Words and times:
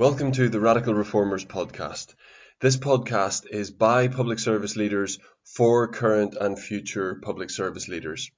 Welcome 0.00 0.32
to 0.32 0.48
the 0.48 0.60
Radical 0.60 0.94
Reformers 0.94 1.44
podcast. 1.44 2.14
This 2.58 2.78
podcast 2.78 3.44
is 3.50 3.70
by 3.70 4.08
public 4.08 4.38
service 4.38 4.74
leaders 4.74 5.18
for 5.44 5.88
current 5.88 6.34
and 6.40 6.58
future 6.58 7.16
public 7.16 7.50
service 7.50 7.86
leaders. 7.86 8.30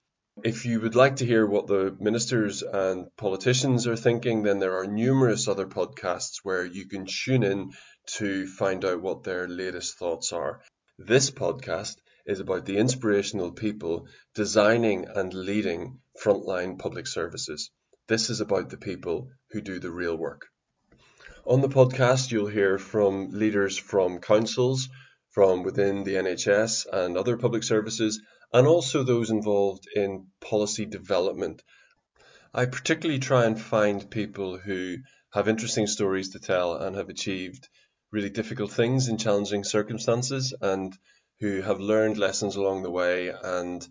If 0.42 0.66
you 0.66 0.80
would 0.80 0.96
like 0.96 1.14
to 1.16 1.24
hear 1.24 1.46
what 1.46 1.68
the 1.68 1.96
ministers 2.00 2.64
and 2.64 3.06
politicians 3.16 3.86
are 3.86 3.94
thinking, 3.94 4.42
then 4.42 4.58
there 4.58 4.76
are 4.76 4.88
numerous 4.88 5.46
other 5.46 5.68
podcasts 5.68 6.38
where 6.42 6.66
you 6.66 6.88
can 6.88 7.06
tune 7.06 7.44
in 7.44 7.70
to 8.16 8.48
find 8.48 8.84
out 8.84 9.00
what 9.00 9.22
their 9.22 9.46
latest 9.46 9.96
thoughts 9.98 10.32
are. 10.32 10.62
This 10.98 11.30
podcast 11.30 11.94
is 12.26 12.40
about 12.40 12.66
the 12.66 12.78
inspirational 12.78 13.52
people 13.52 14.08
designing 14.34 15.04
and 15.04 15.32
leading 15.32 16.00
frontline 16.20 16.76
public 16.76 17.06
services. 17.06 17.70
This 18.08 18.30
is 18.30 18.40
about 18.40 18.68
the 18.70 18.78
people 18.78 19.28
who 19.52 19.60
do 19.60 19.78
the 19.78 19.92
real 19.92 20.16
work. 20.16 20.48
On 21.44 21.60
the 21.60 21.68
podcast, 21.68 22.30
you'll 22.30 22.46
hear 22.46 22.78
from 22.78 23.30
leaders 23.32 23.76
from 23.76 24.20
councils, 24.20 24.88
from 25.30 25.64
within 25.64 26.04
the 26.04 26.14
NHS 26.14 26.86
and 26.92 27.16
other 27.16 27.36
public 27.36 27.64
services, 27.64 28.22
and 28.52 28.64
also 28.64 29.02
those 29.02 29.28
involved 29.28 29.88
in 29.92 30.28
policy 30.40 30.86
development. 30.86 31.60
I 32.54 32.66
particularly 32.66 33.18
try 33.18 33.46
and 33.46 33.60
find 33.60 34.08
people 34.08 34.56
who 34.56 34.98
have 35.32 35.48
interesting 35.48 35.88
stories 35.88 36.28
to 36.30 36.38
tell 36.38 36.76
and 36.76 36.94
have 36.94 37.08
achieved 37.08 37.68
really 38.12 38.30
difficult 38.30 38.70
things 38.70 39.08
in 39.08 39.18
challenging 39.18 39.64
circumstances 39.64 40.54
and 40.60 40.96
who 41.40 41.60
have 41.60 41.80
learned 41.80 42.18
lessons 42.18 42.54
along 42.54 42.84
the 42.84 42.90
way 42.90 43.30
and 43.30 43.84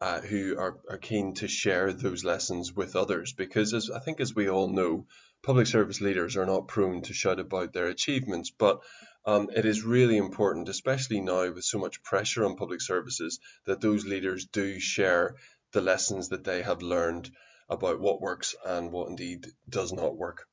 uh, 0.00 0.22
who 0.22 0.56
are, 0.58 0.80
are 0.88 0.98
keen 0.98 1.34
to 1.34 1.48
share 1.48 1.92
those 1.92 2.24
lessons 2.24 2.72
with 2.72 2.96
others. 2.96 3.34
Because 3.34 3.74
as 3.74 3.90
I 3.90 3.98
think, 3.98 4.20
as 4.20 4.34
we 4.34 4.48
all 4.48 4.68
know, 4.68 5.06
public 5.44 5.66
service 5.66 6.00
leaders 6.00 6.36
are 6.36 6.46
not 6.46 6.68
prone 6.68 7.02
to 7.02 7.12
shout 7.12 7.38
about 7.38 7.72
their 7.72 7.86
achievements, 7.86 8.50
but 8.50 8.80
um, 9.26 9.50
it 9.54 9.66
is 9.66 9.84
really 9.84 10.16
important, 10.16 10.68
especially 10.68 11.20
now 11.20 11.50
with 11.52 11.64
so 11.64 11.78
much 11.78 12.02
pressure 12.02 12.44
on 12.44 12.56
public 12.56 12.80
services, 12.80 13.38
that 13.66 13.80
those 13.80 14.06
leaders 14.06 14.46
do 14.46 14.80
share 14.80 15.36
the 15.72 15.80
lessons 15.80 16.30
that 16.30 16.44
they 16.44 16.62
have 16.62 16.82
learned 16.82 17.30
about 17.68 18.00
what 18.00 18.20
works 18.20 18.54
and 18.64 18.90
what 18.90 19.08
indeed 19.08 19.46
does 19.68 19.92
not 19.92 20.16
work. 20.16 20.46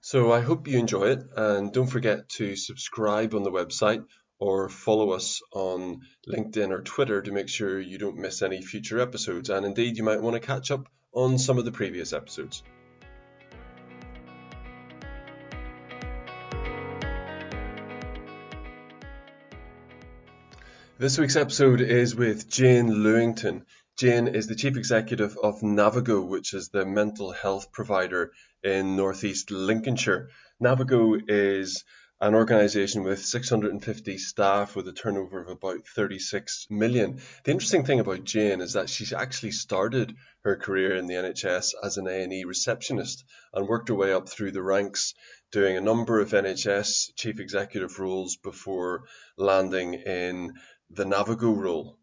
So 0.00 0.32
I 0.32 0.40
hope 0.40 0.68
you 0.68 0.78
enjoy 0.78 1.12
it 1.12 1.22
and 1.36 1.72
don't 1.72 1.86
forget 1.86 2.28
to 2.30 2.56
subscribe 2.56 3.34
on 3.34 3.42
the 3.42 3.50
website 3.50 4.04
or 4.38 4.68
follow 4.68 5.12
us 5.12 5.40
on 5.52 6.00
LinkedIn 6.28 6.70
or 6.70 6.82
Twitter 6.82 7.22
to 7.22 7.32
make 7.32 7.48
sure 7.48 7.80
you 7.80 7.96
don't 7.96 8.18
miss 8.18 8.42
any 8.42 8.60
future 8.60 9.00
episodes. 9.00 9.48
And 9.48 9.64
indeed, 9.64 9.96
you 9.96 10.02
might 10.02 10.20
want 10.20 10.34
to 10.34 10.46
catch 10.46 10.70
up 10.70 10.86
on 11.12 11.38
some 11.38 11.58
of 11.58 11.64
the 11.64 11.72
previous 11.72 12.12
episodes. 12.12 12.62
This 20.96 21.18
week's 21.18 21.34
episode 21.34 21.80
is 21.80 22.14
with 22.14 22.48
Jane 22.48 22.88
Lewington. 22.88 23.64
Jane 23.98 24.28
is 24.28 24.46
the 24.46 24.54
chief 24.54 24.76
executive 24.76 25.36
of 25.36 25.60
Navigo, 25.60 26.24
which 26.24 26.54
is 26.54 26.68
the 26.68 26.86
mental 26.86 27.32
health 27.32 27.72
provider 27.72 28.30
in 28.62 28.94
northeast 28.94 29.50
Lincolnshire. 29.50 30.28
Navigo 30.62 31.20
is 31.28 31.82
an 32.20 32.36
organisation 32.36 33.02
with 33.02 33.24
650 33.24 34.18
staff 34.18 34.76
with 34.76 34.86
a 34.86 34.92
turnover 34.92 35.40
of 35.40 35.48
about 35.48 35.84
36 35.84 36.68
million. 36.70 37.20
The 37.42 37.50
interesting 37.50 37.84
thing 37.84 37.98
about 37.98 38.22
Jane 38.22 38.60
is 38.60 38.74
that 38.74 38.88
she's 38.88 39.12
actually 39.12 39.50
started 39.50 40.14
her 40.44 40.54
career 40.54 40.94
in 40.94 41.08
the 41.08 41.14
NHS 41.14 41.72
as 41.82 41.96
an 41.96 42.06
A&E 42.06 42.44
receptionist 42.44 43.24
and 43.52 43.66
worked 43.66 43.88
her 43.88 43.96
way 43.96 44.12
up 44.12 44.28
through 44.28 44.52
the 44.52 44.62
ranks 44.62 45.14
doing 45.50 45.76
a 45.76 45.80
number 45.80 46.20
of 46.20 46.30
NHS 46.30 47.14
chief 47.16 47.40
executive 47.40 47.98
roles 47.98 48.36
before 48.36 49.04
landing 49.36 49.94
in 49.94 50.52
the 50.90 51.04
Navigo 51.04 51.56
role. 51.56 51.98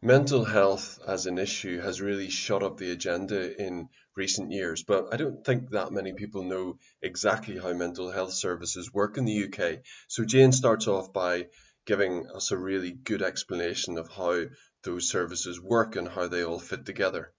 Mental 0.00 0.44
health 0.44 0.98
as 1.06 1.26
an 1.26 1.38
issue 1.38 1.78
has 1.78 2.00
really 2.00 2.28
shot 2.28 2.62
up 2.62 2.76
the 2.76 2.90
agenda 2.90 3.56
in 3.62 3.88
recent 4.16 4.50
years, 4.50 4.82
but 4.82 5.14
I 5.14 5.16
don't 5.16 5.44
think 5.44 5.70
that 5.70 5.92
many 5.92 6.12
people 6.12 6.42
know 6.42 6.78
exactly 7.00 7.58
how 7.58 7.72
mental 7.72 8.10
health 8.10 8.32
services 8.32 8.92
work 8.92 9.16
in 9.16 9.24
the 9.24 9.44
UK. 9.44 9.84
So 10.08 10.24
Jane 10.24 10.50
starts 10.50 10.88
off 10.88 11.12
by 11.12 11.46
giving 11.86 12.28
us 12.34 12.50
a 12.50 12.58
really 12.58 12.90
good 12.90 13.22
explanation 13.22 13.98
of 13.98 14.08
how 14.08 14.46
those 14.82 15.08
services 15.08 15.60
work 15.60 15.94
and 15.94 16.08
how 16.08 16.26
they 16.26 16.42
all 16.44 16.58
fit 16.58 16.84
together. 16.84 17.32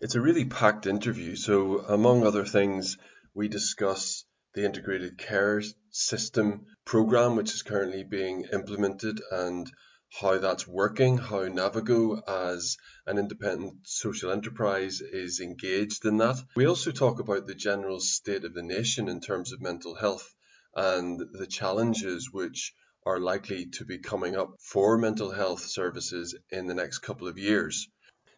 It's 0.00 0.14
a 0.16 0.20
really 0.20 0.46
packed 0.46 0.86
interview, 0.86 1.36
so 1.36 1.80
among 1.80 2.26
other 2.26 2.44
things, 2.44 2.98
we 3.34 3.48
discuss 3.48 4.24
the 4.54 4.64
integrated 4.64 5.16
care 5.18 5.62
system 5.90 6.66
program, 6.84 7.36
which 7.36 7.54
is 7.54 7.62
currently 7.62 8.02
being 8.02 8.46
implemented, 8.52 9.20
and 9.30 9.70
how 10.10 10.38
that's 10.38 10.66
working, 10.66 11.18
how 11.18 11.48
Navigo 11.48 12.20
as 12.28 12.76
an 13.06 13.18
independent 13.18 13.74
social 13.84 14.30
enterprise 14.30 15.00
is 15.00 15.40
engaged 15.40 16.04
in 16.04 16.18
that. 16.18 16.36
We 16.56 16.66
also 16.66 16.90
talk 16.90 17.20
about 17.20 17.46
the 17.46 17.54
general 17.54 18.00
state 18.00 18.44
of 18.44 18.54
the 18.54 18.62
nation 18.62 19.08
in 19.08 19.20
terms 19.20 19.52
of 19.52 19.60
mental 19.60 19.94
health 19.94 20.34
and 20.74 21.20
the 21.32 21.46
challenges 21.46 22.30
which 22.32 22.74
are 23.06 23.18
likely 23.18 23.66
to 23.66 23.84
be 23.84 23.98
coming 23.98 24.36
up 24.36 24.56
for 24.60 24.98
mental 24.98 25.30
health 25.30 25.64
services 25.64 26.36
in 26.50 26.66
the 26.66 26.74
next 26.74 26.98
couple 26.98 27.28
of 27.28 27.38
years. 27.38 27.88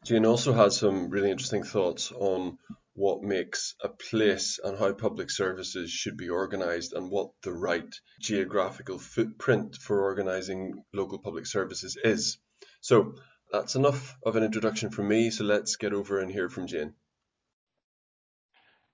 Jane 0.05 0.27
also 0.27 0.53
has 0.53 0.77
some 0.77 1.11
really 1.11 1.31
interesting 1.31 1.65
thoughts 1.65 2.13
on 2.13 2.59
what 2.95 3.23
makes 3.23 3.75
a 3.83 3.89
place 3.89 4.61
and 4.63 4.79
how 4.79 4.93
public 4.93 5.31
services 5.31 5.91
should 5.91 6.17
be 6.17 6.29
organised 6.29 6.93
and 6.93 7.11
what 7.11 7.31
the 7.43 7.53
right 7.53 7.95
geographical 8.21 8.99
footprint 8.99 9.77
for 9.77 10.03
organising 10.03 10.85
local 10.93 11.19
public 11.19 11.47
services 11.47 11.97
is. 12.05 12.39
So 12.81 13.15
that's 13.51 13.75
enough 13.77 14.17
of 14.25 14.37
an 14.37 14.43
introduction 14.43 14.91
from 14.91 15.09
me. 15.09 15.31
So 15.31 15.45
let's 15.45 15.77
get 15.77 15.93
over 15.93 16.21
and 16.21 16.31
hear 16.31 16.49
from 16.49 16.67
Jane. 16.67 16.95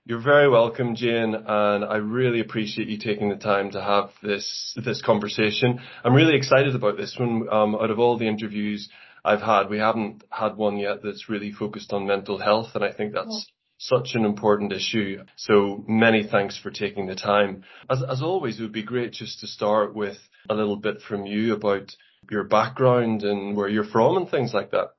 You're 0.04 0.22
very 0.22 0.48
welcome, 0.48 0.94
Jane, 0.94 1.34
and 1.34 1.84
I 1.84 1.96
really 1.96 2.40
appreciate 2.40 2.88
you 2.88 2.96
taking 2.96 3.28
the 3.28 3.36
time 3.36 3.72
to 3.72 3.82
have 3.82 4.10
this 4.22 4.74
this 4.74 5.02
conversation. 5.02 5.80
I'm 6.02 6.14
really 6.14 6.34
excited 6.34 6.74
about 6.74 6.96
this 6.96 7.14
one. 7.18 7.46
Um, 7.50 7.74
out 7.74 7.90
of 7.90 7.98
all 7.98 8.16
the 8.16 8.26
interviews 8.26 8.88
I've 9.22 9.42
had, 9.42 9.68
we 9.68 9.78
haven't 9.78 10.24
had 10.30 10.56
one 10.56 10.78
yet 10.78 11.02
that's 11.02 11.28
really 11.28 11.52
focused 11.52 11.92
on 11.92 12.06
mental 12.06 12.38
health, 12.38 12.74
and 12.74 12.82
I 12.82 12.90
think 12.90 13.12
that's 13.12 13.50
such 13.78 14.10
an 14.14 14.24
important 14.24 14.72
issue. 14.72 15.22
So 15.36 15.84
many 15.88 16.26
thanks 16.26 16.58
for 16.58 16.70
taking 16.70 17.06
the 17.06 17.14
time. 17.14 17.64
As, 17.88 18.02
as 18.02 18.22
always, 18.22 18.58
it 18.58 18.62
would 18.62 18.72
be 18.72 18.82
great 18.82 19.12
just 19.12 19.40
to 19.40 19.46
start 19.46 19.94
with 19.94 20.18
a 20.50 20.54
little 20.54 20.76
bit 20.76 21.00
from 21.00 21.26
you 21.26 21.54
about 21.54 21.94
your 22.30 22.44
background 22.44 23.22
and 23.22 23.56
where 23.56 23.68
you're 23.68 23.84
from 23.84 24.16
and 24.16 24.28
things 24.28 24.52
like 24.52 24.72
that. 24.72 24.90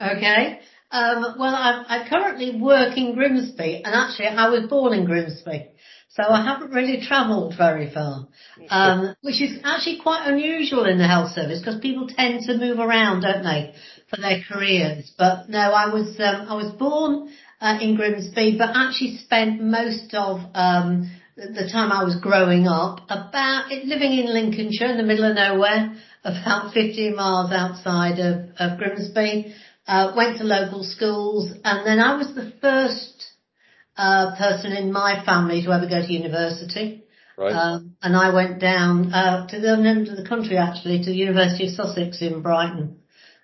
Okay. 0.00 0.58
Um, 0.90 1.36
well, 1.38 1.54
I, 1.54 1.84
I 1.88 2.08
currently 2.08 2.60
work 2.60 2.96
in 2.96 3.14
Grimsby 3.14 3.82
and 3.84 3.94
actually 3.94 4.26
I 4.26 4.48
was 4.48 4.68
born 4.68 4.92
in 4.92 5.06
Grimsby. 5.06 5.70
So 6.14 6.22
I 6.22 6.44
haven't 6.44 6.70
really 6.70 7.04
travelled 7.04 7.54
very 7.58 7.92
far, 7.92 8.28
um, 8.70 9.16
which 9.22 9.42
is 9.42 9.58
actually 9.64 9.98
quite 10.00 10.28
unusual 10.28 10.84
in 10.84 10.96
the 10.96 11.08
health 11.08 11.32
service 11.32 11.58
because 11.58 11.80
people 11.80 12.06
tend 12.06 12.44
to 12.44 12.56
move 12.56 12.78
around, 12.78 13.22
don't 13.22 13.42
they, 13.42 13.74
for 14.08 14.20
their 14.20 14.40
careers. 14.48 15.12
But 15.18 15.48
no, 15.48 15.58
I 15.58 15.92
was 15.92 16.14
um, 16.20 16.46
I 16.48 16.54
was 16.54 16.72
born 16.78 17.30
uh, 17.60 17.78
in 17.80 17.96
Grimsby, 17.96 18.56
but 18.58 18.70
actually 18.74 19.18
spent 19.18 19.62
most 19.62 20.14
of 20.14 20.40
um, 20.54 21.10
the 21.36 21.68
time 21.70 21.92
I 21.92 22.04
was 22.04 22.16
growing 22.16 22.66
up 22.66 23.00
about 23.08 23.70
living 23.70 24.12
in 24.12 24.32
Lincolnshire 24.32 24.90
in 24.90 24.96
the 24.96 25.02
middle 25.02 25.24
of 25.28 25.34
nowhere, 25.34 25.96
about 26.22 26.72
15 26.72 27.16
miles 27.16 27.52
outside 27.52 28.18
of, 28.18 28.50
of 28.58 28.78
Grimsby. 28.78 29.54
Uh, 29.86 30.14
went 30.16 30.38
to 30.38 30.44
local 30.44 30.82
schools, 30.82 31.52
and 31.62 31.86
then 31.86 32.00
I 32.00 32.16
was 32.16 32.34
the 32.34 32.54
first 32.62 33.22
uh, 33.98 34.34
person 34.34 34.72
in 34.72 34.90
my 34.90 35.22
family 35.26 35.62
to 35.62 35.72
ever 35.72 35.86
go 35.86 36.00
to 36.00 36.10
university. 36.10 37.04
Right. 37.36 37.52
Um, 37.52 37.96
and 38.00 38.16
I 38.16 38.32
went 38.32 38.60
down 38.60 39.12
uh, 39.12 39.46
to 39.48 39.60
the 39.60 39.72
end 39.72 40.08
of 40.08 40.16
the 40.16 40.26
country 40.26 40.56
actually, 40.56 41.00
to 41.00 41.10
the 41.10 41.16
University 41.16 41.66
of 41.66 41.74
Sussex 41.74 42.22
in 42.22 42.40
Brighton. 42.40 43.00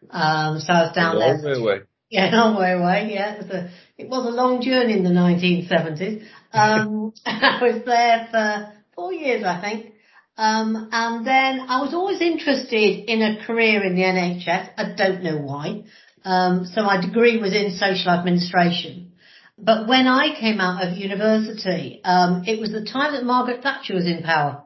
Um, 0.09 0.61
so 0.61 0.73
I 0.73 0.83
was 0.85 0.95
down 0.95 1.19
there. 1.19 1.63
Way 1.63 1.81
Yeah, 2.11 2.31
long 2.33 2.59
way 2.59 2.73
away. 2.73 3.11
Yeah, 3.15 3.35
it 3.35 3.39
was 3.39 3.51
a 3.51 3.71
it 3.97 4.09
was 4.09 4.27
a 4.27 4.31
long 4.31 4.61
journey 4.61 4.95
in 4.95 5.05
the 5.05 5.11
1970s. 5.11 6.25
Um, 6.53 7.15
I 7.27 7.59
was 7.63 7.83
there 7.87 8.29
for 8.31 8.73
four 8.95 9.13
years, 9.13 9.45
I 9.45 9.61
think. 9.61 9.95
Um, 10.37 10.89
and 10.91 11.27
then 11.27 11.61
I 11.69 11.83
was 11.83 11.93
always 11.93 12.21
interested 12.21 13.11
in 13.11 13.21
a 13.23 13.45
career 13.45 13.83
in 13.83 13.95
the 13.95 14.03
NHS. 14.03 14.71
I 14.77 14.95
don't 14.97 15.23
know 15.23 15.37
why. 15.37 15.85
Um, 16.25 16.65
so 16.65 16.83
my 16.83 17.01
degree 17.01 17.39
was 17.39 17.55
in 17.55 17.73
social 17.73 18.11
administration. 18.11 19.13
But 19.59 19.87
when 19.87 20.07
I 20.07 20.35
came 20.39 20.59
out 20.59 20.83
of 20.83 20.97
university, 20.97 22.01
um, 22.05 22.45
it 22.47 22.59
was 22.59 22.73
the 22.73 22.85
time 22.85 23.13
that 23.13 23.25
Margaret 23.25 23.63
Thatcher 23.63 23.95
was 23.95 24.07
in 24.07 24.23
power. 24.23 24.65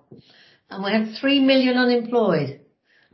And 0.70 0.84
we 0.84 0.92
had 0.92 1.16
three 1.20 1.40
million 1.40 1.76
unemployed. 1.76 2.60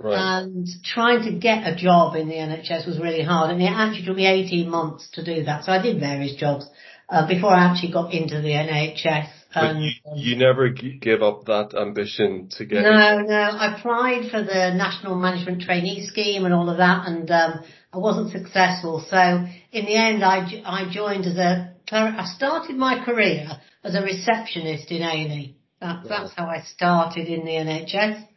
Right. 0.02 0.40
And 0.40 0.66
trying 0.82 1.24
to 1.24 1.38
get 1.38 1.66
a 1.66 1.76
job 1.76 2.16
in 2.16 2.28
the 2.28 2.34
NHS 2.36 2.86
was 2.86 2.98
really 2.98 3.22
hard, 3.22 3.50
and 3.50 3.60
it 3.60 3.66
actually 3.66 4.06
took 4.06 4.16
me 4.16 4.26
18 4.26 4.68
months 4.68 5.10
to 5.14 5.24
do 5.24 5.44
that. 5.44 5.64
So 5.64 5.72
I 5.72 5.82
did 5.82 6.00
various 6.00 6.36
jobs 6.36 6.66
uh, 7.10 7.28
before 7.28 7.50
I 7.50 7.70
actually 7.70 7.92
got 7.92 8.14
into 8.14 8.40
the 8.40 8.48
NHS. 8.48 9.28
But 9.52 9.76
you, 9.76 9.90
you 10.14 10.36
never 10.36 10.70
g- 10.70 10.98
give 10.98 11.22
up 11.22 11.44
that 11.46 11.74
ambition 11.78 12.48
to 12.56 12.64
get. 12.64 12.82
No, 12.82 13.18
no. 13.18 13.34
I 13.34 13.76
applied 13.76 14.30
for 14.30 14.42
the 14.42 14.72
National 14.74 15.16
Management 15.16 15.62
Trainee 15.62 16.06
Scheme 16.06 16.44
and 16.44 16.54
all 16.54 16.70
of 16.70 16.78
that, 16.78 17.06
and 17.06 17.30
um, 17.30 17.64
I 17.92 17.98
wasn't 17.98 18.30
successful. 18.30 19.04
So 19.10 19.16
in 19.16 19.84
the 19.84 19.96
end, 19.96 20.24
I, 20.24 20.62
I 20.64 20.90
joined 20.90 21.26
as 21.26 21.36
a. 21.36 21.74
I 21.92 22.24
started 22.36 22.76
my 22.76 23.04
career 23.04 23.48
as 23.82 23.96
a 23.96 24.02
receptionist 24.02 24.92
in 24.92 25.02
A&E. 25.02 25.56
That, 25.80 26.04
that's 26.08 26.32
how 26.36 26.46
I 26.46 26.62
started 26.62 27.26
in 27.26 27.44
the 27.44 27.52
NHS. 27.52 28.28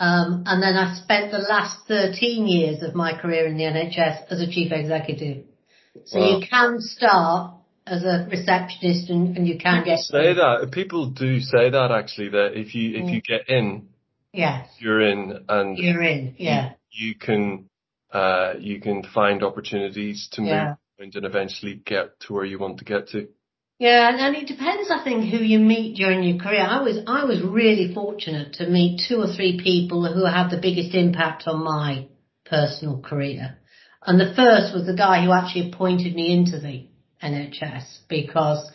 Um, 0.00 0.42
and 0.46 0.62
then 0.62 0.76
I 0.76 0.94
spent 0.96 1.30
the 1.30 1.38
last 1.38 1.86
13 1.86 2.46
years 2.48 2.82
of 2.82 2.94
my 2.94 3.16
career 3.16 3.46
in 3.46 3.56
the 3.56 3.64
NHS 3.64 4.24
as 4.30 4.40
a 4.40 4.46
chief 4.50 4.72
executive. 4.72 5.44
So 6.06 6.18
Wow. 6.18 6.26
you 6.40 6.46
can 6.48 6.80
start 6.80 7.54
as 7.86 8.02
a 8.02 8.26
receptionist 8.30 9.10
and, 9.10 9.36
and 9.36 9.46
you 9.46 9.58
can 9.58 9.82
People 9.84 9.96
get 9.96 10.00
say 10.00 10.34
that. 10.34 10.68
People 10.72 11.10
do 11.10 11.40
say 11.40 11.70
that 11.70 11.90
actually. 11.92 12.30
That 12.30 12.52
if 12.58 12.74
you 12.74 12.96
if 12.96 13.10
you 13.10 13.20
get 13.20 13.48
in, 13.48 13.88
Yes, 14.32 14.68
you're 14.80 15.00
in, 15.00 15.44
and 15.48 15.78
you're 15.78 16.02
in. 16.02 16.34
Yeah. 16.38 16.72
you 16.90 17.14
can 17.14 17.68
uh, 18.12 18.54
you 18.58 18.80
can 18.80 19.04
find 19.14 19.44
opportunities 19.44 20.28
to 20.32 20.40
move 20.40 20.50
Yeah. 20.50 20.74
and 20.98 21.14
eventually 21.24 21.74
get 21.84 22.18
to 22.20 22.32
where 22.32 22.44
you 22.44 22.58
want 22.58 22.78
to 22.78 22.84
get 22.84 23.08
to. 23.10 23.28
Yeah, 23.78 24.08
and, 24.08 24.36
it 24.36 24.46
depends, 24.46 24.88
I 24.90 25.02
think, 25.02 25.30
who 25.30 25.38
you 25.38 25.58
meet 25.58 25.96
during 25.96 26.22
your 26.22 26.38
career. 26.38 26.64
I 26.64 26.80
was, 26.82 26.98
I 27.08 27.24
was 27.24 27.42
really 27.42 27.92
fortunate 27.92 28.54
to 28.54 28.68
meet 28.68 29.02
two 29.08 29.20
or 29.20 29.26
three 29.26 29.60
people 29.60 30.12
who 30.12 30.24
had 30.24 30.50
the 30.50 30.60
biggest 30.60 30.94
impact 30.94 31.44
on 31.46 31.64
my 31.64 32.06
personal 32.44 33.00
career. 33.00 33.58
And 34.06 34.20
the 34.20 34.32
first 34.36 34.74
was 34.74 34.86
the 34.86 34.96
guy 34.96 35.24
who 35.24 35.32
actually 35.32 35.70
appointed 35.72 36.14
me 36.14 36.32
into 36.32 36.60
the 36.60 36.86
NHS 37.22 38.00
because 38.08 38.70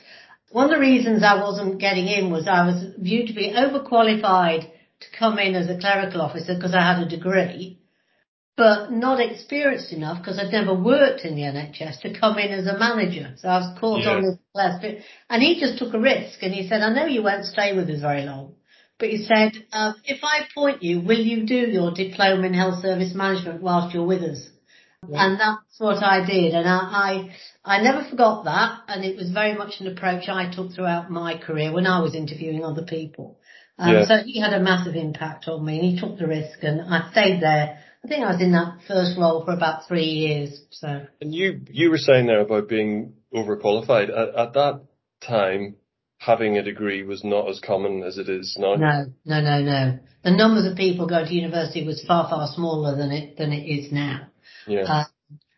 one 0.50 0.66
of 0.66 0.72
the 0.72 0.80
reasons 0.80 1.24
I 1.24 1.42
wasn't 1.42 1.80
getting 1.80 2.08
in 2.08 2.32
was 2.32 2.48
I 2.48 2.66
was 2.66 2.94
viewed 2.98 3.28
to 3.28 3.34
be 3.34 3.54
overqualified 3.54 4.64
to 4.64 5.08
come 5.18 5.40
in 5.40 5.56
as 5.56 5.70
a 5.70 5.80
clerical 5.80 6.22
officer 6.22 6.56
because 6.56 6.74
I 6.74 6.82
had 6.82 7.04
a 7.04 7.10
degree, 7.10 7.80
but 8.60 8.92
not 8.92 9.22
experienced 9.22 9.94
enough 9.94 10.18
because 10.18 10.38
I'd 10.38 10.52
never 10.52 10.74
worked 10.74 11.22
in 11.24 11.36
the 11.36 11.44
NHS 11.44 12.02
to 12.02 12.20
come 12.20 12.38
in 12.38 12.52
as 12.52 12.68
a 12.68 12.78
manager. 12.78 13.34
So 13.38 13.48
I 13.48 13.60
was 13.60 13.80
caught 13.80 14.02
Yeah. 14.02 14.16
on 14.16 14.22
this 14.22 14.38
last 14.54 14.82
bit. 14.82 15.02
And 15.30 15.42
he 15.42 15.62
just 15.62 15.80
took 15.80 15.94
a 15.94 16.00
risk 16.00 16.44
and 16.44 16.54
he 16.54 16.68
said, 16.68 16.82
I 16.82 16.92
know 16.94 17.06
you 17.06 17.24
won't 17.24 17.46
stay 17.46 17.74
with 17.74 17.90
us 17.90 18.02
very 18.02 18.24
long. 18.24 18.56
But 19.00 19.12
he 19.12 19.20
said, 19.24 19.54
um, 19.72 19.96
if 20.04 20.20
I 20.26 20.44
appoint 20.44 20.84
you, 20.84 21.00
will 21.00 21.24
you 21.32 21.46
do 21.46 21.56
your 21.78 21.92
diploma 21.94 22.46
in 22.48 22.54
health 22.54 22.82
service 22.82 23.14
management 23.16 23.62
whilst 23.62 23.96
you're 23.96 24.06
with 24.06 24.24
us? 24.24 24.42
And 25.08 25.40
that's 25.40 25.80
what 25.80 26.04
I 26.04 26.26
did. 26.26 26.54
And 26.54 26.68
I, 26.68 27.32
I, 27.64 27.76
I 27.78 27.82
never 27.82 28.04
forgot 28.10 28.44
that. 28.44 28.82
And 28.90 29.06
it 29.06 29.16
was 29.16 29.30
very 29.32 29.56
much 29.58 29.80
an 29.80 29.88
approach 29.88 30.28
I 30.28 30.52
took 30.54 30.74
throughout 30.74 31.10
my 31.10 31.38
career 31.38 31.72
when 31.72 31.88
I 31.88 32.02
was 32.02 32.14
interviewing 32.14 32.66
other 32.66 32.84
people. 32.84 33.40
Um, 33.78 33.94
Yeah. 33.94 34.06
So 34.06 34.18
he 34.26 34.42
had 34.42 34.52
a 34.52 34.60
massive 34.60 34.96
impact 34.96 35.48
on 35.48 35.64
me 35.66 35.80
and 35.80 35.86
he 35.92 35.98
took 35.98 36.18
the 36.18 36.28
risk 36.28 36.60
and 36.64 36.82
I 36.82 37.10
stayed 37.12 37.42
there. 37.42 37.80
I 38.04 38.08
think 38.08 38.24
I 38.24 38.32
was 38.32 38.42
in 38.42 38.54
that 38.54 38.80
first 38.88 39.18
role 39.18 39.44
for 39.44 39.54
about 39.54 39.88
three 39.88 40.06
years. 40.06 40.62
So 40.72 41.06
And 41.22 41.34
you 41.34 41.62
you 41.70 41.90
were 41.90 41.98
saying 41.98 42.28
there 42.28 42.40
about 42.40 42.70
being 42.70 43.14
overqualified. 43.34 44.10
At, 44.10 44.36
at 44.36 44.54
that 44.54 44.82
time, 45.22 45.76
having 46.18 46.58
a 46.58 46.64
degree 46.64 47.04
was 47.04 47.24
not 47.24 47.50
as 47.50 47.60
common 47.60 48.04
as 48.04 48.18
it 48.18 48.30
is 48.30 48.56
now. 48.60 48.76
no, 48.76 49.06
no, 49.26 49.42
no, 49.42 49.62
no. 49.62 50.00
The 50.24 50.32
numbers 50.32 50.66
of 50.70 50.78
people 50.78 51.08
going 51.08 51.28
to 51.28 51.34
university 51.34 51.86
was 51.86 52.04
far, 52.06 52.30
far 52.30 52.48
smaller 52.54 52.96
than 52.98 53.12
it, 53.12 53.38
than 53.38 53.52
it 53.54 53.66
is 53.66 53.92
now. 53.92 54.28
Yeah. 54.68 54.82
Uh, 54.82 55.04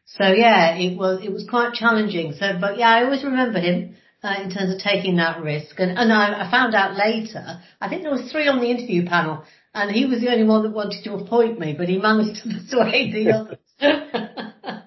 So 0.05 0.25
yeah, 0.27 0.75
it 0.75 0.97
was 0.97 1.23
it 1.23 1.31
was 1.31 1.47
quite 1.49 1.73
challenging. 1.73 2.33
So, 2.33 2.57
but 2.59 2.77
yeah, 2.77 2.89
I 2.89 3.03
always 3.03 3.23
remember 3.23 3.59
him 3.59 3.95
uh, 4.23 4.35
in 4.43 4.51
terms 4.51 4.73
of 4.73 4.79
taking 4.79 5.15
that 5.17 5.41
risk. 5.41 5.79
And 5.79 5.97
and 5.97 6.11
I, 6.11 6.47
I 6.47 6.51
found 6.51 6.75
out 6.75 6.95
later. 6.97 7.61
I 7.79 7.87
think 7.87 8.01
there 8.03 8.11
was 8.11 8.29
three 8.31 8.47
on 8.47 8.59
the 8.59 8.69
interview 8.69 9.05
panel, 9.07 9.43
and 9.73 9.91
he 9.91 10.05
was 10.05 10.19
the 10.19 10.29
only 10.29 10.43
one 10.43 10.63
that 10.63 10.71
wanted 10.71 11.03
to 11.03 11.13
appoint 11.13 11.59
me, 11.59 11.73
but 11.77 11.87
he 11.87 11.97
managed 11.97 12.43
to 12.43 12.49
persuade 12.49 13.13
the 13.13 13.31
others. 13.31 13.57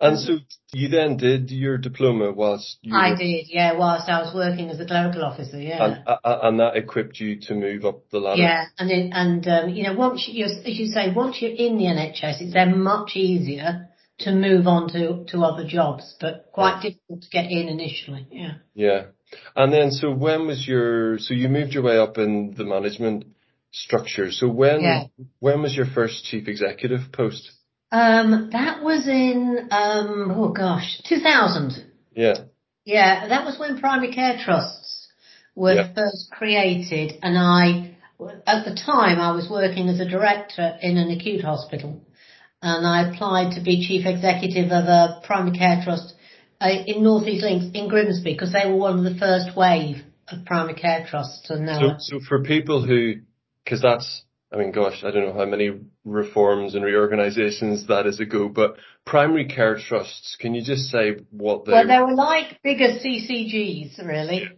and 0.00 0.18
so 0.18 0.38
you 0.72 0.88
then 0.88 1.16
did 1.16 1.50
your 1.50 1.78
diploma 1.78 2.32
whilst 2.32 2.78
you 2.82 2.94
I 2.94 3.10
were, 3.10 3.16
did, 3.16 3.46
yeah, 3.48 3.78
whilst 3.78 4.08
I 4.08 4.22
was 4.22 4.34
working 4.34 4.70
as 4.70 4.80
a 4.80 4.86
clerical 4.86 5.24
officer, 5.24 5.60
yeah. 5.60 5.84
and, 5.84 6.02
uh, 6.06 6.38
and 6.42 6.60
that 6.60 6.76
equipped 6.76 7.20
you 7.20 7.40
to 7.42 7.54
move 7.54 7.84
up 7.84 8.10
the 8.10 8.18
ladder. 8.18 8.42
Yeah, 8.42 8.64
and 8.78 8.90
it, 8.90 9.10
and 9.12 9.46
um, 9.46 9.68
you 9.70 9.84
know, 9.84 9.94
once 9.94 10.28
you, 10.30 10.44
as 10.44 10.58
you 10.64 10.86
say, 10.86 11.12
once 11.14 11.40
you're 11.40 11.52
in 11.52 11.78
the 11.78 11.84
NHS, 11.84 12.40
it's 12.40 12.54
then 12.54 12.82
much 12.82 13.12
easier 13.14 13.88
to 14.20 14.32
move 14.32 14.66
on 14.66 14.88
to 14.90 15.24
to 15.26 15.42
other 15.42 15.66
jobs, 15.66 16.16
but 16.20 16.48
quite 16.52 16.82
difficult 16.82 17.22
to 17.22 17.28
get 17.30 17.50
in 17.50 17.68
initially. 17.68 18.26
Yeah. 18.30 18.54
Yeah. 18.74 19.04
And 19.56 19.72
then, 19.72 19.90
so 19.90 20.12
when 20.12 20.46
was 20.46 20.66
your, 20.66 21.18
so 21.18 21.34
you 21.34 21.48
moved 21.48 21.72
your 21.72 21.82
way 21.82 21.98
up 21.98 22.18
in 22.18 22.54
the 22.56 22.64
management 22.64 23.24
structure. 23.74 24.30
So 24.30 24.48
when, 24.48 24.80
Yeah. 24.82 25.04
when 25.40 25.62
was 25.62 25.76
your 25.76 25.86
first 25.86 26.24
chief 26.24 26.48
executive 26.48 27.12
post? 27.12 27.50
Um, 27.90 28.50
that 28.52 28.82
was 28.82 29.06
in 29.06 29.68
um, 29.70 30.32
oh 30.36 30.48
gosh, 30.48 31.00
2000. 31.04 31.84
Yeah. 32.16 32.34
Yeah, 32.84 33.28
that 33.28 33.44
was 33.44 33.58
when 33.58 33.78
primary 33.78 34.12
care 34.12 34.38
trusts 34.44 35.08
were 35.54 35.74
Yeah. 35.74 35.92
first 35.94 36.30
created, 36.30 37.18
and 37.22 37.38
I, 37.38 37.96
at 38.46 38.64
the 38.64 38.74
time, 38.74 39.20
I 39.20 39.32
was 39.32 39.48
working 39.48 39.88
as 39.88 40.00
a 40.00 40.08
director 40.08 40.76
in 40.82 40.96
an 40.96 41.10
acute 41.10 41.42
hospital, 41.44 42.00
and 42.62 42.86
I 42.86 43.08
applied 43.08 43.54
to 43.54 43.60
be 43.60 43.86
chief 43.86 44.06
executive 44.06 44.70
of 44.72 44.84
a 44.86 45.20
primary 45.24 45.56
care 45.56 45.80
trust 45.84 46.14
uh, 46.60 46.68
in 46.86 47.02
North 47.02 47.26
East 47.26 47.44
Lincs 47.44 47.74
in 47.74 47.88
Grimsby 47.88 48.32
because 48.34 48.52
they 48.52 48.66
were 48.68 48.76
one 48.76 48.98
of 48.98 49.04
the 49.04 49.18
first 49.18 49.56
wave 49.56 50.02
of 50.28 50.44
primary 50.44 50.74
care 50.74 51.06
trusts, 51.08 51.48
and 51.50 51.66
now 51.66 51.96
So, 51.98 52.18
so 52.18 52.20
for 52.28 52.42
people 52.42 52.84
who, 52.84 53.14
cause 53.66 53.80
that's, 53.82 54.22
I 54.52 54.56
mean, 54.56 54.72
gosh, 54.72 55.02
I 55.04 55.10
don't 55.10 55.26
know 55.26 55.32
how 55.34 55.46
many 55.46 55.72
reforms 56.04 56.74
and 56.74 56.84
reorganizations 56.84 57.86
that 57.88 58.06
is 58.06 58.20
ago, 58.20 58.48
but 58.48 58.76
primary 59.04 59.46
care 59.46 59.78
trusts, 59.78 60.36
can 60.38 60.54
you 60.54 60.62
just 60.62 60.90
say 60.90 61.16
what 61.30 61.64
they, 61.64 61.72
Well, 61.72 61.86
they 61.86 61.98
were 61.98 62.14
like 62.14 62.62
bigger 62.62 62.98
CCGs, 62.98 64.04
really. 64.06 64.48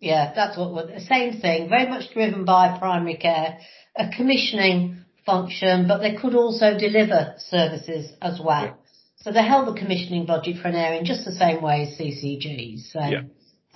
Yeah, 0.00 0.32
that's 0.34 0.56
what 0.56 0.72
were 0.74 0.86
the 0.86 1.00
same 1.00 1.40
thing. 1.40 1.68
Very 1.68 1.88
much 1.88 2.12
driven 2.12 2.44
by 2.44 2.76
primary 2.78 3.16
care, 3.16 3.58
a 3.96 4.08
commissioning 4.08 5.04
function, 5.24 5.86
but 5.86 5.98
they 5.98 6.16
could 6.16 6.34
also 6.34 6.76
deliver 6.76 7.34
services 7.38 8.10
as 8.20 8.40
well. 8.44 8.64
Yeah. 8.64 8.72
So 9.18 9.30
they 9.30 9.44
held 9.44 9.68
the 9.68 9.78
commissioning 9.78 10.26
budget 10.26 10.56
for 10.60 10.68
an 10.68 10.74
area 10.74 10.98
in 10.98 11.04
just 11.04 11.24
the 11.24 11.32
same 11.32 11.62
way 11.62 11.82
as 11.82 11.96
CCGs. 11.98 12.90
So, 12.90 13.00
Yeah. 13.00 13.22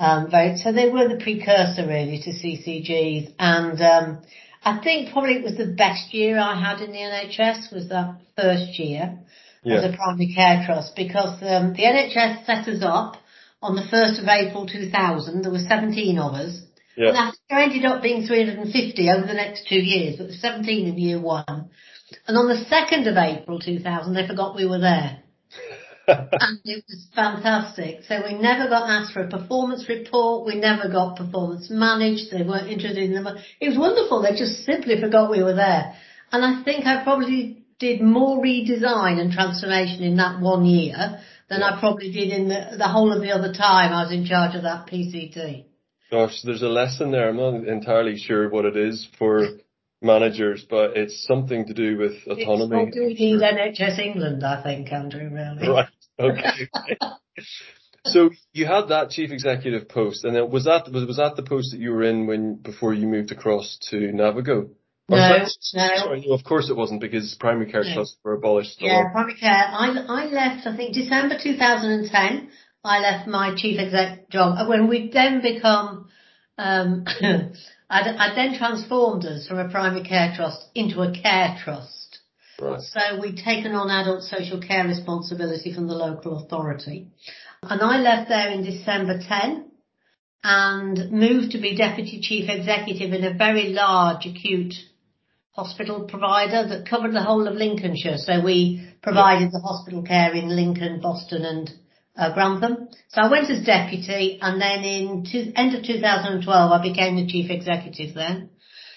um, 0.01 0.29
very, 0.29 0.57
so 0.57 0.73
they 0.73 0.89
were 0.89 1.07
the 1.07 1.23
precursor 1.23 1.87
really 1.87 2.19
to 2.23 2.31
CCGs, 2.31 3.35
and 3.39 3.81
um, 3.81 4.23
I 4.67 4.81
think 4.83 5.13
probably 5.13 5.35
it 5.35 5.45
was 5.45 5.57
the 5.57 5.73
best 5.79 6.13
year 6.13 6.41
I 6.41 6.59
had 6.59 6.81
in 6.81 6.91
the 6.91 6.99
NHS 6.99 7.73
was 7.73 7.89
that 7.89 8.17
first 8.37 8.81
year 8.81 9.21
as 9.65 9.85
a 9.85 9.97
primary 9.97 10.35
care 10.35 10.65
trust 10.67 10.97
because 10.97 11.41
um, 11.43 11.73
the 11.73 11.85
NHS 11.85 12.45
set 12.47 12.67
us 12.67 12.83
up 12.83 13.17
on 13.63 13.77
the 13.77 13.83
1st 13.83 14.23
of 14.23 14.29
April 14.29 14.67
2000. 14.67 15.43
There 15.43 15.53
were 15.53 15.59
17 15.59 16.19
of 16.19 16.35
us. 16.35 16.63
And 16.97 17.15
yeah, 17.15 17.31
there 17.49 17.61
ended 17.61 17.85
up 17.85 18.03
being 18.03 18.27
350 18.27 19.09
over 19.11 19.27
the 19.27 19.35
next 19.35 19.69
two 19.69 19.79
years, 19.79 20.17
but 20.17 20.25
there 20.25 20.35
were 20.35 20.59
17 20.59 20.89
in 20.89 20.99
year 20.99 21.21
one. 21.21 21.71
And 22.27 22.37
on 22.37 22.49
the 22.49 22.65
2nd 22.69 23.09
of 23.09 23.17
April 23.17 23.61
2000, 23.61 24.15
they 24.15 24.27
forgot 24.27 24.57
we 24.57 24.67
were 24.67 24.81
there. 24.81 25.23
And 26.09 26.61
it 26.65 26.85
was 26.89 27.07
fantastic. 27.15 28.05
So 28.07 28.23
we 28.25 28.39
never 28.39 28.69
got 28.69 28.89
asked 28.89 29.13
for 29.13 29.23
a 29.23 29.29
performance 29.29 29.89
report. 29.89 30.47
We 30.47 30.57
never 30.57 30.89
got 30.89 31.17
performance 31.17 31.69
managed. 31.71 32.31
They 32.31 32.43
weren't 32.43 32.69
interested 32.69 33.03
in 33.03 33.15
them. 33.15 33.27
It 33.61 33.69
was 33.69 33.79
wonderful. 33.79 34.23
They 34.23 34.37
just 34.37 34.65
simply 34.65 35.01
forgot 35.01 35.31
we 35.31 35.43
were 35.43 35.55
there. 35.55 35.95
And 36.33 36.45
I 36.45 36.63
think 36.63 36.87
I 36.87 37.03
probably 37.03 37.65
did 37.79 38.01
more 38.01 38.43
redesign 38.43 39.21
and 39.21 39.33
transformation 39.33 40.03
in 40.03 40.17
that 40.17 40.41
one 40.41 40.65
year 40.65 41.21
than 41.49 41.63
I 41.63 41.79
probably 41.79 42.11
did 42.11 42.31
in 42.31 42.49
the, 42.49 42.77
the 42.79 42.89
whole 42.89 43.13
of 43.13 43.21
the 43.21 43.33
other 43.33 43.53
time 43.53 43.93
I 43.93 44.03
was 44.03 44.13
in 44.13 44.25
charge 44.25 44.55
of 44.55 44.63
that 44.63 44.87
PCT. 44.87 45.67
gosh, 46.11 46.43
there's 46.43 46.63
a 46.63 46.69
lesson 46.69 47.11
there. 47.11 47.29
I'm 47.29 47.37
not 47.37 47.69
entirely 47.69 48.17
sure 48.17 48.49
what 48.49 48.65
it 48.65 48.77
is 48.77 49.07
for 49.19 49.47
managers, 50.03 50.65
but 50.69 50.97
it's 50.97 51.25
something 51.27 51.67
to 51.67 51.75
do 51.75 51.97
with 51.99 52.13
It's 52.27 52.43
autonomy. 52.43 52.85
what 52.87 52.95
we 52.95 53.15
need 53.15 53.41
NHS 53.41 53.99
England, 53.99 54.45
I 54.45 54.63
think, 54.63 54.93
Andrew, 54.93 55.31
really. 55.33 55.69
Right. 55.69 55.89
Okay. 56.19 56.69
so 58.05 58.31
you 58.53 58.67
had 58.67 58.89
that 58.89 59.11
chief 59.11 59.31
executive 59.31 59.89
post, 59.89 60.25
and 60.25 60.35
then 60.35 60.51
was 60.51 60.65
that 60.65 60.91
was 60.93 61.07
was 61.07 61.17
that 61.17 61.37
the 61.37 61.43
post 61.43 61.73
that 61.73 61.81
you 61.81 61.91
were 61.93 62.03
in 62.05 62.27
when 62.27 62.57
before 62.57 62.95
you 62.95 63.07
moved 63.07 63.33
across 63.33 63.79
to 63.91 63.97
Navigo? 63.97 64.71
Or 65.09 65.19
No, 65.19 65.19
sorry, 65.29 65.41
no. 65.75 65.97
sorry, 65.97 66.25
no, 66.27 66.35
of 66.35 66.43
course 66.45 66.69
it 66.69 66.77
wasn't 66.77 67.01
because 67.01 67.37
primary 67.39 67.71
care 67.71 67.85
No. 67.85 67.95
trusts 67.95 68.17
were 68.25 68.35
abolished. 68.35 68.77
Yeah, 68.81 68.95
long- 68.95 69.13
primary 69.13 69.35
care. 69.39 69.51
I, 69.53 70.05
I 70.09 70.25
left, 70.27 70.67
I 70.67 70.77
think, 70.77 70.95
December 70.95 71.37
2010. 71.41 72.49
I 72.85 72.99
left 73.01 73.29
my 73.29 73.55
chief 73.57 73.79
exec 73.81 74.29
job 74.31 74.69
when 74.69 74.89
we'd 74.89 75.13
then 75.13 75.43
become, 75.43 76.09
um, 76.59 77.05
I'd, 77.89 78.07
I'd 78.09 78.37
then 78.37 78.59
transformed 78.59 79.25
us 79.25 79.47
from 79.47 79.59
a 79.59 79.69
primary 79.69 80.03
care 80.03 80.33
trust 80.37 80.67
into 80.75 81.03
a 81.03 81.13
care 81.13 81.57
trust. 81.63 82.19
Right. 82.61 82.81
So 82.81 83.21
we'd 83.21 83.37
taken 83.37 83.73
on 83.73 83.91
adult 83.91 84.23
social 84.23 84.61
care 84.61 84.87
responsibility 84.87 85.75
from 85.75 85.87
the 85.87 85.95
local 85.95 86.39
authority. 86.39 87.09
And 87.63 87.83
I 87.83 87.99
left 87.99 88.29
there 88.29 88.49
in 88.49 88.65
December 88.65 89.21
10. 89.21 89.71
and 90.43 91.11
moved 91.11 91.53
to 91.53 91.59
be 91.59 91.77
deputy 91.77 92.21
chief 92.21 92.49
executive 92.49 93.13
in 93.13 93.25
a 93.25 93.35
very 93.35 93.71
large 93.71 94.27
acute 94.27 94.75
hospital 95.51 96.05
provider 96.05 96.69
that 96.69 96.89
covered 96.89 97.13
the 97.13 97.23
whole 97.23 97.49
of 97.49 97.55
Lincolnshire. 97.55 98.19
So 98.19 98.45
we 98.45 98.89
provided 99.03 99.51
the 99.51 99.61
hospital 99.61 100.03
care 100.03 100.33
in 100.35 100.55
Lincoln, 100.55 101.01
Boston 101.01 101.45
and 101.45 101.71
uh, 102.17 102.33
Grantham. 102.35 102.89
So 103.09 103.21
I 103.21 103.31
went 103.31 103.51
as 103.51 103.65
deputy 103.65 104.39
and 104.41 104.61
then 104.61 104.85
in 104.85 105.27
two, 105.31 105.53
end 105.55 105.75
of 105.75 105.85
2012 105.85 106.73
I 106.73 106.83
became 106.83 107.17
the 107.17 107.27
chief 107.27 107.51
executive 107.51 108.15
then. 108.15 108.51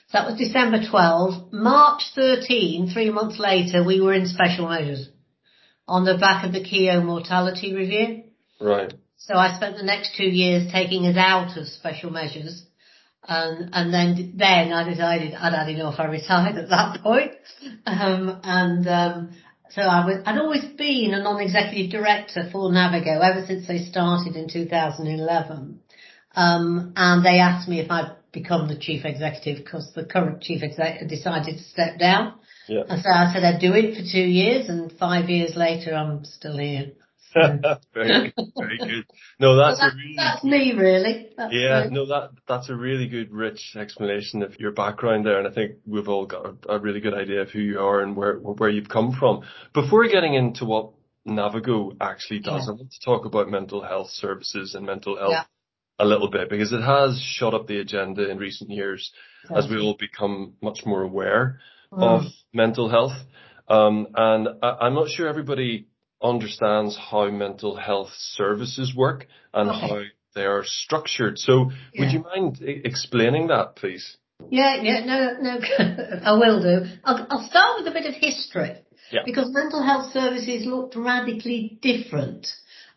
So 0.07 0.17
that 0.17 0.27
was 0.27 0.39
December 0.39 0.79
12. 0.89 1.53
March 1.53 2.03
13, 2.15 2.89
three 2.91 3.11
months 3.11 3.39
later, 3.39 3.83
we 3.83 4.01
were 4.01 4.13
in 4.13 4.25
special 4.25 4.67
measures 4.67 5.09
on 5.87 6.05
the 6.05 6.17
back 6.17 6.45
of 6.45 6.53
the 6.53 6.63
Keogh 6.63 7.03
mortality 7.03 7.75
review. 7.75 8.23
Right. 8.59 8.93
So 9.17 9.35
I 9.35 9.55
spent 9.55 9.77
the 9.77 9.83
next 9.83 10.15
two 10.15 10.23
years 10.29 10.71
taking 10.71 11.05
us 11.05 11.17
out 11.17 11.57
of 11.57 11.67
special 11.67 12.09
measures 12.09 12.65
and, 13.27 13.69
and 13.73 13.93
then, 13.93 14.33
then 14.37 14.73
I 14.73 14.89
decided 14.89 15.35
I'd 15.35 15.53
had 15.53 15.69
enough. 15.69 15.99
I 15.99 16.05
retired 16.05 16.55
at 16.55 16.69
that 16.69 16.99
point. 17.03 17.33
Um, 17.85 18.39
and, 18.43 18.87
um, 18.87 19.29
so 19.71 19.81
I 19.81 20.05
was, 20.05 20.23
I'd 20.25 20.39
always 20.39 20.65
been 20.65 21.13
a 21.13 21.21
non-executive 21.21 21.91
director 21.91 22.49
for 22.51 22.71
Navigo 22.71 23.21
ever 23.21 23.45
since 23.45 23.67
they 23.67 23.79
started 23.79 24.35
in 24.35 24.49
2011. 24.49 25.79
Um, 26.35 26.93
and 26.95 27.25
they 27.25 27.39
asked 27.39 27.67
me 27.67 27.79
if 27.79 27.91
I'd 27.91 28.15
become 28.31 28.67
the 28.67 28.77
chief 28.77 29.05
executive 29.05 29.63
because 29.63 29.91
the 29.93 30.05
current 30.05 30.41
chief 30.41 30.63
executive 30.63 31.09
decided 31.09 31.57
to 31.57 31.63
step 31.63 31.99
down. 31.99 32.35
Yeah. 32.67 32.83
And 32.87 33.01
so 33.01 33.09
I 33.09 33.31
said 33.33 33.43
I'd 33.43 33.59
do 33.59 33.73
it 33.73 33.95
for 33.95 34.03
two 34.11 34.19
years 34.19 34.69
and 34.69 34.91
five 34.91 35.29
years 35.29 35.55
later 35.55 35.93
I'm 35.93 36.23
still 36.25 36.57
here. 36.57 36.91
very 37.93 38.33
good, 38.35 38.51
very 38.57 38.77
good. 38.77 39.05
No, 39.39 39.55
that's, 39.55 39.81
really 39.95 40.13
that's 40.17 40.43
me 40.43 40.73
really. 40.73 41.29
That's 41.37 41.53
yeah, 41.53 41.83
me. 41.85 41.91
no, 41.95 42.05
that 42.07 42.31
that's 42.47 42.69
a 42.69 42.75
really 42.75 43.07
good, 43.07 43.31
rich 43.31 43.75
explanation 43.75 44.41
of 44.43 44.59
your 44.59 44.71
background 44.71 45.25
there, 45.25 45.37
and 45.39 45.47
I 45.47 45.51
think 45.51 45.73
we've 45.85 46.07
all 46.09 46.25
got 46.25 46.45
a, 46.67 46.73
a 46.73 46.79
really 46.79 46.99
good 46.99 47.13
idea 47.13 47.41
of 47.41 47.49
who 47.51 47.59
you 47.59 47.79
are 47.79 48.01
and 48.01 48.15
where 48.15 48.35
where 48.37 48.69
you've 48.69 48.89
come 48.89 49.11
from. 49.19 49.41
Before 49.73 50.07
getting 50.07 50.33
into 50.33 50.65
what 50.65 50.91
Navigo 51.27 51.95
actually 52.01 52.39
does, 52.39 52.63
Yeah. 52.65 52.73
I 52.73 52.75
want 52.75 52.91
to 52.91 52.99
talk 53.05 53.25
about 53.25 53.49
mental 53.49 53.83
health 53.83 54.09
services 54.09 54.73
and 54.75 54.85
mental 54.85 55.17
health 55.17 55.31
Yeah. 55.31 55.43
a 55.99 56.05
little 56.05 56.29
bit 56.29 56.49
because 56.49 56.73
it 56.73 56.81
has 56.81 57.21
shot 57.21 57.53
up 57.53 57.67
the 57.67 57.79
agenda 57.79 58.29
in 58.29 58.37
recent 58.37 58.69
years 58.71 59.11
as 59.55 59.67
we 59.69 59.79
all 59.79 59.95
become 59.99 60.53
much 60.61 60.85
more 60.85 61.01
aware 61.03 61.59
Mm. 61.91 62.03
of 62.03 62.21
mental 62.53 62.87
health. 62.87 63.13
Um, 63.67 64.07
and 64.15 64.47
I, 64.61 64.77
I'm 64.81 64.93
not 64.93 65.09
sure 65.09 65.27
everybody 65.27 65.87
understands 66.21 66.97
how 66.97 67.29
mental 67.29 67.75
health 67.75 68.11
services 68.13 68.93
work 68.95 69.27
and 69.53 69.69
Okay. 69.69 69.79
how 69.87 70.01
they 70.35 70.45
are 70.45 70.63
structured. 70.63 71.37
So 71.37 71.71
would 71.97 72.11
you 72.11 72.19
mind 72.23 72.61
e- 72.61 72.81
explaining 72.83 73.47
that, 73.47 73.75
please? 73.75 74.17
Yeah, 74.49 74.81
yeah, 74.81 75.05
no, 75.05 75.37
no, 75.41 75.59
I 76.23 76.31
will 76.33 76.61
do. 76.61 76.89
I'll, 77.03 77.27
I'll 77.29 77.47
start 77.49 77.79
with 77.79 77.87
a 77.87 77.91
bit 77.91 78.05
of 78.05 78.13
history. 78.13 78.75
Yeah. 79.11 79.21
Because 79.25 79.49
mental 79.51 79.83
health 79.83 80.11
services 80.13 80.65
looked 80.65 80.95
radically 80.95 81.79
different. 81.81 82.47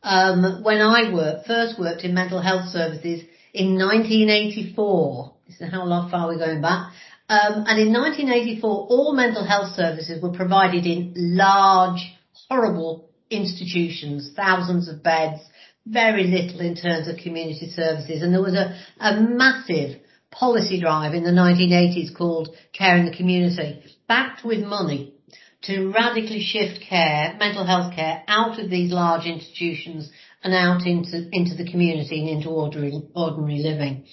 Um, 0.02 0.62
when 0.62 0.78
I 0.80 1.12
worked, 1.12 1.46
first 1.46 1.78
worked 1.78 2.02
in 2.02 2.12
mental 2.14 2.40
health 2.40 2.68
services 2.68 3.22
in 3.54 3.78
1984. 3.78 5.32
This 5.46 5.60
is 5.60 5.70
how 5.70 5.84
long 5.84 6.10
far 6.10 6.28
we're 6.28 6.38
going 6.38 6.60
back. 6.60 6.92
Um, 7.28 7.64
and 7.66 7.80
in 7.80 7.92
1984, 7.92 8.70
all 8.90 9.14
mental 9.14 9.44
health 9.46 9.74
services 9.74 10.22
were 10.22 10.32
provided 10.32 10.84
in 10.86 11.14
large, 11.16 12.12
horrible 12.48 13.08
institutions, 13.32 14.30
thousands 14.36 14.88
of 14.88 15.02
beds, 15.02 15.40
very 15.86 16.24
little 16.24 16.60
in 16.60 16.76
terms 16.76 17.08
of 17.08 17.16
community 17.16 17.70
services. 17.70 18.22
And 18.22 18.32
there 18.32 18.42
was 18.42 18.54
a, 18.54 18.78
a 19.00 19.20
massive 19.20 20.00
policy 20.30 20.80
drive 20.80 21.14
in 21.14 21.24
the 21.24 21.30
1980s 21.30 22.16
called 22.16 22.54
Care 22.72 22.96
in 22.96 23.06
the 23.06 23.16
Community, 23.16 23.82
backed 24.08 24.44
with 24.44 24.64
money 24.64 25.14
to 25.62 25.92
radically 25.92 26.40
shift 26.40 26.80
care, 26.88 27.36
mental 27.38 27.64
health 27.64 27.94
care, 27.94 28.24
out 28.26 28.58
of 28.58 28.68
these 28.68 28.92
large 28.92 29.26
institutions 29.26 30.10
and 30.42 30.54
out 30.54 30.86
into, 30.86 31.28
into 31.32 31.54
the 31.54 31.70
community 31.70 32.20
and 32.20 32.28
into 32.28 32.48
ordinary, 32.48 33.00
ordinary 33.14 33.58
living. 33.58 34.04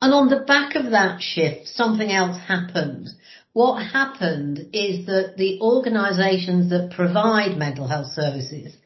And 0.00 0.12
on 0.12 0.28
the 0.28 0.40
back 0.40 0.74
of 0.74 0.90
that 0.92 1.20
shift, 1.20 1.68
something 1.68 2.10
else 2.10 2.38
happened. 2.46 3.08
What 3.56 3.82
happened 3.82 4.58
is 4.74 5.06
that 5.06 5.38
the 5.38 5.58
organisations 5.62 6.68
that 6.68 6.92
provide 6.94 7.56
mental 7.56 7.88
health 7.88 8.12
services 8.12 8.76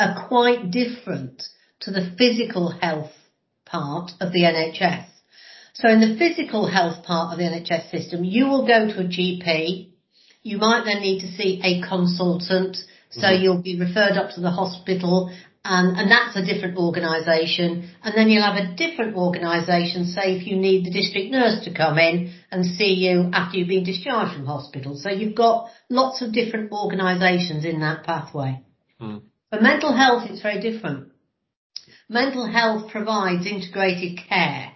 are 0.00 0.26
quite 0.28 0.70
different 0.70 1.42
to 1.80 1.90
the 1.90 2.10
physical 2.16 2.70
health 2.70 3.12
part 3.66 4.12
of 4.18 4.32
the 4.32 4.44
NHS. 4.44 5.04
So 5.74 5.90
in 5.90 6.00
the 6.00 6.16
physical 6.16 6.66
health 6.66 7.04
part 7.04 7.34
of 7.34 7.38
the 7.38 7.44
NHS 7.44 7.90
system, 7.90 8.24
you 8.24 8.46
will 8.46 8.66
go 8.66 8.86
to 8.86 9.00
a 9.00 9.04
GP. 9.04 9.90
You 10.42 10.56
might 10.56 10.86
then 10.86 11.02
need 11.02 11.20
to 11.20 11.30
see 11.36 11.60
a 11.62 11.86
consultant. 11.86 12.78
So 13.10 13.26
Mhm. 13.26 13.42
you'll 13.42 13.62
be 13.62 13.78
referred 13.78 14.16
up 14.16 14.30
to 14.36 14.40
the 14.40 14.52
hospital 14.52 15.30
and, 15.68 15.98
and 15.98 16.10
that's 16.10 16.34
a 16.34 16.44
different 16.44 16.78
organisation. 16.78 17.90
And 18.02 18.14
then 18.16 18.30
you'll 18.30 18.42
have 18.42 18.56
a 18.56 18.74
different 18.74 19.16
organisation, 19.16 20.06
say 20.06 20.36
if 20.36 20.46
you 20.46 20.56
need 20.56 20.86
the 20.86 20.90
district 20.90 21.30
nurse 21.30 21.62
to 21.64 21.74
come 21.74 21.98
in 21.98 22.32
and 22.50 22.64
see 22.64 22.94
you 22.94 23.30
after 23.34 23.58
you've 23.58 23.68
been 23.68 23.84
discharged 23.84 24.34
from 24.34 24.46
hospital. 24.46 24.96
So 24.96 25.10
you've 25.10 25.34
got 25.36 25.68
lots 25.90 26.22
of 26.22 26.32
different 26.32 26.72
organisations 26.72 27.66
in 27.66 27.80
that 27.80 28.04
pathway. 28.04 28.62
Hmm. 28.98 29.18
For 29.50 29.60
mental 29.60 29.94
health, 29.94 30.30
it's 30.30 30.40
very 30.40 30.60
different. 30.60 31.08
Mental 32.08 32.46
health 32.46 32.90
provides 32.90 33.44
integrated 33.46 34.20
care. 34.26 34.72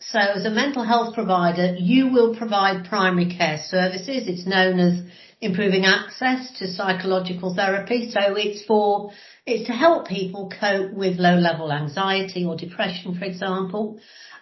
So 0.00 0.18
as 0.18 0.44
a 0.44 0.50
mental 0.50 0.82
health 0.82 1.14
provider, 1.14 1.76
you 1.78 2.08
will 2.08 2.34
provide 2.34 2.86
primary 2.86 3.32
care 3.32 3.62
services. 3.64 4.26
It's 4.26 4.46
known 4.46 4.80
as 4.80 5.00
improving 5.40 5.84
access 5.84 6.58
to 6.58 6.66
psychological 6.66 7.54
therapy. 7.54 8.10
So 8.10 8.34
it's 8.36 8.64
for, 8.64 9.12
it's 9.46 9.66
to 9.66 9.72
help 9.72 10.06
people 10.06 10.52
cope 10.60 10.92
with 10.92 11.18
low 11.18 11.36
level 11.36 11.72
anxiety 11.72 12.44
or 12.44 12.56
depression, 12.56 13.18
for 13.18 13.24
example. 13.24 13.98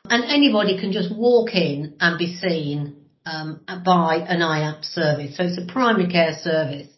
And 0.08 0.24
anybody 0.24 0.78
can 0.78 0.92
just 0.92 1.14
walk 1.14 1.54
in 1.54 1.96
and 2.00 2.18
be 2.18 2.36
seen 2.36 2.96
um, 3.24 3.60
by 3.66 4.16
an 4.16 4.40
IAPT 4.40 4.84
service. 4.84 5.36
So 5.36 5.44
it's 5.44 5.58
a 5.58 5.72
primary 5.72 6.10
care 6.10 6.36
service. 6.40 6.88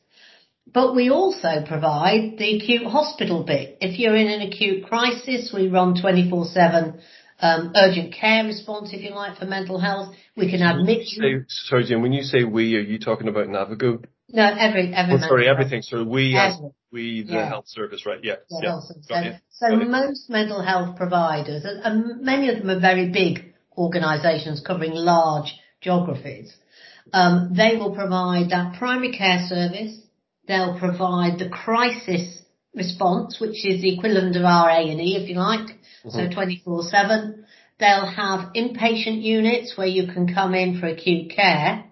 But 0.73 0.95
we 0.95 1.11
also 1.11 1.65
provide 1.67 2.39
the 2.39 2.57
acute 2.57 2.87
hospital 2.87 3.45
bit. 3.45 3.79
If 3.81 3.99
you're 3.99 4.17
in 4.17 4.29
an 4.29 4.41
acute 4.49 4.87
crisis, 4.87 5.53
we 5.55 5.69
run 5.69 5.95
24-7 5.95 6.99
um, 7.41 7.73
urgent 7.75 8.15
care 8.15 8.45
response, 8.45 8.91
if 8.93 9.03
you 9.03 9.11
like, 9.11 9.37
for 9.37 9.45
mental 9.45 9.79
health. 9.79 10.15
We 10.37 10.51
can 10.51 10.63
admit 10.63 11.01
you. 11.09 11.41
Say, 11.41 11.45
sorry, 11.49 11.85
Jim, 11.85 12.01
when 12.01 12.13
you 12.13 12.23
say 12.23 12.45
we, 12.45 12.77
are 12.77 12.81
you 12.81 12.99
talking 12.99 13.29
about 13.29 13.49
Navigo? 13.49 14.05
No, 14.33 14.45
every, 14.59 14.95
every 14.95 15.15
Oh, 15.15 15.19
sorry, 15.19 15.49
everything. 15.49 15.83
So 15.83 16.05
we 16.05 16.37
as 16.37 16.55
Every. 16.57 16.71
we, 16.91 17.23
the 17.23 17.33
Yeah. 17.35 17.49
health 17.49 17.69
service, 17.69 18.07
right? 18.07 18.19
Yeah. 18.23 18.37
Yeah, 18.51 18.59
yeah. 18.63 18.71
Got 18.71 18.83
So, 18.83 18.95
so 19.51 19.69
Got 19.69 19.83
it. 19.83 19.91
most 19.91 20.31
mental 20.31 20.63
health 20.63 20.97
providers, 20.97 21.65
and, 21.65 21.81
and 21.85 22.21
many 22.23 22.49
of 22.49 22.59
them 22.59 22.71
are 22.71 22.81
very 22.81 23.11
big 23.11 23.53
organisations 23.77 24.61
covering 24.61 24.93
large 24.95 25.55
geographies, 25.81 26.55
um, 27.13 27.53
they 27.55 27.77
will 27.77 27.95
provide 27.95 28.51
that 28.51 28.79
primary 28.79 29.13
care 29.13 29.41
service. 29.49 29.99
They'll 30.47 30.79
provide 30.79 31.39
the 31.39 31.49
crisis 31.49 32.43
response, 32.75 33.39
which 33.41 33.65
is 33.67 33.83
the 33.83 33.95
equivalent 33.95 34.37
of 34.37 34.45
our 34.45 34.71
A&E, 34.71 35.17
if 35.17 35.29
you 35.29 35.37
like, 35.37 35.79
so 36.09 36.19
Mhm. 36.21 36.33
24-7. 36.35 37.45
They'll 37.79 38.07
have 38.07 38.53
inpatient 38.55 39.23
units 39.23 39.77
where 39.77 39.87
you 39.87 40.07
can 40.07 40.33
come 40.33 40.55
in 40.55 40.79
for 40.81 40.87
acute 40.87 41.31
care, 41.31 41.85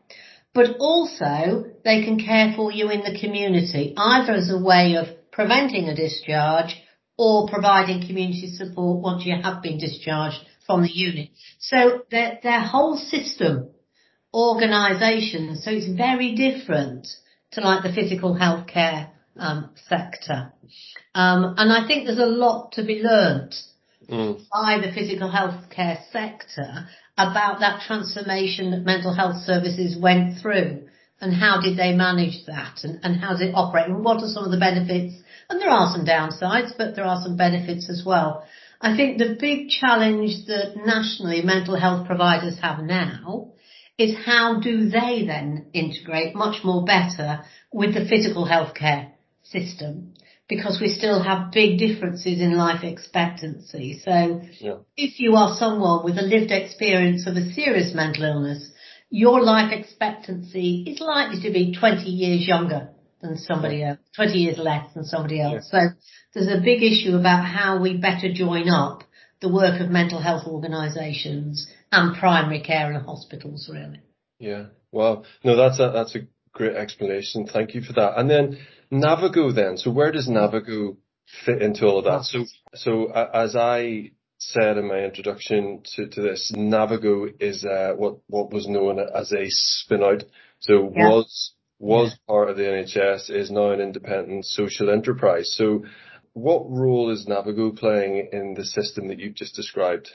but 0.55 0.77
also 0.79 1.65
they 1.85 2.05
can 2.05 2.19
care 2.19 2.53
for 2.57 2.73
you 2.73 2.91
in 2.91 3.01
the 3.01 3.19
community, 3.19 3.95
either 3.97 4.33
as 4.33 4.51
a 4.51 4.59
way 4.59 4.97
of 4.97 5.07
preventing 5.31 5.89
a 5.89 5.95
discharge 5.95 6.77
or 7.17 7.49
providing 7.49 8.07
community 8.07 8.51
support 8.51 9.03
once 9.03 9.25
you 9.25 9.35
have 9.41 9.63
been 9.63 9.79
discharged 9.79 10.39
from 10.67 10.83
the 10.83 10.91
unit. 10.91 11.29
So 11.59 12.03
their, 12.11 12.39
their 12.43 12.61
whole 12.61 12.97
system 12.97 13.71
organisation, 14.33 15.57
so 15.57 15.71
it's 15.71 15.89
very 15.89 16.35
different 16.35 17.07
to 17.53 17.61
like 17.61 17.83
the 17.83 17.93
physical 17.93 18.35
healthcare 18.35 19.11
um, 19.37 19.71
sector. 19.89 20.53
Um, 21.15 21.55
and 21.57 21.73
I 21.73 21.87
think 21.87 22.07
there's 22.07 22.19
a 22.19 22.27
lot 22.27 22.73
to 22.73 22.85
be 22.85 23.03
learnt 23.03 23.55
Mm. 24.11 24.41
by 24.53 24.81
the 24.85 24.93
physical 24.93 25.31
healthcare 25.31 26.01
sector 26.11 26.89
about 27.29 27.61
that 27.61 27.83
transformation 27.87 28.71
that 28.71 28.85
mental 28.85 29.15
health 29.15 29.43
services 29.45 29.97
went 30.01 30.41
through 30.41 30.87
and 31.21 31.35
how 31.35 31.61
did 31.61 31.77
they 31.77 31.93
manage 31.93 32.47
that 32.47 32.79
and, 32.83 33.01
and 33.03 33.21
how 33.21 33.31
does 33.31 33.43
it 33.43 33.55
operate 33.55 33.87
and 33.87 34.05
what 34.05 34.23
are 34.23 34.29
some 34.29 34.45
of 34.45 34.51
the 34.51 34.59
benefits 34.59 35.15
and 35.49 35.61
there 35.61 35.71
are 35.71 35.93
some 35.93 36.07
downsides 36.07 36.73
but 36.79 36.97
there 36.97 37.05
are 37.05 37.23
some 37.23 37.37
benefits 37.37 37.91
as 37.91 38.03
well. 38.05 38.45
I 38.81 38.97
think 38.97 39.19
the 39.19 39.37
big 39.39 39.69
challenge 39.69 40.47
that 40.47 40.75
nationally 40.87 41.43
mental 41.43 41.77
health 41.77 42.07
providers 42.07 42.59
have 42.63 42.83
now 42.83 43.53
is 43.99 44.17
how 44.25 44.61
do 44.61 44.89
they 44.89 45.25
then 45.27 45.67
integrate 45.75 46.35
much 46.35 46.65
more 46.65 46.85
better 46.85 47.41
with 47.71 47.93
the 47.95 48.07
physical 48.09 48.47
healthcare 48.47 49.11
system 49.43 50.10
because 50.51 50.81
we 50.81 50.89
still 50.89 51.23
have 51.23 51.53
big 51.53 51.79
differences 51.79 52.41
in 52.41 52.57
life 52.57 52.83
expectancy. 52.83 54.01
So 54.05 54.43
Yeah. 54.59 54.79
if 54.97 55.21
you 55.21 55.37
are 55.37 55.55
someone 55.57 56.05
with 56.05 56.19
a 56.19 56.23
lived 56.23 56.51
experience 56.51 57.27
of 57.29 57.37
a 57.37 57.51
serious 57.53 57.95
mental 57.95 58.25
illness, 58.25 58.71
your 59.11 59.41
life 59.43 59.73
expectancy 59.73 60.83
is 60.89 61.01
likely 61.01 61.41
to 61.43 61.51
be 61.51 61.73
20 61.73 62.11
years 62.11 62.47
younger 62.47 62.91
than 63.23 63.37
somebody 63.37 63.85
else, 63.85 63.99
20 64.17 64.39
years 64.39 64.59
less 64.59 64.93
than 64.95 65.05
somebody 65.05 65.41
else. 65.41 65.71
So 65.71 65.79
there's 66.35 66.49
a 66.49 66.61
big 66.61 66.83
issue 66.83 67.17
about 67.17 67.45
how 67.45 67.81
we 67.81 67.97
better 67.97 68.33
join 68.33 68.69
up 68.69 69.05
the 69.41 69.49
work 69.49 69.81
of 69.81 69.89
mental 69.89 70.21
health 70.21 70.47
organisations 70.47 71.67
and 71.93 72.17
primary 72.17 72.61
care 72.61 72.91
and 72.91 73.07
hospitals 73.07 73.71
really. 73.73 74.01
Yeah. 74.41 74.67
Wow. 74.91 75.23
No, 75.45 75.55
that's 75.55 75.79
a 75.79 75.91
that's 75.95 76.17
a 76.17 76.27
great 76.53 76.75
explanation. 76.75 77.47
Thank 77.47 77.75
you 77.75 77.83
for 77.83 77.93
that. 77.93 78.19
And 78.19 78.29
then 78.29 78.59
Navigo 78.93 79.55
then. 79.55 79.77
So 79.77 79.91
where 79.91 80.13
does 80.13 80.29
Navigo 80.29 80.97
fit 81.45 81.63
into 81.63 81.87
all 81.87 81.99
of 81.99 82.05
that? 82.05 82.25
So 82.25 82.45
so 82.75 83.07
uh, 83.07 83.31
as 83.33 83.57
I 83.57 84.13
said 84.39 84.79
in 84.79 84.89
my 84.89 85.05
introduction 85.05 85.83
to, 85.97 86.09
to 86.09 86.23
this, 86.23 86.53
Navigo 86.55 87.31
is 87.41 87.65
uh, 87.65 87.93
what 87.97 88.19
what 88.27 88.53
was 88.53 88.67
known 88.67 88.99
as 88.99 89.33
a 89.33 89.47
spin 89.49 90.03
out. 90.03 90.25
So 90.61 90.93
Yeah. 90.95 91.09
was 91.09 91.53
was 91.79 92.19
part 92.29 92.51
of 92.51 92.57
the 92.59 92.65
NHS, 92.65 93.31
is 93.31 93.51
now 93.51 93.71
an 93.71 93.81
independent 93.81 94.45
social 94.45 94.91
enterprise. 94.91 95.55
So 95.57 95.85
what 96.35 96.71
role 96.71 97.11
is 97.11 97.27
Navigo 97.27 97.77
playing 97.77 98.29
in 98.33 98.55
the 98.55 98.65
system 98.65 99.09
that 99.09 99.19
you've 99.19 99.35
just 99.35 99.57
described? 99.57 100.11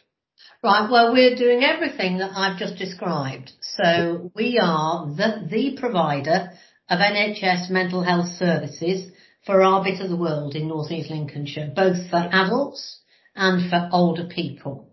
Right, 0.63 0.89
well 0.89 1.13
we're 1.13 1.35
doing 1.35 1.63
everything 1.63 2.17
that 2.19 2.31
I've 2.35 2.57
just 2.57 2.77
described. 2.77 3.51
So 3.61 4.31
we 4.35 4.59
are 4.61 5.07
the, 5.07 5.47
the 5.49 5.77
provider 5.77 6.51
of 6.89 6.99
NHS 6.99 7.69
mental 7.69 8.03
health 8.03 8.27
services 8.37 9.11
for 9.45 9.61
our 9.61 9.83
bit 9.83 10.01
of 10.01 10.09
the 10.09 10.15
world 10.15 10.55
in 10.55 10.67
North 10.67 10.91
East 10.91 11.09
Lincolnshire, 11.09 11.71
both 11.75 12.09
for 12.09 12.17
adults 12.31 12.99
and 13.35 13.69
for 13.69 13.89
older 13.91 14.25
people. 14.25 14.87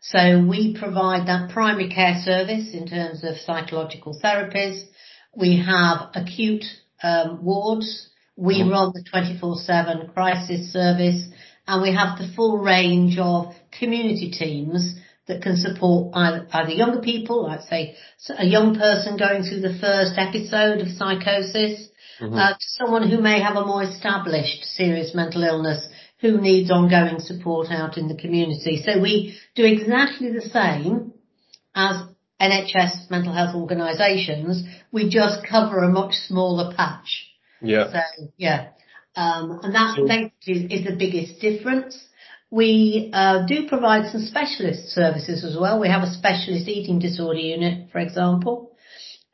So 0.00 0.44
we 0.46 0.76
provide 0.78 1.26
that 1.28 1.50
primary 1.50 1.88
care 1.88 2.20
service 2.22 2.74
in 2.74 2.86
terms 2.86 3.24
of 3.24 3.36
psychological 3.38 4.18
therapies. 4.22 4.84
We 5.34 5.62
have 5.64 6.10
acute 6.14 6.64
um, 7.02 7.44
wards. 7.44 8.08
We 8.36 8.60
Mhm. 8.62 8.70
run 8.70 8.92
the 8.94 9.02
24-7 9.02 10.12
crisis 10.12 10.72
service 10.72 11.28
and 11.66 11.82
we 11.82 11.92
have 11.92 12.18
the 12.18 12.28
full 12.28 12.58
range 12.58 13.18
of 13.18 13.54
community 13.70 14.30
teams 14.30 14.94
that 15.26 15.42
can 15.42 15.56
support 15.56 16.10
either, 16.14 16.46
either 16.52 16.70
younger 16.72 17.00
people, 17.00 17.46
I'd 17.46 17.62
say 17.64 17.96
a 18.38 18.44
young 18.46 18.76
person 18.76 19.16
going 19.16 19.42
through 19.42 19.60
the 19.60 19.78
first 19.78 20.14
episode 20.16 20.80
of 20.80 20.88
psychosis, 20.88 21.88
Mhm. 22.20 22.38
uh, 22.38 22.52
to 22.52 22.66
someone 22.78 23.08
who 23.08 23.20
may 23.20 23.40
have 23.40 23.56
a 23.56 23.64
more 23.66 23.82
established 23.82 24.64
serious 24.64 25.14
mental 25.14 25.42
illness 25.42 25.88
who 26.20 26.40
needs 26.40 26.70
ongoing 26.70 27.20
support 27.20 27.70
out 27.70 27.98
in 27.98 28.08
the 28.08 28.14
community. 28.14 28.82
So 28.84 28.98
we 29.00 29.36
do 29.54 29.64
exactly 29.64 30.30
the 30.30 30.42
same 30.42 31.12
as 31.74 31.96
NHS 32.40 33.10
mental 33.10 33.32
health 33.32 33.54
organisations. 33.54 34.64
We 34.92 35.08
just 35.08 35.44
cover 35.44 35.78
a 35.78 35.88
much 35.90 36.14
smaller 36.14 36.72
patch. 36.74 37.26
Yeah. 37.62 37.90
So 37.90 38.28
yeah, 38.36 38.68
um, 39.16 39.60
and 39.62 39.74
that 39.74 39.96
So- 39.96 40.06
basically 40.06 40.74
is 40.74 40.84
the 40.84 40.96
biggest 40.96 41.40
difference. 41.40 41.98
We 42.54 43.10
uh, 43.12 43.46
do 43.46 43.66
provide 43.66 44.12
some 44.12 44.20
specialist 44.20 44.90
services 44.90 45.44
as 45.44 45.56
well. 45.58 45.80
We 45.80 45.88
have 45.88 46.04
a 46.04 46.12
specialist 46.12 46.68
eating 46.68 47.00
disorder 47.00 47.40
unit, 47.40 47.90
for 47.90 47.98
example. 47.98 48.70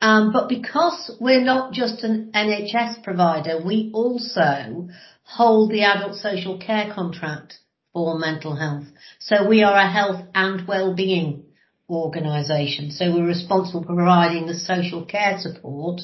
Um, 0.01 0.33
but 0.33 0.49
because 0.49 1.15
we're 1.19 1.43
not 1.43 1.71
just 1.71 2.03
an 2.03 2.31
NHS 2.33 3.03
provider, 3.03 3.61
we 3.63 3.91
also 3.93 4.89
hold 5.21 5.69
the 5.69 5.83
adult 5.83 6.15
social 6.15 6.57
care 6.57 6.91
contract 6.95 7.59
for 7.93 8.17
mental 8.17 8.55
health. 8.55 8.87
So 9.19 9.47
we 9.47 9.61
are 9.61 9.77
a 9.77 9.91
health 9.91 10.25
and 10.33 10.67
well-being 10.67 11.43
organisation. 11.87 12.89
So 12.89 13.13
we're 13.13 13.27
responsible 13.27 13.83
for 13.83 13.93
providing 13.93 14.47
the 14.47 14.55
social 14.55 15.05
care 15.05 15.37
support 15.37 16.01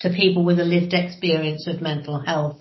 to 0.00 0.10
people 0.10 0.44
with 0.44 0.60
a 0.60 0.64
lived 0.64 0.94
experience 0.94 1.66
of 1.66 1.82
mental 1.82 2.20
health. 2.20 2.58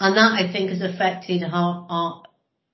And 0.00 0.16
that 0.16 0.32
I 0.32 0.50
think 0.50 0.70
has 0.70 0.80
affected 0.80 1.42
our, 1.44 1.86
our 1.90 2.22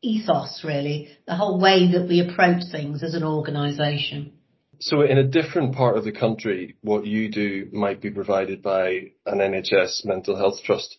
ethos 0.02 0.62
really, 0.64 1.08
the 1.26 1.34
whole 1.34 1.60
way 1.60 1.92
that 1.92 2.08
we 2.08 2.20
approach 2.20 2.62
things 2.70 3.02
as 3.02 3.14
an 3.14 3.22
organisation. 3.22 4.32
So 4.80 5.02
in 5.02 5.18
a 5.18 5.24
different 5.24 5.74
part 5.74 5.98
of 5.98 6.04
the 6.04 6.12
country, 6.12 6.76
what 6.80 7.06
you 7.06 7.30
do 7.30 7.68
might 7.72 8.00
be 8.00 8.10
provided 8.10 8.62
by 8.62 9.12
an 9.26 9.38
NHS 9.38 10.06
mental 10.06 10.36
health 10.36 10.62
trust. 10.64 10.96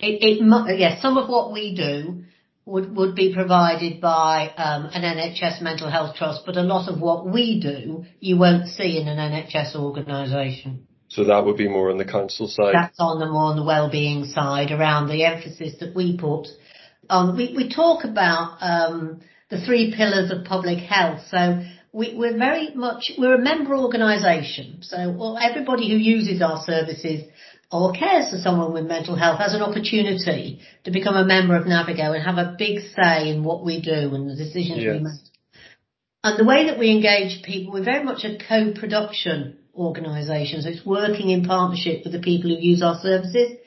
It, 0.00 0.40
it 0.40 0.78
yes, 0.78 1.00
some 1.00 1.16
of 1.16 1.28
what 1.28 1.52
we 1.52 1.76
do 1.76 2.24
would, 2.64 2.96
would 2.96 3.14
be 3.14 3.32
provided 3.32 4.00
by 4.00 4.48
um, 4.56 4.86
an 4.92 5.02
NHS 5.02 5.62
mental 5.62 5.88
health 5.88 6.16
trust, 6.16 6.42
but 6.44 6.56
a 6.56 6.62
lot 6.62 6.88
of 6.88 7.00
what 7.00 7.26
we 7.26 7.60
do 7.60 8.04
you 8.18 8.36
won't 8.36 8.66
see 8.68 9.00
in 9.00 9.06
an 9.06 9.18
NHS 9.18 9.76
organisation. 9.76 10.88
So 11.08 11.22
that 11.24 11.44
would 11.44 11.56
be 11.56 11.68
more 11.68 11.90
on 11.90 11.98
the 11.98 12.04
council 12.04 12.48
side. 12.48 12.74
That's 12.74 12.98
on 12.98 13.20
the 13.20 13.26
more 13.26 13.44
on 13.44 13.56
the 13.56 13.64
well-being 13.64 14.24
side 14.24 14.72
around 14.72 15.06
the 15.06 15.24
emphasis 15.24 15.76
that 15.78 15.94
we 15.94 16.16
put 16.16 16.48
on. 17.10 17.36
We, 17.36 17.54
we 17.56 17.72
talk 17.74 18.04
about 18.04 18.58
um, 18.60 19.20
the 19.50 19.60
three 19.64 19.94
pillars 19.96 20.30
of 20.30 20.44
public 20.44 20.78
health. 20.78 21.20
So 21.30 21.62
we, 21.92 22.14
we're 22.16 22.36
very 22.36 22.74
much 22.74 23.12
we're 23.18 23.34
a 23.34 23.38
member 23.38 23.76
organisation. 23.76 24.82
So 24.82 25.10
well, 25.10 25.38
everybody 25.38 25.88
who 25.88 25.96
uses 25.96 26.42
our 26.42 26.62
services 26.64 27.24
or 27.70 27.92
cares 27.92 28.30
for 28.30 28.38
someone 28.38 28.72
with 28.72 28.86
mental 28.86 29.16
health 29.16 29.38
has 29.38 29.54
an 29.54 29.62
opportunity 29.62 30.60
to 30.84 30.90
become 30.90 31.16
a 31.16 31.24
member 31.24 31.56
of 31.56 31.64
Navigo 31.66 32.14
and 32.14 32.24
have 32.24 32.38
a 32.38 32.54
big 32.58 32.80
say 32.94 33.30
in 33.30 33.42
what 33.42 33.64
we 33.64 33.80
do 33.80 34.14
and 34.14 34.28
the 34.28 34.36
decisions 34.36 34.82
Yes. 34.82 34.96
we 34.96 35.04
make. 35.04 35.20
And 36.22 36.38
the 36.38 36.44
way 36.44 36.66
that 36.66 36.78
we 36.78 36.90
engage 36.90 37.42
people, 37.42 37.74
we're 37.74 37.84
very 37.84 38.02
much 38.02 38.24
a 38.24 38.38
co-production 38.38 39.58
organisation. 39.74 40.62
So 40.62 40.70
it's 40.70 40.86
working 40.86 41.30
in 41.30 41.44
partnership 41.44 42.02
with 42.04 42.12
the 42.12 42.20
people 42.20 42.50
who 42.50 42.56
use 42.56 42.82
our 42.82 42.98
services. 43.00 43.58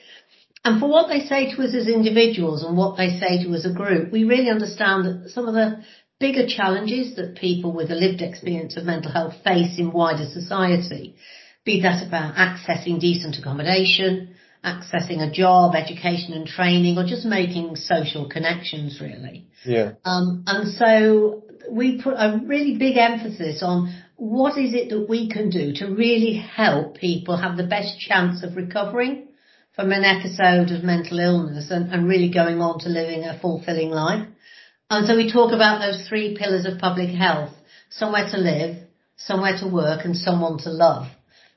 And 0.67 0.81
for 0.81 0.89
what 0.89 1.07
they 1.07 1.21
say 1.21 1.55
to 1.55 1.63
us 1.63 1.73
as 1.73 1.87
individuals 1.87 2.61
and 2.61 2.75
what 2.75 2.97
they 2.97 3.17
say 3.17 3.41
to 3.41 3.49
us 3.51 3.63
as 3.63 3.71
a 3.71 3.73
group, 3.73 4.11
we 4.11 4.25
really 4.25 4.49
understand 4.49 5.05
that 5.05 5.29
some 5.29 5.47
of 5.47 5.53
the 5.53 5.81
bigger 6.19 6.45
challenges 6.45 7.15
that 7.15 7.37
people 7.37 7.71
with 7.71 7.89
a 7.89 7.95
lived 7.95 8.21
experience 8.21 8.75
of 8.75 8.83
mental 8.83 9.09
health 9.09 9.35
face 9.45 9.79
in 9.79 9.93
wider 9.93 10.25
society, 10.25 11.15
be 11.63 11.81
that 11.83 12.05
about 12.05 12.35
accessing 12.35 12.99
decent 12.99 13.37
accommodation, 13.37 14.35
accessing 14.61 15.21
a 15.21 15.31
job, 15.31 15.73
education 15.73 16.33
and 16.33 16.45
training, 16.45 16.97
or 16.97 17.05
just 17.05 17.25
making 17.25 17.77
social 17.77 18.27
connections 18.27 18.99
really. 18.99 19.47
Yeah. 19.63 19.93
Um, 20.03 20.43
and 20.47 20.67
so 20.73 21.45
we 21.71 22.01
put 22.01 22.15
a 22.15 22.41
really 22.43 22.77
big 22.77 22.97
emphasis 22.97 23.63
on 23.63 24.03
what 24.17 24.57
is 24.57 24.73
it 24.73 24.89
that 24.89 25.07
we 25.07 25.29
can 25.29 25.49
do 25.49 25.71
to 25.75 25.85
really 25.85 26.33
help 26.33 26.97
people 26.97 27.37
have 27.37 27.55
the 27.55 27.67
best 27.67 27.97
chance 28.01 28.43
of 28.43 28.57
recovering 28.57 29.29
from 29.77 29.91
an 29.91 30.03
episode 30.03 30.75
of 30.75 30.83
mental 30.83 31.19
illness 31.19 31.69
and, 31.69 31.93
and 31.93 32.09
really 32.09 32.31
going 32.31 32.59
on 32.59 32.79
to 32.79 32.89
living 32.89 33.23
a 33.23 33.39
fulfilling 33.39 33.91
life. 33.91 34.27
And 34.89 35.05
so 35.05 35.15
we 35.15 35.31
talk 35.31 35.53
about 35.53 35.79
those 35.79 36.07
three 36.09 36.35
pillars 36.35 36.65
of 36.65 36.79
public 36.79 37.09
health, 37.09 37.53
somewhere 37.91 38.27
to 38.31 38.37
live, 38.37 38.77
somewhere 39.17 39.55
to 39.59 39.67
work 39.67 40.03
and 40.03 40.17
someone 40.17 40.57
to 40.63 40.71
love. 40.71 41.05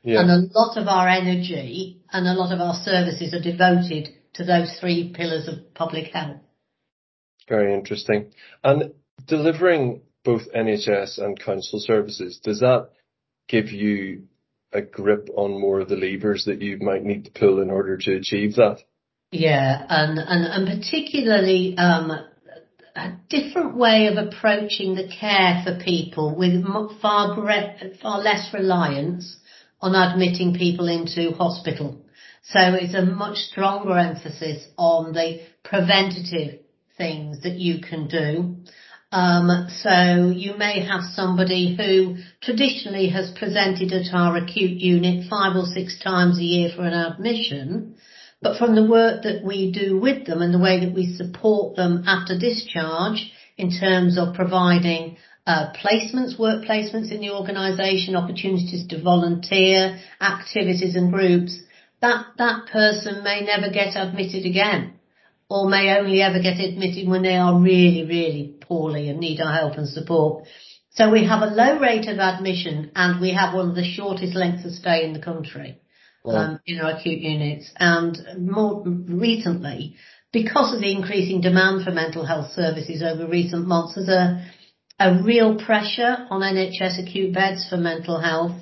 Yeah. 0.02 0.20
And 0.20 0.30
a 0.30 0.58
lot 0.58 0.76
of 0.76 0.86
our 0.86 1.08
energy 1.08 2.02
and 2.12 2.28
a 2.28 2.34
lot 2.34 2.52
of 2.52 2.60
our 2.60 2.74
services 2.74 3.32
are 3.32 3.40
devoted 3.40 4.10
to 4.34 4.44
those 4.44 4.76
three 4.78 5.14
pillars 5.14 5.48
of 5.48 5.72
public 5.72 6.12
health. 6.12 6.40
Very 7.48 7.72
interesting. 7.72 8.32
And 8.62 8.92
delivering 9.26 10.02
both 10.24 10.42
NHS 10.54 11.18
and 11.18 11.40
council 11.40 11.80
services, 11.80 12.38
does 12.42 12.60
that 12.60 12.90
give 13.48 13.70
you 13.70 14.24
a 14.72 14.82
grip 14.82 15.28
on 15.34 15.60
more 15.60 15.80
of 15.80 15.88
the 15.88 15.96
levers 15.96 16.44
that 16.46 16.62
you 16.62 16.78
might 16.78 17.04
need 17.04 17.24
to 17.24 17.30
pull 17.30 17.60
in 17.60 17.70
order 17.70 17.96
to 17.96 18.16
achieve 18.16 18.56
that? 18.56 18.78
Yeah, 19.32 19.84
and, 19.88 20.18
and, 20.18 20.68
and 20.68 20.80
particularly 20.80 21.76
um, 21.76 22.10
a 22.96 23.12
different 23.28 23.76
way 23.76 24.08
of 24.08 24.16
approaching 24.16 24.94
the 24.94 25.08
care 25.08 25.62
for 25.64 25.82
people 25.82 26.36
with 26.36 26.64
far, 27.00 27.34
gre- 27.34 27.94
far 28.02 28.20
less 28.20 28.52
reliance 28.52 29.36
on 29.80 29.94
admitting 29.94 30.54
people 30.54 30.88
into 30.88 31.32
hospital. 31.32 32.04
So 32.42 32.58
it's 32.74 32.94
a 32.94 33.02
much 33.02 33.36
stronger 33.36 33.96
emphasis 33.96 34.66
on 34.76 35.12
the 35.12 35.40
preventative 35.62 36.60
things 36.96 37.42
that 37.42 37.54
you 37.54 37.80
can 37.80 38.08
do. 38.08 38.56
Um, 39.12 39.66
so 39.82 40.30
you 40.34 40.56
may 40.56 40.86
have 40.86 41.02
somebody 41.14 41.74
who 41.76 42.18
traditionally 42.40 43.08
has 43.08 43.32
presented 43.32 43.92
at 43.92 44.14
our 44.14 44.36
acute 44.36 44.80
unit 44.80 45.28
five 45.28 45.56
or 45.56 45.66
six 45.66 45.98
times 45.98 46.38
a 46.38 46.44
year 46.44 46.70
for 46.74 46.82
an 46.82 46.94
admission, 46.94 47.96
but 48.40 48.56
from 48.56 48.76
the 48.76 48.86
work 48.86 49.24
that 49.24 49.42
we 49.44 49.72
do 49.72 49.98
with 49.98 50.26
them 50.26 50.42
and 50.42 50.54
the 50.54 50.60
way 50.60 50.84
that 50.84 50.94
we 50.94 51.16
support 51.16 51.74
them 51.74 52.04
after 52.06 52.38
discharge 52.38 53.32
in 53.58 53.72
terms 53.72 54.16
of 54.16 54.34
providing 54.34 55.16
uh, 55.44 55.72
placements, 55.72 56.38
work 56.38 56.64
placements 56.64 57.10
in 57.10 57.20
the 57.20 57.34
organisation, 57.34 58.14
opportunities 58.14 58.86
to 58.86 59.02
volunteer, 59.02 59.98
activities 60.20 60.94
and 60.94 61.12
groups, 61.12 61.58
that, 62.00 62.26
that 62.38 62.66
person 62.70 63.24
may 63.24 63.42
never 63.42 63.70
get 63.70 63.96
admitted 63.96 64.46
again. 64.46 64.99
Or 65.50 65.68
may 65.68 65.98
only 65.98 66.22
ever 66.22 66.40
get 66.40 66.60
admitted 66.60 67.08
when 67.08 67.22
they 67.22 67.34
are 67.34 67.60
really, 67.60 68.06
really 68.06 68.54
poorly 68.60 69.08
and 69.08 69.18
need 69.18 69.40
our 69.40 69.52
help 69.52 69.76
and 69.76 69.88
support. 69.88 70.46
So 70.90 71.10
we 71.10 71.26
have 71.26 71.42
a 71.42 71.46
low 71.46 71.78
rate 71.80 72.06
of 72.06 72.18
admission 72.18 72.92
and 72.94 73.20
we 73.20 73.34
have 73.34 73.52
one 73.54 73.68
of 73.68 73.74
the 73.74 73.84
shortest 73.84 74.36
lengths 74.36 74.64
of 74.64 74.72
stay 74.72 75.04
in 75.04 75.12
the 75.12 75.20
country 75.20 75.80
um, 76.24 76.60
in 76.66 76.80
our 76.80 76.92
acute 76.92 77.20
units. 77.20 77.70
And 77.76 78.16
more 78.38 78.84
recently, 78.86 79.96
because 80.32 80.72
of 80.72 80.80
the 80.80 80.92
increasing 80.92 81.40
demand 81.40 81.84
for 81.84 81.90
mental 81.90 82.24
health 82.24 82.52
services 82.52 83.02
over 83.02 83.26
recent 83.26 83.66
months, 83.66 83.96
there's 83.96 84.08
a, 84.08 84.46
a 85.00 85.22
real 85.22 85.58
pressure 85.58 86.26
on 86.30 86.42
NHS 86.42 87.02
acute 87.02 87.34
beds 87.34 87.66
for 87.68 87.76
mental 87.76 88.20
health. 88.20 88.56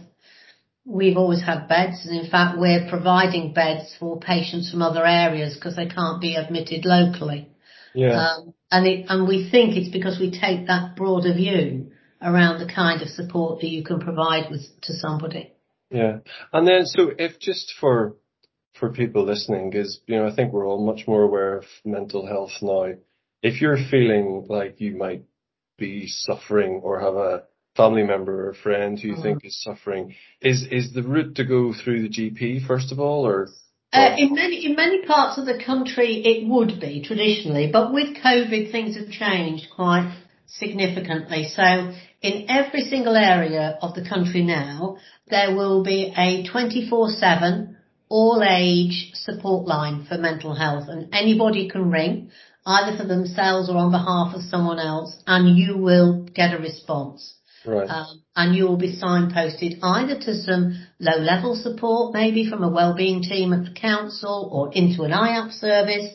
We've 0.90 1.18
always 1.18 1.42
had 1.42 1.68
beds, 1.68 2.06
and 2.06 2.18
in 2.18 2.30
fact, 2.30 2.58
we're 2.58 2.88
providing 2.88 3.52
beds 3.52 3.94
for 4.00 4.18
patients 4.18 4.70
from 4.70 4.80
other 4.80 5.04
areas 5.06 5.54
because 5.54 5.76
they 5.76 5.86
can't 5.86 6.20
be 6.20 6.36
admitted 6.36 6.86
locally. 6.86 7.48
Yeah. 7.94 8.20
Um, 8.20 8.54
and 8.70 8.86
it, 8.86 9.06
and 9.08 9.28
we 9.28 9.50
think 9.50 9.76
it's 9.76 9.90
because 9.90 10.18
we 10.18 10.30
take 10.30 10.66
that 10.66 10.96
broader 10.96 11.34
view 11.34 11.90
around 12.22 12.58
the 12.60 12.72
kind 12.72 13.02
of 13.02 13.08
support 13.08 13.60
that 13.60 13.68
you 13.68 13.84
can 13.84 14.00
provide 14.00 14.50
with 14.50 14.62
to 14.82 14.94
somebody. 14.94 15.52
Yeah. 15.90 16.18
And 16.52 16.66
then, 16.66 16.86
so 16.86 17.10
if 17.18 17.38
just 17.38 17.74
for 17.80 18.16
for 18.78 18.90
people 18.90 19.24
listening, 19.24 19.70
because 19.70 20.00
you 20.06 20.16
know, 20.16 20.26
I 20.26 20.34
think 20.34 20.52
we're 20.52 20.66
all 20.66 20.84
much 20.84 21.06
more 21.06 21.22
aware 21.22 21.58
of 21.58 21.64
mental 21.84 22.26
health 22.26 22.52
now. 22.62 22.92
If 23.42 23.60
you're 23.60 23.78
feeling 23.90 24.46
like 24.48 24.80
you 24.80 24.96
might 24.96 25.24
be 25.78 26.06
suffering 26.08 26.80
or 26.82 27.00
have 27.00 27.14
a 27.14 27.44
family 27.78 28.02
member 28.02 28.48
or 28.48 28.54
friend 28.54 28.98
who 28.98 29.08
you 29.08 29.14
mm-hmm. 29.14 29.22
think 29.22 29.44
is 29.44 29.62
suffering, 29.62 30.14
is 30.42 30.66
is 30.70 30.92
the 30.92 31.02
route 31.02 31.36
to 31.36 31.44
go 31.44 31.72
through 31.72 32.02
the 32.02 32.14
GP 32.16 32.66
first 32.66 32.92
of 32.92 32.98
all, 32.98 33.26
or? 33.26 33.48
Uh, 33.90 34.16
in 34.18 34.34
many 34.34 34.66
in 34.66 34.74
many 34.74 35.06
parts 35.06 35.38
of 35.38 35.46
the 35.46 35.62
country, 35.64 36.10
it 36.32 36.46
would 36.46 36.78
be 36.78 37.02
traditionally, 37.02 37.70
but 37.72 37.94
with 37.94 38.16
COVID, 38.22 38.70
things 38.70 38.96
have 38.96 39.08
changed 39.08 39.68
quite 39.74 40.14
significantly. 40.46 41.48
So 41.48 41.94
in 42.20 42.46
every 42.50 42.82
single 42.82 43.16
area 43.16 43.78
of 43.80 43.94
the 43.94 44.06
country 44.06 44.42
now, 44.42 44.98
there 45.28 45.54
will 45.56 45.82
be 45.82 46.12
a 46.16 46.44
24/7 46.44 47.76
all 48.10 48.42
age 48.42 49.12
support 49.14 49.66
line 49.66 50.04
for 50.04 50.18
mental 50.18 50.54
health, 50.54 50.88
and 50.88 51.08
anybody 51.14 51.68
can 51.68 51.90
ring 51.90 52.30
either 52.66 52.96
for 52.98 53.04
themselves 53.04 53.70
or 53.70 53.76
on 53.76 53.90
behalf 53.90 54.34
of 54.34 54.42
someone 54.42 54.78
else, 54.78 55.16
and 55.26 55.56
you 55.56 55.78
will 55.78 56.24
get 56.34 56.52
a 56.52 56.58
response. 56.58 57.37
Right. 57.68 57.88
Um, 57.88 58.22
and 58.34 58.54
you 58.54 58.64
will 58.64 58.78
be 58.78 58.96
signposted 58.96 59.78
either 59.82 60.18
to 60.18 60.34
some 60.42 60.86
low 60.98 61.18
level 61.18 61.54
support, 61.54 62.14
maybe 62.14 62.48
from 62.48 62.62
a 62.62 62.70
wellbeing 62.70 63.22
team 63.22 63.52
at 63.52 63.64
the 63.64 63.78
council 63.78 64.48
or 64.50 64.72
into 64.72 65.02
an 65.02 65.10
IAPT 65.10 65.52
service, 65.52 66.14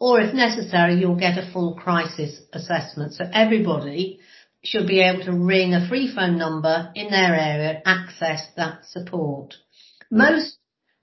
or 0.00 0.20
if 0.20 0.34
necessary, 0.34 0.94
you'll 0.94 1.18
get 1.18 1.36
a 1.36 1.50
full 1.52 1.74
crisis 1.74 2.40
assessment. 2.54 3.12
So 3.12 3.24
everybody 3.32 4.20
should 4.62 4.86
be 4.86 5.02
able 5.02 5.24
to 5.24 5.32
ring 5.32 5.74
a 5.74 5.86
free 5.88 6.12
phone 6.12 6.38
number 6.38 6.90
in 6.94 7.10
their 7.10 7.34
area 7.34 7.70
and 7.70 7.82
access 7.84 8.46
that 8.56 8.86
support. 8.86 9.54
Most 10.10 10.56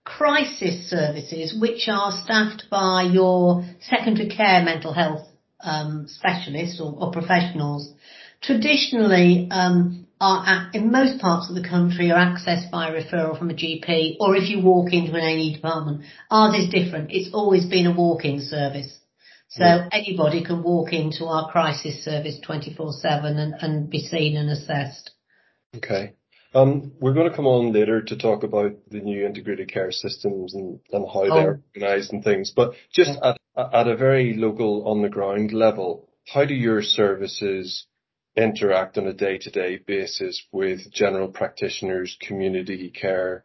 crisis 0.04 0.90
services, 0.90 1.56
which 1.60 1.88
are 1.88 2.12
staffed 2.24 2.64
by 2.72 3.04
your 3.04 3.64
secondary 3.82 4.30
care 4.30 4.64
mental 4.64 4.94
health 4.94 5.28
um, 5.64 6.08
specialists 6.08 6.82
or, 6.82 6.96
or, 6.98 7.12
professionals, 7.12 7.94
traditionally 8.42 9.48
um, 9.52 10.08
are 10.20 10.70
in 10.74 10.92
most 10.92 11.20
parts 11.20 11.50
of 11.50 11.56
the 11.56 11.68
country 11.68 12.12
are 12.12 12.16
accessed 12.16 12.70
by 12.70 12.92
referral 12.92 13.38
from 13.38 13.50
a 13.50 13.54
GP, 13.54 14.18
or 14.20 14.36
if 14.36 14.50
you 14.50 14.62
walk 14.62 14.94
into 14.94 15.14
an 15.14 15.22
A&E 15.24 15.56
department. 15.56 16.04
Ours 16.30 16.56
is 16.56 16.70
different. 16.70 17.10
It's 17.12 17.34
always 17.34 17.66
been 17.66 17.88
a 17.88 17.96
walk-in 17.96 18.42
service. 18.42 19.00
So 19.50 19.66
anybody 19.92 20.46
can 20.46 20.64
walk 20.64 20.94
into 20.94 21.26
our 21.26 21.52
crisis 21.52 22.06
service 22.06 22.40
24-7 22.48 23.04
and, 23.04 23.54
and 23.60 23.90
be 23.90 24.00
seen 24.00 24.38
and 24.38 24.50
assessed. 24.50 25.12
Okay. 25.76 26.14
Um, 26.54 26.94
we're 27.02 27.14
going 27.14 27.30
to 27.30 27.36
come 27.36 27.48
on 27.48 27.74
later 27.74 28.02
to 28.02 28.18
talk 28.18 28.44
about 28.44 28.72
the 28.90 29.00
new 29.00 29.26
integrated 29.26 29.72
care 29.72 29.92
systems 29.92 30.54
and, 30.54 30.80
and 30.92 31.06
how 31.06 31.24
oh. 31.24 31.36
they're 31.36 31.62
organised 31.76 32.14
and 32.14 32.24
things. 32.24 32.54
But 32.56 32.76
just 32.94 33.20
at, 33.22 33.38
at 33.58 33.88
a 33.88 33.98
very 33.98 34.36
local, 34.36 34.88
on 34.88 35.02
the 35.02 35.10
ground 35.10 35.52
level, 35.52 36.08
how 36.28 36.46
do 36.46 36.54
your 36.54 36.82
services 36.82 37.88
interact 38.36 38.98
on 38.98 39.08
a 39.08 39.14
day-to-day 39.14 39.82
basis 39.86 40.44
with 40.52 40.92
general 40.92 41.28
practitioners, 41.28 42.18
community 42.22 42.90
care? 42.90 43.44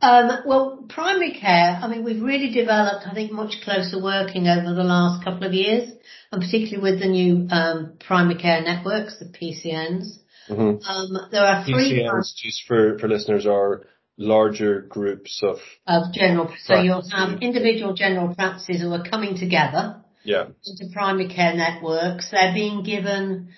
Um, 0.00 0.30
well, 0.46 0.84
primary 0.88 1.32
care, 1.32 1.78
I 1.82 1.86
mean, 1.88 2.02
we've 2.02 2.22
really 2.22 2.50
developed, 2.50 3.06
I 3.06 3.14
think, 3.14 3.30
much 3.30 3.56
closer 3.62 4.02
working 4.02 4.46
over 4.46 4.74
the 4.74 4.84
last 4.84 5.22
couple 5.22 5.46
of 5.46 5.52
years, 5.52 5.90
and 6.32 6.40
particularly 6.42 6.90
with 6.90 7.00
the 7.00 7.08
new 7.08 7.46
um, 7.50 7.94
primary 8.00 8.40
care 8.40 8.62
networks, 8.62 9.18
the 9.18 9.26
PCNs. 9.26 10.18
Mm-hmm. 10.48 10.82
Um, 10.82 11.28
there 11.30 11.44
are 11.44 11.64
three. 11.64 11.92
PCNs, 11.92 12.34
just 12.36 12.62
for, 12.66 12.98
for 12.98 13.08
listeners, 13.08 13.46
are 13.46 13.82
larger 14.16 14.82
groups 14.82 15.40
of 15.42 15.58
of 15.86 16.12
general. 16.12 16.46
Practice. 16.46 16.66
So 16.66 16.80
you'll 16.80 17.08
have 17.10 17.42
individual 17.42 17.94
general 17.94 18.34
practices 18.34 18.80
who 18.80 18.92
are 18.92 19.04
coming 19.04 19.36
together. 19.36 20.02
Yeah. 20.22 20.48
Into 20.64 20.92
primary 20.92 21.28
care 21.28 21.54
networks. 21.54 22.30
They're 22.30 22.52
being 22.52 22.82
given 22.82 23.48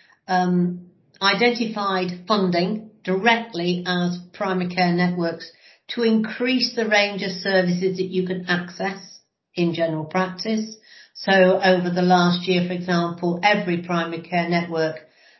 identified 1.23 2.27
funding 2.27 2.90
directly 3.05 3.85
as 3.87 4.18
primary 4.33 4.75
care 4.75 4.92
networks 4.92 5.51
to 5.88 6.03
increase 6.03 6.75
the 6.75 6.88
range 6.88 7.23
of 7.23 7.31
services 7.31 7.97
that 7.97 8.09
you 8.09 8.27
can 8.27 8.47
access 8.47 9.21
in 9.55 9.75
general 9.75 10.05
practice. 10.05 10.77
So 11.14 11.61
over 11.62 11.90
the 11.90 12.03
last 12.03 12.49
year, 12.49 12.66
for 12.66 12.73
example, 12.73 13.40
every 13.42 13.83
primary 13.83 14.23
care 14.23 14.49
network 14.49 14.97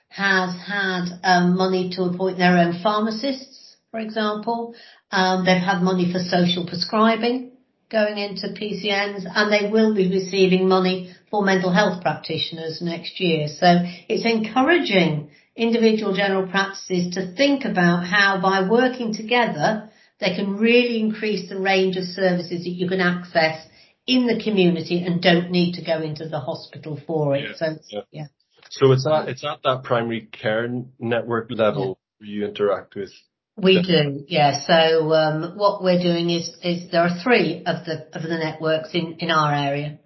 has 0.09 0.55
had 0.67 1.07
um, 1.23 1.57
money 1.57 1.91
to 1.97 2.03
appoint 2.03 2.37
their 2.37 2.59
own 2.59 2.81
pharmacists, 2.83 3.77
for 3.91 4.01
example. 4.01 4.75
Um, 5.11 5.45
they've 5.45 5.57
had 5.57 5.81
money 5.81 6.13
for 6.13 6.19
social 6.19 6.67
prescribing 6.67 7.53
going 7.91 8.19
into 8.19 8.49
PCNs, 8.49 9.25
and 9.35 9.53
they 9.53 9.71
will 9.71 9.95
be 9.95 10.11
receiving 10.11 10.69
money 10.69 11.15
for 11.33 11.43
mental 11.43 11.73
health 11.73 12.03
practitioners 12.03 12.81
next 12.83 13.19
year. 13.19 13.49
So 13.49 13.67
it's 14.09 14.27
encouraging 14.27 15.31
individual 15.57 16.15
general 16.15 16.47
practices 16.47 17.15
to 17.15 17.35
think 17.35 17.65
about 17.65 18.07
how 18.07 18.39
by 18.41 18.69
working 18.69 19.15
together, 19.15 19.91
they 20.21 20.37
can 20.37 20.59
really 20.59 21.01
increase 21.01 21.49
the 21.49 21.59
range 21.59 21.97
of 21.97 22.05
services 22.05 22.65
that 22.65 22.71
you 22.71 22.87
can 22.87 23.01
access 23.01 23.67
in 24.07 24.27
the 24.27 24.43
community 24.45 25.03
and 25.03 25.23
don't 25.23 25.51
need 25.51 25.75
to 25.77 25.85
go 25.85 26.03
into 26.03 26.29
the 26.29 26.39
hospital 26.39 27.01
for 27.07 27.35
it. 27.35 27.45
Yeah. 27.49 27.57
So, 27.57 27.67
yeah. 27.89 28.01
yeah. 28.11 28.27
So 28.71 28.93
it's 28.93 29.07
at 29.07 29.29
it's 29.29 29.45
at 29.45 29.63
that 29.65 29.85
primary 29.85 30.29
care 30.33 30.69
network 30.99 31.49
level 31.51 31.99
yeah. 32.21 32.27
you 32.29 32.47
interact 32.47 32.95
with. 32.95 33.11
We 33.57 33.83
do, 33.83 34.25
yeah. 34.29 34.61
So 34.67 35.13
um, 35.13 35.59
what 35.59 35.83
we're 35.83 36.03
doing 36.03 36.31
is 36.31 36.57
is 36.63 36.91
there 36.91 37.03
are 37.03 37.23
three 37.23 37.63
of 37.67 37.85
the 37.85 38.07
of 38.13 38.23
the 38.23 38.39
networks 38.39 38.95
in 38.95 39.17
in 39.19 39.31
our 39.31 39.53
area, 39.55 39.99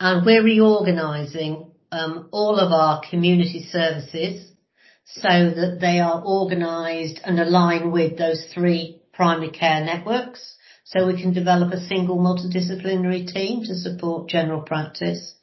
and 0.00 0.24
we're 0.24 0.42
reorganising 0.42 1.70
um, 1.92 2.28
all 2.32 2.58
of 2.58 2.72
our 2.72 3.02
community 3.10 3.68
services 3.70 4.50
so 5.04 5.28
that 5.28 5.78
they 5.80 6.00
are 6.00 6.24
organised 6.24 7.20
and 7.22 7.38
align 7.38 7.92
with 7.92 8.16
those 8.16 8.46
three 8.54 9.02
primary 9.12 9.50
care 9.50 9.84
networks. 9.84 10.56
So 10.84 11.06
we 11.06 11.20
can 11.20 11.32
develop 11.34 11.72
a 11.72 11.86
single 11.86 12.18
multidisciplinary 12.18 13.30
team 13.30 13.62
to 13.64 13.74
support 13.74 14.28
general 14.28 14.62
practice. 14.62 15.34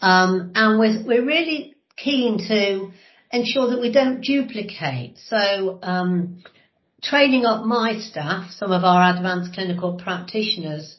Um, 0.00 0.52
and 0.54 0.78
we're, 0.78 1.04
we're 1.04 1.26
really 1.26 1.74
keen 1.96 2.38
to 2.46 2.92
ensure 3.32 3.70
that 3.70 3.80
we 3.80 3.90
don't 3.90 4.20
duplicate. 4.22 5.18
So 5.18 5.80
um, 5.82 6.44
training 7.02 7.44
up 7.44 7.64
my 7.64 7.98
staff, 7.98 8.52
some 8.52 8.70
of 8.70 8.84
our 8.84 9.16
advanced 9.16 9.54
clinical 9.54 9.98
practitioners, 9.98 10.96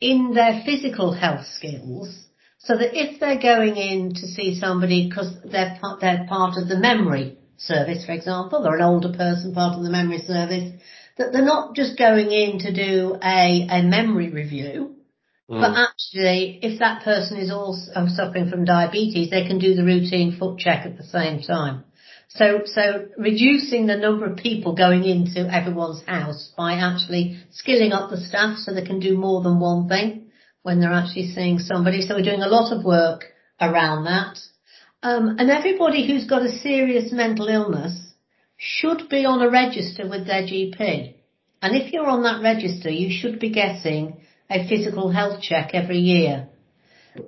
in 0.00 0.34
their 0.34 0.62
physical 0.66 1.12
health 1.12 1.46
skills, 1.46 2.26
so 2.64 2.76
that 2.76 2.96
if 2.96 3.20
they're 3.20 3.40
going 3.40 3.76
in 3.76 4.14
to 4.14 4.26
see 4.28 4.58
somebody 4.58 5.08
because 5.08 5.34
they're 5.44 5.78
part, 5.80 6.00
they're 6.00 6.26
part 6.28 6.56
of 6.56 6.68
the 6.68 6.78
memory 6.78 7.36
service, 7.56 8.04
for 8.04 8.12
example, 8.12 8.62
they're 8.62 8.76
an 8.76 8.82
older 8.82 9.12
person 9.12 9.54
part 9.54 9.76
of 9.76 9.82
the 9.82 9.90
memory 9.90 10.18
service, 10.18 10.72
that 11.18 11.32
they're 11.32 11.44
not 11.44 11.74
just 11.74 11.98
going 11.98 12.30
in 12.30 12.58
to 12.60 12.72
do 12.72 13.16
a, 13.22 13.66
a 13.70 13.82
memory 13.82 14.30
review, 14.30 14.96
Mm. 15.52 15.60
But 15.60 15.78
actually, 15.78 16.60
if 16.62 16.78
that 16.78 17.02
person 17.02 17.36
is 17.36 17.50
also 17.50 18.06
suffering 18.08 18.48
from 18.48 18.64
diabetes, 18.64 19.30
they 19.30 19.46
can 19.46 19.58
do 19.58 19.74
the 19.74 19.84
routine 19.84 20.36
foot 20.38 20.58
check 20.58 20.86
at 20.86 20.96
the 20.96 21.04
same 21.04 21.42
time. 21.42 21.84
So, 22.28 22.62
so 22.64 23.08
reducing 23.18 23.86
the 23.86 23.96
number 23.96 24.24
of 24.24 24.38
people 24.38 24.74
going 24.74 25.04
into 25.04 25.40
everyone's 25.52 26.02
house 26.06 26.50
by 26.56 26.74
actually 26.74 27.44
skilling 27.50 27.92
up 27.92 28.08
the 28.08 28.16
staff 28.16 28.56
so 28.58 28.72
they 28.72 28.86
can 28.86 29.00
do 29.00 29.18
more 29.18 29.42
than 29.42 29.60
one 29.60 29.88
thing 29.88 30.30
when 30.62 30.80
they're 30.80 30.92
actually 30.92 31.28
seeing 31.32 31.58
somebody. 31.58 32.02
So 32.02 32.14
we're 32.14 32.22
doing 32.22 32.42
a 32.42 32.48
lot 32.48 32.72
of 32.76 32.84
work 32.84 33.24
around 33.60 34.04
that. 34.04 34.38
Um, 35.02 35.36
and 35.38 35.50
everybody 35.50 36.06
who's 36.06 36.26
got 36.26 36.42
a 36.46 36.58
serious 36.58 37.12
mental 37.12 37.48
illness 37.48 37.98
should 38.56 39.08
be 39.08 39.24
on 39.24 39.42
a 39.42 39.50
register 39.50 40.08
with 40.08 40.26
their 40.26 40.42
GP. 40.42 41.14
And 41.60 41.76
if 41.76 41.92
you're 41.92 42.06
on 42.06 42.22
that 42.22 42.42
register, 42.42 42.90
you 42.90 43.10
should 43.10 43.40
be 43.40 43.50
getting 43.50 44.20
a 44.50 44.68
physical 44.68 45.10
health 45.10 45.40
check 45.42 45.70
every 45.74 45.98
year. 45.98 46.48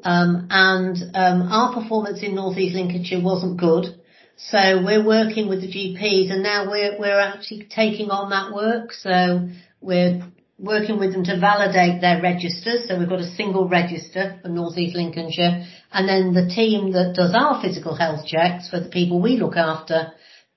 um, 0.05 0.47
and 0.51 0.97
um, 1.15 1.43
our 1.51 1.75
performance 1.75 2.23
in 2.23 2.35
North 2.35 2.57
East 2.57 2.75
Lincolnshire 2.75 3.21
wasn't 3.23 3.59
good. 3.59 3.87
So 4.37 4.83
we're 4.85 5.05
working 5.05 5.49
with 5.49 5.61
the 5.61 5.69
GPs, 5.69 6.33
and 6.33 6.43
now 6.43 6.69
we're 6.71 6.99
we're 6.99 7.21
actually 7.21 7.69
taking 7.71 8.11
on 8.11 8.31
that 8.31 8.53
work. 8.53 8.93
So 8.93 9.49
we're 9.81 10.23
working 10.59 10.99
with 10.99 11.13
them 11.13 11.25
to 11.25 11.39
validate 11.39 12.01
their 12.01 12.23
registers. 12.23 12.87
So 12.89 12.99
we've 12.99 13.09
got 13.09 13.21
a 13.21 13.35
single 13.35 13.69
register 13.69 14.39
for 14.43 14.49
North 14.49 14.79
East 14.79 14.97
Lincolnshire, 14.97 15.67
and 15.93 16.09
then 16.09 16.33
the 16.33 16.53
team 16.53 16.93
that 16.93 17.15
does 17.15 17.35
our 17.35 17.61
physical 17.61 17.97
health 17.97 18.27
checks 18.27 18.69
for 18.69 18.81
the 18.81 18.89
people 18.89 19.21
we 19.21 19.37
look 19.37 19.57
after 19.57 20.13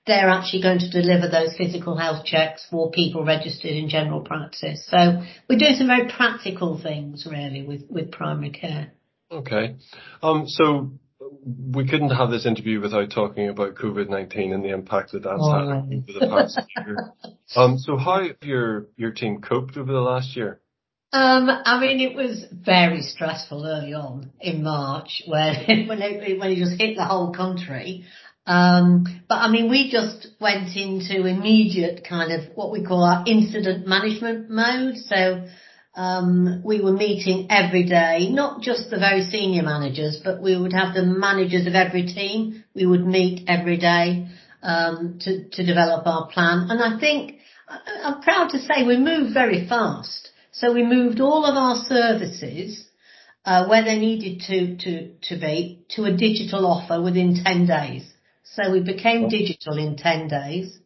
they're 0.08 0.30
actually 0.30 0.62
going 0.62 0.78
to 0.80 0.90
deliver 0.90 1.28
those 1.28 1.54
physical 1.56 1.96
health 1.96 2.24
checks 2.24 2.66
for 2.70 2.90
people 2.90 3.24
registered 3.24 3.72
in 3.72 3.88
general 3.88 4.22
practice. 4.22 4.84
So 4.88 5.22
we're 5.48 5.58
doing 5.58 5.76
some 5.76 5.86
very 5.86 6.10
practical 6.10 6.80
things 6.82 7.26
really 7.30 7.62
with, 7.62 7.82
with 7.88 8.10
primary 8.10 8.50
care. 8.50 8.92
Okay. 9.30 9.76
Um, 10.22 10.44
so 10.48 10.92
we 11.44 11.86
couldn't 11.88 12.10
have 12.10 12.30
this 12.30 12.46
interview 12.46 12.80
without 12.80 13.10
talking 13.10 13.48
about 13.48 13.74
COVID-19 13.74 14.54
and 14.54 14.64
the 14.64 14.70
impact 14.70 15.12
that 15.12 15.22
that's 15.22 15.40
oh, 15.40 15.52
had 15.52 15.68
over 15.68 16.18
the 16.18 16.28
past 16.28 16.60
year. 16.76 17.12
Um, 17.56 17.78
so 17.78 17.96
how 17.96 18.22
have 18.24 18.36
your, 18.42 18.88
your 18.98 19.10
team 19.10 19.40
coped 19.40 19.78
over 19.78 19.90
the 19.90 20.02
last 20.02 20.36
year? 20.36 20.60
Um, 21.14 21.48
I 21.48 21.80
mean, 21.80 21.98
it 22.00 22.14
was 22.14 22.44
very 22.52 23.00
stressful 23.00 23.64
early 23.64 23.94
on 23.94 24.32
in 24.38 24.62
March 24.62 25.22
when, 25.26 25.54
when 25.88 26.02
it, 26.02 26.38
when 26.38 26.50
it 26.50 26.56
just 26.56 26.78
hit 26.78 26.96
the 26.96 27.06
whole 27.06 27.32
country. 27.32 28.04
Um, 28.48 29.04
but 29.28 29.36
I 29.36 29.50
mean, 29.50 29.70
we 29.70 29.90
just 29.90 30.28
went 30.40 30.74
into 30.74 31.26
immediate 31.26 32.04
kind 32.08 32.32
of 32.32 32.54
what 32.54 32.70
we 32.70 32.84
call 32.84 33.04
our 33.04 33.24
incident 33.26 33.86
management 33.86 34.48
mode. 34.48 34.96
So, 34.96 35.46
um, 35.98 36.62
we 36.64 36.80
were 36.80 36.92
meeting 36.92 37.48
every 37.50 37.82
day, 37.82 38.28
not 38.30 38.62
just 38.62 38.88
the 38.88 39.00
very 39.00 39.22
senior 39.22 39.64
managers, 39.64 40.20
but 40.22 40.40
we 40.40 40.56
would 40.56 40.72
have 40.72 40.94
the 40.94 41.02
managers 41.02 41.66
of 41.66 41.74
every 41.74 42.06
team. 42.06 42.62
We 42.72 42.86
would 42.86 43.04
meet 43.04 43.48
every 43.48 43.78
day, 43.78 44.28
um, 44.62 45.18
to, 45.22 45.48
to 45.48 45.66
develop 45.66 46.06
our 46.06 46.28
plan. 46.28 46.68
And 46.70 46.80
I 46.80 47.00
think, 47.00 47.38
I'm 47.68 48.22
proud 48.22 48.50
to 48.50 48.60
say 48.60 48.86
we 48.86 48.96
moved 48.96 49.34
very 49.34 49.68
fast. 49.68 50.30
So 50.52 50.72
we 50.72 50.84
moved 50.84 51.20
all 51.20 51.44
of 51.44 51.56
our 51.56 51.74
services, 51.88 52.86
uh, 53.44 53.66
where 53.66 53.82
they 53.82 53.98
needed 53.98 54.42
to, 54.46 54.76
to, 54.76 55.14
to 55.30 55.40
be 55.40 55.84
to 55.96 56.04
a 56.04 56.16
digital 56.16 56.64
offer 56.64 57.02
within 57.02 57.42
10 57.44 57.66
days. 57.66 58.08
So 58.44 58.70
we 58.70 58.80
became 58.80 59.28
digital 59.28 59.76
in 59.76 59.96
10 59.96 60.28
days. 60.28 60.78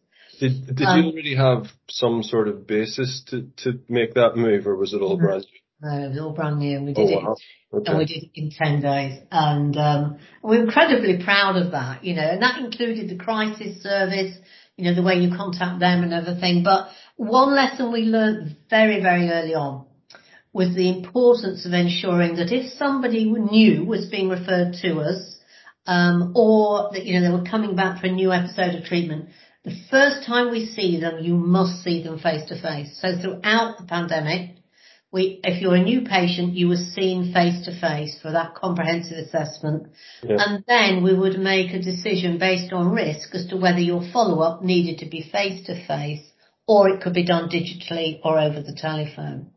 Did, 0.42 0.74
did 0.74 0.86
um, 0.86 0.98
you 0.98 1.06
already 1.06 1.36
have 1.36 1.66
some 1.88 2.24
sort 2.24 2.48
of 2.48 2.66
basis 2.66 3.22
to, 3.28 3.46
to 3.58 3.78
make 3.88 4.14
that 4.14 4.36
move 4.36 4.66
or 4.66 4.74
was 4.74 4.92
it 4.92 5.00
all 5.00 5.16
brand 5.16 5.46
new? 5.48 5.88
No, 5.88 6.04
it 6.04 6.08
was 6.08 6.18
all 6.18 6.32
brand 6.32 6.58
new 6.58 6.76
and 6.78 6.86
we 6.86 6.94
did 6.94 7.12
oh, 7.14 7.20
wow. 7.20 7.32
it. 7.34 7.76
Okay. 7.76 7.90
And 7.90 7.98
we 7.98 8.04
did 8.06 8.24
it 8.24 8.30
in 8.34 8.50
10 8.50 8.82
days. 8.82 9.20
And, 9.30 9.76
um, 9.76 10.18
we're 10.42 10.64
incredibly 10.64 11.22
proud 11.22 11.54
of 11.54 11.70
that, 11.70 12.02
you 12.02 12.14
know, 12.14 12.28
and 12.28 12.42
that 12.42 12.58
included 12.58 13.08
the 13.08 13.22
crisis 13.22 13.84
service, 13.84 14.36
you 14.76 14.84
know, 14.84 14.96
the 14.96 15.02
way 15.04 15.14
you 15.14 15.30
contact 15.36 15.78
them 15.78 16.02
and 16.02 16.12
everything. 16.12 16.64
But 16.64 16.88
one 17.14 17.54
lesson 17.54 17.92
we 17.92 18.00
learned 18.00 18.56
very, 18.68 19.00
very 19.00 19.30
early 19.30 19.54
on 19.54 19.86
was 20.52 20.74
the 20.74 20.88
importance 20.88 21.64
of 21.66 21.72
ensuring 21.72 22.34
that 22.34 22.50
if 22.50 22.72
somebody 22.72 23.30
new 23.30 23.84
was 23.84 24.06
being 24.06 24.28
referred 24.28 24.74
to 24.82 24.98
us, 25.02 25.38
um, 25.86 26.32
or 26.34 26.90
that, 26.92 27.04
you 27.06 27.18
know, 27.18 27.26
they 27.26 27.32
were 27.32 27.48
coming 27.48 27.76
back 27.76 28.00
for 28.00 28.08
a 28.08 28.12
new 28.12 28.32
episode 28.32 28.74
of 28.74 28.84
treatment, 28.84 29.28
the 29.64 29.76
first 29.90 30.26
time 30.26 30.50
we 30.50 30.66
see 30.66 31.00
them, 31.00 31.22
you 31.22 31.34
must 31.34 31.84
see 31.84 32.02
them 32.02 32.18
face 32.18 32.48
to 32.48 32.60
face. 32.60 32.98
So 33.00 33.16
throughout 33.16 33.78
the 33.78 33.86
pandemic, 33.86 34.56
we, 35.12 35.40
if 35.44 35.60
you're 35.60 35.76
a 35.76 35.82
new 35.82 36.00
patient, 36.02 36.54
you 36.54 36.68
were 36.68 36.76
seen 36.76 37.32
face 37.32 37.66
to 37.66 37.80
face 37.80 38.18
for 38.20 38.32
that 38.32 38.54
comprehensive 38.54 39.18
assessment. 39.18 39.88
Yeah. 40.22 40.36
And 40.38 40.64
then 40.66 41.04
we 41.04 41.14
would 41.14 41.38
make 41.38 41.72
a 41.72 41.82
decision 41.82 42.38
based 42.38 42.72
on 42.72 42.92
risk 42.92 43.34
as 43.34 43.46
to 43.48 43.56
whether 43.56 43.78
your 43.78 44.02
follow 44.12 44.40
up 44.40 44.64
needed 44.64 44.98
to 44.98 45.08
be 45.08 45.28
face 45.30 45.66
to 45.66 45.86
face 45.86 46.26
or 46.66 46.88
it 46.88 47.02
could 47.02 47.12
be 47.12 47.26
done 47.26 47.50
digitally 47.50 48.20
or 48.24 48.38
over 48.38 48.62
the 48.62 48.74
telephone. 48.74 49.50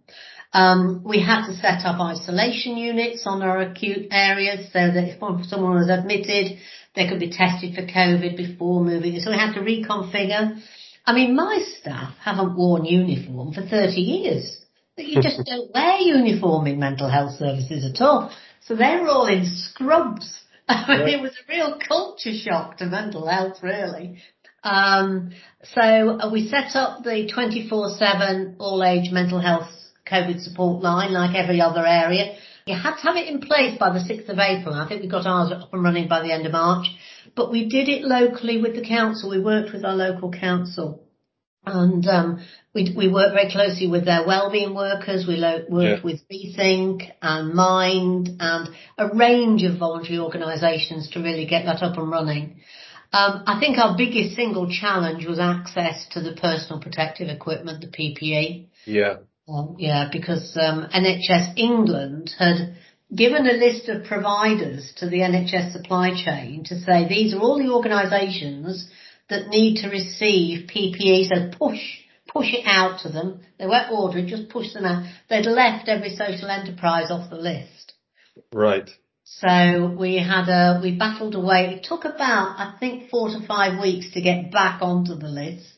Um, 0.54 1.04
we 1.04 1.22
had 1.22 1.48
to 1.48 1.56
set 1.56 1.86
up 1.86 2.00
isolation 2.00 2.78
units 2.78 3.24
on 3.26 3.41
our 3.41 3.60
acute 3.62 4.08
areas 4.12 4.68
so 4.72 4.80
that 4.80 5.04
if 5.04 5.20
someone 5.48 5.76
was 5.76 5.89
admitted, 5.89 6.58
they 6.96 7.08
could 7.08 7.20
be 7.20 7.32
tested 7.32 7.76
for 7.76 7.82
COVID 7.82 8.38
before 8.38 8.84
moving. 8.84 9.20
So 9.20 9.32
we 9.32 9.38
had 9.38 9.54
to 9.54 9.62
reconfigure. 9.62 10.62
I 11.06 11.14
mean, 11.14 11.36
my 11.36 11.64
staff 11.80 12.16
haven't 12.24 12.58
worn 12.58 12.86
uniform 12.86 13.54
for 13.54 13.62
30 13.62 14.02
years. 14.02 14.66
You 14.98 15.22
just 15.22 15.42
don't 15.46 15.74
wear 15.74 15.98
uniform 16.00 16.68
in 16.68 16.80
mental 16.80 17.10
health 17.10 17.38
services 17.38 17.86
at 17.86 18.02
all. 18.02 18.32
So 18.62 18.76
they're 18.76 19.08
all 19.08 19.28
in 19.28 19.46
scrubs. 19.46 20.42
I 20.68 20.98
mean, 21.06 21.20
it 21.20 21.22
was 21.22 21.32
a 21.32 21.52
real 21.52 21.78
culture 21.88 22.34
shock 22.34 22.78
to 22.78 22.86
mental 22.86 23.28
health, 23.28 23.58
really. 23.62 24.18
Um, 24.64 25.32
so 25.64 25.82
uh, 25.82 26.32
we 26.32 26.48
set 26.48 26.76
up 26.76 27.04
the 27.04 27.30
24-7 27.32 28.56
all-age 28.58 29.12
mental 29.12 29.40
health 29.40 29.70
COVID 30.12 30.42
support 30.42 30.82
line 30.82 31.14
like 31.14 31.36
every 31.36 31.62
other 31.62 31.86
area. 31.86 32.36
You 32.67 32.75
had 32.75 32.95
to 32.95 33.01
have 33.04 33.15
it 33.15 33.28
in 33.28 33.41
place 33.41 33.78
by 33.78 33.91
the 33.91 33.99
6th 33.99 34.28
of 34.28 34.39
April. 34.39 34.73
I 34.73 34.88
think 34.88 35.04
we 35.04 35.08
got 35.08 35.28
ours 35.28 35.51
up 35.51 35.71
and 35.71 35.84
running 35.84 36.08
by 36.08 36.23
the 36.23 36.34
end 36.34 36.47
of 36.47 36.51
March. 36.51 36.88
But 37.36 37.51
we 37.51 37.69
did 37.69 37.88
it 37.89 38.01
locally 38.01 38.60
with 38.60 38.75
the 38.75 38.84
council. 38.84 39.30
We 39.30 39.39
worked 39.39 39.71
with 39.71 39.86
our 39.86 39.93
local 39.93 40.32
council. 40.32 41.04
And 41.63 42.08
um, 42.08 42.43
we, 42.73 42.91
we 42.97 43.08
worked 43.08 43.36
very 43.36 43.51
closely 43.51 43.86
with 43.86 44.06
their 44.06 44.25
wellbeing 44.25 44.73
workers. 44.73 45.28
We 45.28 45.36
lo- 45.36 45.63
worked 45.69 46.04
yeah. 46.04 46.12
with 46.12 46.28
Rethink 46.28 47.12
and 47.21 47.54
Mind 47.54 48.30
and 48.39 48.69
a 48.97 49.15
range 49.15 49.62
of 49.62 49.78
voluntary 49.78 50.17
organisations 50.17 51.12
to 51.12 51.19
really 51.19 51.45
get 51.45 51.65
that 51.65 51.84
up 51.84 51.97
and 51.97 52.10
running. 52.10 52.62
Um, 53.13 53.43
I 53.45 53.60
think 53.60 53.78
our 53.78 53.95
biggest 53.95 54.36
single 54.36 54.71
challenge 54.71 55.28
was 55.28 55.38
access 55.38 56.08
to 56.13 56.19
the 56.19 56.34
personal 56.34 56.82
protective 56.82 57.30
equipment, 57.30 57.82
the 57.82 57.88
PPE. 57.95 58.69
Yeah. 58.86 59.17
Um, 59.48 59.76
yeah, 59.78 60.10
because 60.12 60.58
um, 60.60 60.88
NHS 60.94 61.54
England 61.58 62.32
had 62.38 62.76
given 63.16 63.48
a 63.48 63.54
list 63.54 63.90
of 63.90 64.06
providers 64.06 64.92
to 64.98 65.08
the 65.08 65.20
NHS 65.20 65.72
supply 65.72 66.12
chain 66.16 66.64
to 66.66 66.80
say 66.80 67.08
these 67.08 67.34
are 67.34 67.40
all 67.40 67.60
the 67.60 67.72
organisations 67.72 68.90
that 69.30 69.48
need 69.50 69.82
to 69.82 69.90
receive 69.90 70.68
PPE, 70.68 71.28
so 71.28 71.58
push 71.58 71.80
push 72.36 72.54
it 72.54 72.66
out 72.66 73.00
to 73.02 73.10
them. 73.10 73.40
They 73.58 73.66
weren't 73.66 73.92
ordering, 73.92 74.28
just 74.28 74.50
push 74.50 74.74
them 74.74 74.86
out. 74.86 75.06
They'd 75.30 75.46
left 75.46 75.88
every 75.88 76.10
social 76.16 76.50
enterprise 76.50 77.10
off 77.10 77.30
the 77.30 77.38
list. 77.38 77.94
Right. 78.52 78.90
So 79.24 79.96
we 79.98 80.18
had 80.18 80.50
a, 80.50 80.80
we 80.82 80.98
battled 80.98 81.36
away. 81.36 81.76
It 81.76 81.86
took 81.88 82.04
about, 82.04 82.60
I 82.60 82.76
think, 82.80 83.10
four 83.10 83.30
to 83.30 83.46
five 83.48 83.80
weeks 83.80 84.12
to 84.14 84.22
get 84.22 84.52
back 84.52 84.82
onto 84.82 85.16
the 85.16 85.28
list. 85.28 85.75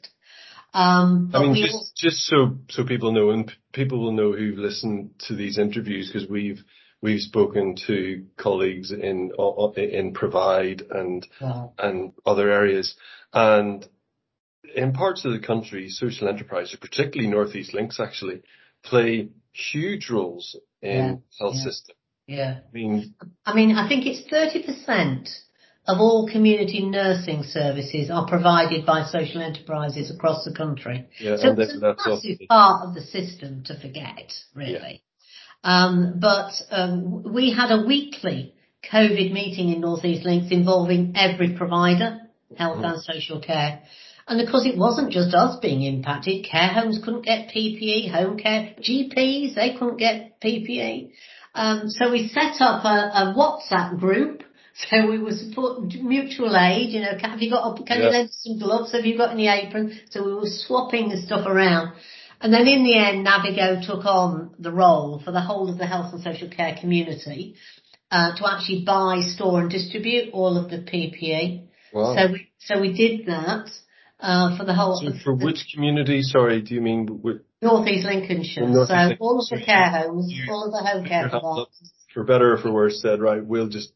Um, 0.78 1.32
I 1.34 1.42
mean, 1.42 1.66
just, 1.66 1.96
just 1.96 2.18
so, 2.28 2.60
so 2.70 2.86
people 2.86 3.12
know, 3.12 3.32
and 3.32 3.52
people 3.74 4.00
will 4.00 4.12
know 4.12 4.34
who 4.34 4.54
listen 4.56 5.10
to 5.28 5.36
these 5.36 5.58
interviews 5.58 6.12
because 6.12 6.30
we've, 6.30 6.64
we've 7.02 7.20
spoken 7.20 7.76
to 7.88 8.28
colleagues 8.38 8.92
in, 8.92 9.32
in 9.76 10.14
Provide 10.14 10.84
and, 10.92 11.26
wow. 11.42 11.74
and 11.80 12.14
other 12.28 12.52
areas. 12.52 12.96
And 13.34 13.88
in 14.76 14.94
parts 14.94 15.26
of 15.26 15.32
the 15.32 15.40
country, 15.40 15.90
social 15.90 16.28
enterprises, 16.28 16.78
particularly 16.80 17.32
Northeast 17.32 17.74
Lincs 17.74 18.00
actually, 18.00 18.44
play 18.84 19.30
huge 19.54 20.12
roles 20.12 20.56
in 20.84 21.24
yeah, 21.40 21.40
health 21.40 21.56
yeah. 21.56 21.64
system. 21.64 21.96
Yeah. 22.28 22.60
I 22.60 22.72
mean, 22.72 23.16
I 23.48 23.56
mean, 23.56 23.76
I 23.76 23.88
think 23.88 24.06
it's 24.06 24.32
30% 24.32 25.28
of 25.88 26.00
all 26.00 26.30
community 26.30 26.86
nursing 26.86 27.44
services 27.44 28.10
are 28.12 28.28
provided 28.28 28.86
by 28.86 29.06
social 29.06 29.42
enterprises 29.42 30.12
across 30.12 30.44
the 30.44 30.54
country. 30.54 31.08
Yeah, 31.20 31.38
so 31.38 31.56
it's 31.58 31.76
a 31.76 31.80
massive 31.80 32.48
part 32.50 32.88
of 32.88 32.94
the 32.94 33.02
system 33.02 33.64
to 33.66 33.80
forget, 33.80 34.34
really. 34.54 35.02
Yeah. 35.64 35.86
Um, 35.86 36.20
but 36.20 36.52
um, 36.72 37.34
we 37.34 37.54
had 37.54 37.72
a 37.72 37.86
weekly 37.86 38.54
COVID 38.92 39.32
meeting 39.32 39.70
in 39.70 39.82
North 39.82 40.04
East 40.04 40.26
Lincs 40.26 40.52
involving 40.52 41.14
every 41.16 41.56
provider, 41.56 42.20
health 42.58 42.78
mm-hmm. 42.78 42.86
and 42.86 43.02
social 43.02 43.40
care. 43.42 43.82
And 44.28 44.42
of 44.42 44.52
course 44.52 44.66
it 44.66 44.78
wasn't 44.78 45.12
just 45.12 45.34
us 45.34 45.58
being 45.62 45.84
impacted, 45.84 46.46
care 46.46 46.68
homes 46.68 47.00
couldn't 47.04 47.26
get 47.26 47.48
PPE, 47.48 48.12
home 48.12 48.38
care, 48.38 48.76
GPs, 48.80 49.56
they 49.56 49.76
couldn't 49.80 49.98
get 49.98 50.42
PPE. 50.42 51.12
Um, 51.56 51.90
so 51.90 52.12
we 52.12 52.28
set 52.28 52.60
up 52.60 52.84
a, 52.84 52.88
a 52.88 53.36
WhatsApp 53.36 54.00
group 54.00 54.44
so 54.78 55.10
we 55.10 55.18
were 55.18 55.32
support 55.32 55.82
mutual 55.96 56.56
aid, 56.56 56.90
you 56.92 57.02
know, 57.02 57.18
have 57.20 57.42
you 57.42 57.50
got, 57.50 57.76
can 57.88 58.00
yeah. 58.00 58.06
you 58.06 58.12
lend 58.12 58.30
some 58.32 58.60
gloves? 58.60 58.92
Have 58.92 59.06
you 59.06 59.18
got 59.18 59.32
any 59.32 59.48
aprons? 59.48 60.00
So 60.12 60.24
we 60.24 60.34
were 60.34 60.46
swapping 60.46 61.10
the 61.10 61.18
stuff 61.18 61.48
around. 61.48 61.94
And 62.40 62.54
then 62.54 62.68
in 62.68 62.84
the 62.84 62.96
end, 62.96 63.26
Navigo 63.26 63.86
took 63.86 64.06
on 64.06 64.54
the 64.60 64.72
role 64.72 65.20
for 65.24 65.32
the 65.32 65.42
whole 65.42 65.72
of 65.72 65.80
the 65.80 65.88
health 65.88 66.14
and 66.14 66.22
social 66.22 66.50
care 66.50 66.78
community, 66.80 67.56
uh, 68.12 68.38
to 68.38 68.48
actually 68.48 68.84
buy, 68.86 69.22
store 69.22 69.62
and 69.62 69.72
distribute 69.72 70.32
all 70.32 70.58
of 70.58 70.70
the 70.70 70.78
PPE. 70.78 71.68
Wow. 71.92 72.16
So 72.16 72.32
we, 72.34 72.48
so 72.60 72.80
we 72.80 72.94
did 72.94 73.26
that, 73.26 73.72
uh, 74.20 74.56
for 74.56 74.66
the 74.66 74.76
whole. 74.76 74.98
So 74.98 75.12
for 75.24 75.36
the, 75.36 75.46
which 75.46 75.66
community, 75.74 76.22
sorry, 76.22 76.62
do 76.62 76.76
you 76.76 76.82
mean? 76.82 77.08
North 77.64 77.88
East 77.88 78.06
Lincolnshire. 78.06 78.68
North 78.68 78.90
so 78.90 79.10
East 79.10 79.18
all 79.20 79.40
of 79.40 79.50
the 79.50 79.66
care 79.66 79.90
homes, 79.90 80.32
all 80.48 80.66
of 80.66 80.72
the 80.72 80.88
home 80.88 81.06
care 81.06 81.30
providers 81.30 81.68
for 82.14 82.24
better 82.24 82.54
or 82.54 82.58
for 82.58 82.72
worse, 82.72 83.02
said, 83.02 83.22
right, 83.22 83.44
we'll 83.44 83.70
just. 83.70 83.92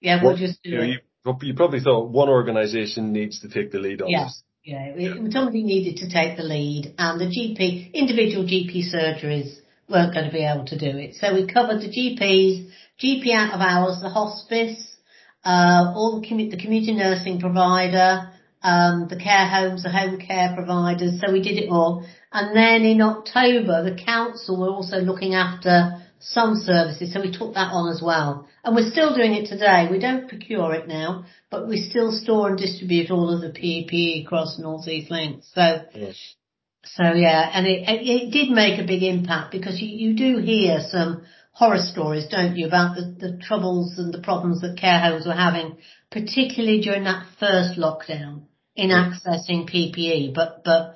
Yeah, 0.00 0.22
we'll 0.22 0.36
just 0.36 0.62
do 0.62 0.70
you, 0.70 0.76
know, 0.76 0.82
it. 0.84 0.88
you, 0.88 1.36
you 1.42 1.54
probably 1.54 1.80
thought 1.80 2.10
one 2.10 2.28
organisation 2.28 3.12
needs 3.12 3.40
to 3.40 3.48
take 3.48 3.72
the 3.72 3.78
lead 3.78 4.02
on 4.02 4.08
Yeah. 4.08 4.24
this. 4.24 4.42
Yeah, 4.64 4.94
yeah. 4.96 5.14
somebody 5.30 5.62
needed 5.62 5.96
to 5.98 6.10
take 6.10 6.36
the 6.36 6.42
lead, 6.42 6.94
and 6.98 7.18
the 7.18 7.24
GP, 7.24 7.94
individual 7.94 8.44
GP 8.44 8.92
surgeries 8.92 9.56
weren't 9.88 10.12
going 10.12 10.26
to 10.26 10.32
be 10.32 10.44
able 10.44 10.66
to 10.66 10.78
do 10.78 10.98
it. 10.98 11.14
So 11.14 11.32
we 11.34 11.46
covered 11.46 11.80
the 11.80 11.88
GPs, 11.88 12.70
GP 13.02 13.32
out 13.32 13.54
of 13.54 13.60
hours, 13.62 14.00
the 14.02 14.10
hospice, 14.10 14.96
uh, 15.44 15.92
all 15.96 16.20
the, 16.20 16.26
commu- 16.26 16.50
the 16.50 16.58
community 16.58 16.92
nursing 16.94 17.40
provider, 17.40 18.30
um, 18.62 19.06
the 19.08 19.16
care 19.16 19.48
homes, 19.48 19.84
the 19.84 19.90
home 19.90 20.18
care 20.18 20.52
providers. 20.54 21.20
So 21.24 21.32
we 21.32 21.40
did 21.40 21.56
it 21.56 21.70
all. 21.70 22.04
And 22.32 22.54
then 22.54 22.82
in 22.82 23.00
October, 23.00 23.82
the 23.88 23.96
council 23.96 24.60
were 24.60 24.68
also 24.68 24.98
looking 24.98 25.34
after 25.34 26.02
some 26.20 26.56
services, 26.56 27.12
so 27.12 27.20
we 27.20 27.32
took 27.32 27.54
that 27.54 27.72
on 27.72 27.92
as 27.92 28.02
well. 28.02 28.48
And 28.64 28.74
we're 28.74 28.90
still 28.90 29.14
doing 29.14 29.34
it 29.34 29.48
today. 29.48 29.88
We 29.90 29.98
don't 29.98 30.28
procure 30.28 30.74
it 30.74 30.88
now, 30.88 31.24
but 31.50 31.68
we 31.68 31.80
still 31.80 32.12
store 32.12 32.48
and 32.48 32.58
distribute 32.58 33.10
all 33.10 33.30
of 33.30 33.40
the 33.40 33.58
PPE 33.58 34.26
across 34.26 34.58
North 34.58 34.88
East 34.88 35.10
Lincs. 35.10 35.52
So, 35.54 35.84
Yes. 35.94 36.34
so 36.84 37.12
yeah, 37.14 37.50
and 37.52 37.66
it, 37.66 37.88
it, 37.88 38.08
it 38.08 38.30
did 38.32 38.50
make 38.50 38.80
a 38.80 38.86
big 38.86 39.02
impact 39.02 39.52
because 39.52 39.80
you, 39.80 39.88
you 39.88 40.16
do 40.16 40.38
hear 40.38 40.80
some 40.88 41.22
horror 41.52 41.80
stories, 41.80 42.26
don't 42.28 42.56
you, 42.56 42.66
about 42.66 42.96
the, 42.96 43.16
the 43.18 43.38
troubles 43.38 43.98
and 43.98 44.12
the 44.12 44.20
problems 44.20 44.60
that 44.60 44.78
care 44.78 45.00
homes 45.00 45.26
were 45.26 45.32
having, 45.32 45.76
particularly 46.10 46.80
during 46.80 47.04
that 47.04 47.26
first 47.40 47.78
lockdown 47.78 48.42
in 48.76 48.90
accessing 48.90 49.68
PPE. 49.68 50.34
But, 50.34 50.62
but, 50.64 50.94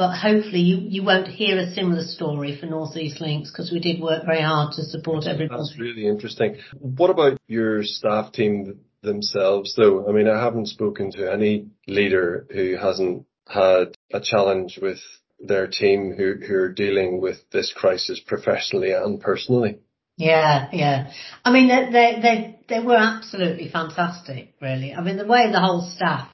but 0.00 0.16
hopefully 0.16 0.60
you, 0.60 0.78
you 0.78 1.02
won't 1.04 1.28
hear 1.28 1.58
a 1.58 1.74
similar 1.74 2.02
story 2.02 2.56
for 2.58 2.64
North 2.64 2.96
East 2.96 3.20
Lincs 3.20 3.52
because 3.52 3.70
we 3.70 3.80
did 3.80 4.00
work 4.00 4.24
very 4.24 4.40
hard 4.40 4.72
to 4.76 4.82
support 4.82 5.26
everybody. 5.26 5.60
That's 5.60 5.78
really 5.78 6.06
interesting. 6.06 6.56
What 6.78 7.10
about 7.10 7.38
your 7.46 7.84
staff 7.84 8.32
team 8.32 8.80
themselves 9.02 9.74
though? 9.76 10.08
I 10.08 10.12
mean, 10.12 10.26
I 10.26 10.42
haven't 10.42 10.68
spoken 10.68 11.12
to 11.12 11.30
any 11.30 11.66
leader 11.86 12.46
who 12.50 12.78
hasn't 12.78 13.26
had 13.46 13.94
a 14.10 14.22
challenge 14.22 14.78
with 14.80 15.00
their 15.38 15.66
team 15.66 16.14
who, 16.16 16.36
who 16.48 16.54
are 16.54 16.72
dealing 16.72 17.20
with 17.20 17.36
this 17.52 17.70
crisis 17.70 18.22
professionally 18.26 18.92
and 18.92 19.20
personally. 19.20 19.80
Yeah, 20.16 20.70
yeah. 20.72 21.12
I 21.44 21.52
mean, 21.52 21.68
they, 21.68 21.90
they, 21.92 22.20
they, 22.22 22.60
they 22.70 22.86
were 22.86 22.96
absolutely 22.96 23.68
fantastic, 23.68 24.54
really. 24.62 24.94
I 24.94 25.02
mean, 25.02 25.18
the 25.18 25.26
way 25.26 25.52
the 25.52 25.60
whole 25.60 25.82
staff 25.94 26.30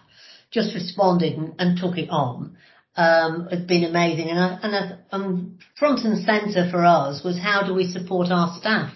just 0.52 0.72
responded 0.72 1.37
and, 1.37 1.55
and 1.59 1.76
took 1.76 1.98
it 1.98 2.11
on, 2.11 2.57
um, 2.96 3.48
has 3.50 3.61
been 3.61 3.85
amazing. 3.85 4.30
And, 4.30 4.38
I, 4.38 4.59
and 4.62 4.74
I, 4.74 4.98
um, 5.14 5.59
front 5.78 6.04
and 6.04 6.24
centre 6.24 6.68
for 6.70 6.85
us 6.85 7.22
was 7.22 7.38
how 7.38 7.66
do 7.66 7.74
we 7.74 7.87
support 7.87 8.28
our 8.30 8.59
staff 8.59 8.92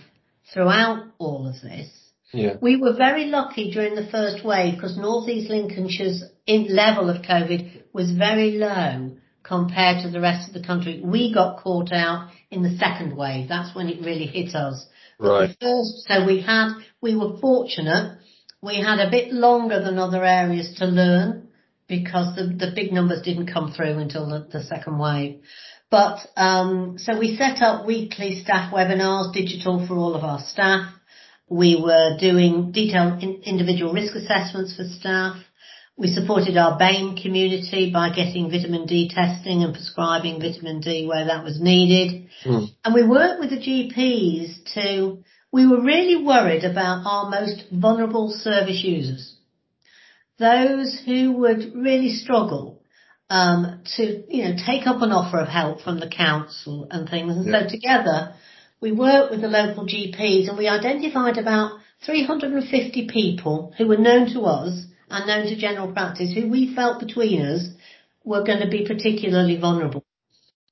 throughout 0.53 1.07
all 1.19 1.47
of 1.47 1.61
this? 1.63 1.89
Yeah. 2.33 2.55
We 2.61 2.77
were 2.77 2.95
very 2.97 3.27
lucky 3.27 3.73
during 3.73 3.95
the 3.95 4.09
first 4.11 4.45
wave 4.45 4.75
because 4.75 4.97
North 4.97 5.29
East 5.29 5.51
Lincolnshire's 5.51 6.25
in 6.47 6.75
level 6.75 7.11
of 7.11 7.23
COVID 7.23 7.83
was 7.93 8.13
very 8.13 8.53
low 8.53 9.17
compared 9.43 10.05
to 10.05 10.11
the 10.11 10.21
rest 10.21 10.49
of 10.49 10.55
the 10.55 10.67
country. 10.67 11.03
We 11.05 11.35
got 11.35 11.63
caught 11.63 11.93
out 11.93 12.31
in 12.51 12.63
the 12.63 12.77
second 12.77 13.17
wave. 13.17 13.49
That's 13.49 13.75
when 13.75 13.89
it 13.89 14.05
really 14.05 14.27
hit 14.27 14.55
us. 14.55 14.87
Right. 15.19 15.55
first, 15.61 16.07
so 16.07 16.25
we 16.25 16.41
had, 16.41 16.75
we 17.03 17.15
were 17.15 17.39
fortunate. 17.41 18.19
We 18.63 18.77
had 18.77 19.01
a 19.01 19.11
bit 19.11 19.33
longer 19.33 19.83
than 19.83 19.99
other 19.99 20.25
areas 20.25 20.77
to 20.79 20.87
learn 20.87 21.50
because 21.91 22.37
the, 22.37 22.45
the 22.45 22.73
big 22.75 22.93
numbers 22.93 23.21
didn't 23.23 23.53
come 23.53 23.73
through 23.73 23.99
until 23.99 24.29
the, 24.31 24.47
the 24.51 24.63
second 24.63 24.97
wave. 24.99 25.41
But, 25.91 26.21
um, 26.37 26.99
so 26.99 27.19
we 27.19 27.37
set 27.37 27.61
up 27.61 27.85
weekly 27.85 28.43
staff 28.45 28.73
webinars, 28.73 29.35
digital 29.35 29.87
for 29.87 29.97
all 29.97 30.15
of 30.15 30.23
our 30.23 30.39
staff. 30.39 30.95
We 31.49 31.83
were 31.83 32.17
doing 32.17 32.71
detailed 32.71 33.25
in, 33.25 33.43
individual 33.43 33.93
risk 33.93 34.15
assessments 34.15 34.77
for 34.77 34.85
staff. 34.85 35.37
We 35.99 36.07
supported 36.07 36.57
our 36.57 36.79
BAME 36.79 37.21
community 37.21 37.91
by 37.93 38.11
getting 38.11 38.51
vitamin 38.51 38.87
D 38.87 39.11
testing 39.13 39.65
and 39.65 39.75
prescribing 39.75 40.41
vitamin 40.41 40.81
D 40.81 41.07
where 41.09 41.27
that 41.27 41.43
was 41.43 41.61
needed. 41.61 42.29
Hmm. 42.45 42.67
And 42.85 42.95
we 42.95 43.03
worked 43.07 43.41
with 43.41 43.51
the 43.51 43.59
GPs 43.59 44.73
to, 44.75 45.25
we 45.51 45.67
were 45.67 45.83
really 45.83 46.25
worried 46.25 46.63
about 46.63 47.03
our 47.05 47.29
most 47.29 47.65
vulnerable 47.73 48.31
service 48.31 48.81
users. 48.85 49.35
Those 50.41 50.99
who 51.05 51.33
would 51.33 51.73
really 51.75 52.09
struggle 52.15 52.83
um, 53.29 53.83
to, 53.97 54.25
you 54.35 54.45
know, 54.45 54.55
take 54.67 54.87
up 54.87 55.03
an 55.03 55.13
offer 55.13 55.39
of 55.39 55.49
help 55.49 55.83
from 55.83 56.01
the 56.01 56.09
council 56.09 56.89
and 56.91 57.09
things. 57.09 57.37
And 57.37 57.47
Yeah. 57.47 57.65
so 57.65 57.69
together 57.69 58.33
we 58.81 58.91
worked 58.91 59.31
with 59.31 59.43
the 59.43 59.49
local 59.49 59.85
GPs 59.87 60.49
and 60.49 60.57
we 60.57 60.67
identified 60.67 61.37
about 61.37 61.79
350 62.07 63.07
people 63.09 63.75
who 63.77 63.87
were 63.87 63.99
known 63.99 64.33
to 64.33 64.41
us 64.47 64.87
and 65.11 65.27
known 65.27 65.47
to 65.47 65.57
general 65.57 65.93
practice 65.93 66.33
who 66.33 66.49
we 66.49 66.75
felt 66.75 67.01
between 67.01 67.43
us 67.43 67.69
were 68.25 68.43
going 68.43 68.61
to 68.61 68.71
be 68.71 68.87
particularly 68.87 69.59
vulnerable. 69.59 70.05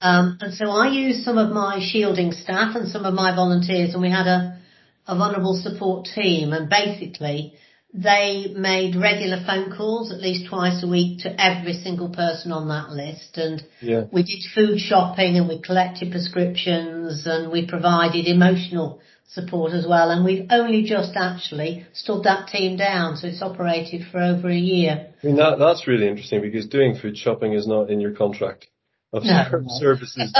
Um, 0.01 0.39
and 0.41 0.55
so 0.55 0.71
I 0.71 0.89
used 0.89 1.25
some 1.25 1.37
of 1.37 1.51
my 1.53 1.81
shielding 1.81 2.33
staff 2.33 2.75
and 2.75 2.89
some 2.89 3.05
of 3.05 3.13
my 3.13 3.35
volunteers 3.35 3.93
and 3.93 4.01
we 4.01 4.11
had 4.11 4.27
a, 4.27 4.59
a 5.07 5.15
vulnerable 5.15 5.57
support 5.57 6.07
team 6.15 6.53
and 6.55 6.71
basically 6.71 7.55
they 7.95 8.53
made 8.55 8.95
regular 8.97 9.43
phone 9.47 9.75
calls 9.75 10.13
at 10.13 10.21
least 10.21 10.49
twice 10.49 10.83
a 10.83 10.87
week 10.89 11.21
to 11.21 11.41
every 11.43 11.73
single 11.73 12.11
person 12.11 12.53
on 12.53 12.69
that 12.69 12.91
list 12.91 13.39
and 13.39 13.65
Yeah. 13.81 14.05
we 14.13 14.23
did 14.23 14.43
food 14.55 14.79
shopping 14.79 15.37
and 15.37 15.49
we 15.49 15.61
collected 15.61 16.11
prescriptions 16.11 17.27
and 17.27 17.51
we 17.51 17.67
provided 17.67 18.27
emotional 18.27 19.01
support 19.27 19.73
as 19.73 19.87
well 19.87 20.11
and 20.11 20.25
we've 20.25 20.47
only 20.51 20.83
just 20.85 21.17
actually 21.17 21.87
stood 21.95 22.25
that 22.25 22.49
team 22.49 22.77
down 22.77 23.17
so 23.17 23.27
it's 23.27 23.43
operated 23.43 24.07
for 24.13 24.21
over 24.21 24.49
a 24.49 24.57
year. 24.57 25.09
I 25.23 25.27
mean, 25.27 25.37
that, 25.37 25.59
that's 25.59 25.87
really 25.89 26.09
interesting 26.09 26.43
because 26.43 26.67
doing 26.67 26.95
food 26.95 27.17
shopping 27.17 27.55
is 27.55 27.67
not 27.67 27.91
in 27.91 28.01
your 28.01 28.13
contract 28.13 28.67
of 29.15 29.25
No. 29.25 29.45
ser- 29.51 29.65
services. 29.81 30.37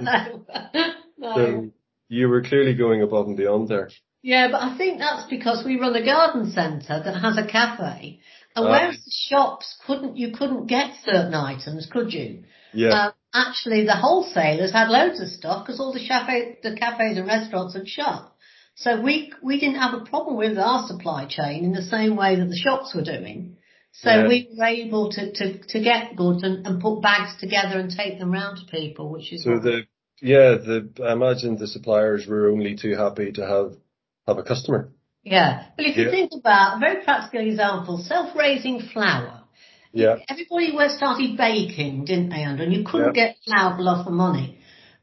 no, 0.00 0.44
no. 1.18 1.34
So 1.34 1.70
you 2.08 2.28
were 2.28 2.42
clearly 2.42 2.74
going 2.74 3.02
above 3.02 3.26
and 3.26 3.36
beyond 3.38 3.68
there. 3.68 3.88
Yeah, 4.22 4.48
but 4.50 4.60
I 4.62 4.76
think 4.76 4.98
that's 4.98 5.28
because 5.30 5.64
we 5.64 5.78
run 5.78 5.96
a 5.96 6.04
garden 6.04 6.50
centre 6.52 7.00
that 7.02 7.20
has 7.20 7.38
a 7.38 7.46
cafe, 7.46 8.20
and 8.54 8.66
Ah. 8.66 8.70
whereas 8.70 8.96
the 8.96 9.10
shops 9.28 9.76
couldn't, 9.86 10.16
you 10.16 10.32
couldn't 10.32 10.66
get 10.66 10.94
certain 11.04 11.34
items, 11.34 11.86
could 11.86 12.12
you? 12.12 12.44
Yeah. 12.74 13.06
Um, 13.06 13.12
actually, 13.34 13.84
the 13.86 13.96
wholesalers 13.96 14.72
had 14.72 14.90
loads 14.90 15.20
of 15.20 15.28
stuff 15.28 15.64
because 15.64 15.80
all 15.80 15.92
the 15.92 16.06
cafe, 16.06 16.58
the 16.62 16.76
cafes 16.76 17.16
and 17.16 17.26
restaurants 17.26 17.74
had 17.74 17.88
shut. 17.88 18.30
So 18.74 19.00
we 19.00 19.32
we 19.42 19.58
didn't 19.60 19.76
have 19.80 19.94
a 19.94 20.04
problem 20.04 20.36
with 20.36 20.58
our 20.58 20.86
supply 20.86 21.26
chain 21.26 21.64
in 21.64 21.72
the 21.72 21.82
same 21.82 22.16
way 22.16 22.36
that 22.36 22.48
the 22.48 22.56
shops 22.56 22.94
were 22.94 23.02
doing. 23.02 23.56
So 23.92 24.10
Yeah. 24.10 24.28
we 24.28 24.48
were 24.56 24.64
able 24.66 25.10
to, 25.12 25.32
to, 25.32 25.58
to 25.58 25.80
get 25.80 26.14
goods 26.16 26.42
and, 26.44 26.66
and 26.66 26.80
put 26.80 27.00
bags 27.02 27.36
together 27.40 27.78
and 27.78 27.90
take 27.90 28.18
them 28.18 28.30
round 28.32 28.58
to 28.58 28.64
people, 28.66 29.10
which 29.10 29.32
is 29.32 29.42
So 29.42 29.58
the 29.58 29.86
yeah, 30.22 30.56
the 30.56 30.88
I 31.04 31.12
imagine 31.12 31.56
the 31.56 31.66
suppliers 31.66 32.26
were 32.26 32.50
only 32.50 32.76
too 32.76 32.94
happy 32.94 33.32
to 33.32 33.46
have 33.46 33.72
have 34.30 34.38
a 34.38 34.42
customer. 34.42 34.92
Yeah. 35.22 35.64
Well, 35.76 35.86
if 35.86 35.96
you 35.96 36.04
Yeah. 36.04 36.10
think 36.10 36.32
about 36.32 36.76
a 36.76 36.80
very 36.80 37.04
practical 37.04 37.40
example, 37.46 37.98
self-raising 37.98 38.80
flour. 38.92 39.42
Yeah. 39.92 40.16
Everybody 40.28 40.72
started 40.88 41.36
baking, 41.36 42.04
didn't 42.04 42.30
they, 42.30 42.42
Andrew? 42.42 42.64
And 42.64 42.72
you 42.72 42.84
couldn't 42.84 43.14
Yeah. 43.16 43.26
get 43.26 43.36
flour 43.44 43.76
for 43.76 43.82
love 43.82 44.06
of 44.06 44.12
money. 44.12 44.58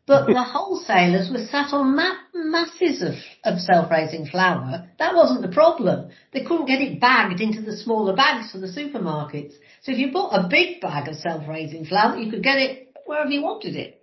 But 0.05 0.27
the 0.27 0.41
wholesalers 0.53 1.29
were 1.29 1.45
sat 1.45 1.73
on 1.73 1.95
ma- 1.95 2.23
masses 2.33 3.01
of, 3.01 3.15
of 3.43 3.59
self-raising 3.59 4.27
flour. 4.27 4.87
That 4.97 5.13
wasn't 5.13 5.41
the 5.41 5.49
problem. 5.49 6.09
They 6.31 6.43
couldn't 6.43 6.67
get 6.67 6.81
it 6.81 7.01
bagged 7.01 7.41
into 7.41 7.61
the 7.61 7.75
smaller 7.75 8.15
bags 8.15 8.51
for 8.51 8.59
the 8.59 8.67
supermarkets. 8.67 9.53
So 9.81 9.91
if 9.91 9.97
you 9.97 10.11
bought 10.13 10.31
a 10.33 10.47
big 10.47 10.79
bag 10.79 11.09
of 11.09 11.15
self-raising 11.17 11.85
flour, 11.85 12.17
you 12.17 12.31
could 12.31 12.43
get 12.43 12.57
it 12.57 12.93
wherever 13.05 13.29
you 13.29 13.41
wanted 13.41 13.75
it. 13.75 14.01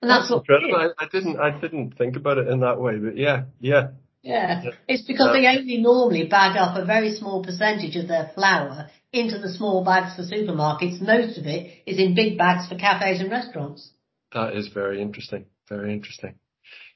And 0.00 0.10
that's, 0.10 0.30
what 0.30 0.38
incredible. 0.48 0.76
I, 0.76 1.04
I 1.04 1.08
didn't 1.08 1.38
I 1.38 1.50
didn't 1.60 1.96
think 1.96 2.16
about 2.16 2.38
it 2.38 2.48
in 2.48 2.60
that 2.60 2.80
way, 2.80 2.96
but 2.98 3.16
yeah, 3.16 3.44
yeah. 3.60 3.88
Yeah, 4.22 4.62
it's 4.86 5.02
because 5.02 5.32
they 5.32 5.46
only 5.46 5.78
normally 5.78 6.26
bag 6.28 6.56
up 6.56 6.76
a 6.76 6.84
very 6.84 7.12
small 7.14 7.42
percentage 7.42 7.96
of 7.96 8.06
their 8.06 8.30
flour 8.34 8.88
into 9.12 9.38
the 9.38 9.48
small 9.52 9.84
bags 9.84 10.14
for 10.14 10.22
supermarkets. 10.22 11.00
Most 11.00 11.38
of 11.38 11.46
it 11.46 11.82
is 11.86 11.98
in 11.98 12.14
big 12.14 12.38
bags 12.38 12.68
for 12.68 12.76
cafes 12.76 13.20
and 13.20 13.30
restaurants. 13.30 13.90
That 14.32 14.54
is 14.54 14.68
very 14.68 15.02
interesting. 15.02 15.46
Very 15.68 15.92
interesting. 15.92 16.36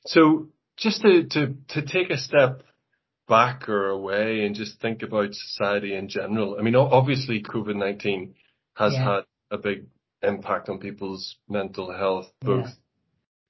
So 0.07 0.49
just 0.77 1.03
to, 1.03 1.25
to, 1.31 1.55
to 1.71 1.83
take 1.83 2.11
a 2.11 2.17
step 2.17 2.63
back 3.29 3.69
or 3.69 3.89
away 3.89 4.45
and 4.47 4.55
just 4.55 4.81
think 4.81 5.03
about 5.03 5.35
society 5.35 5.95
in 5.95 6.09
general. 6.09 6.57
I 6.59 6.63
mean, 6.63 6.77
obviously 6.77 7.43
COVID-19 7.43 8.35
has 8.77 8.93
Yeah. 8.93 9.05
had 9.17 9.25
a 9.51 9.59
big 9.59 9.87
impact 10.23 10.69
on 10.69 10.79
people's 10.79 11.37
mental 11.49 11.93
health, 11.93 12.31
both 12.41 12.67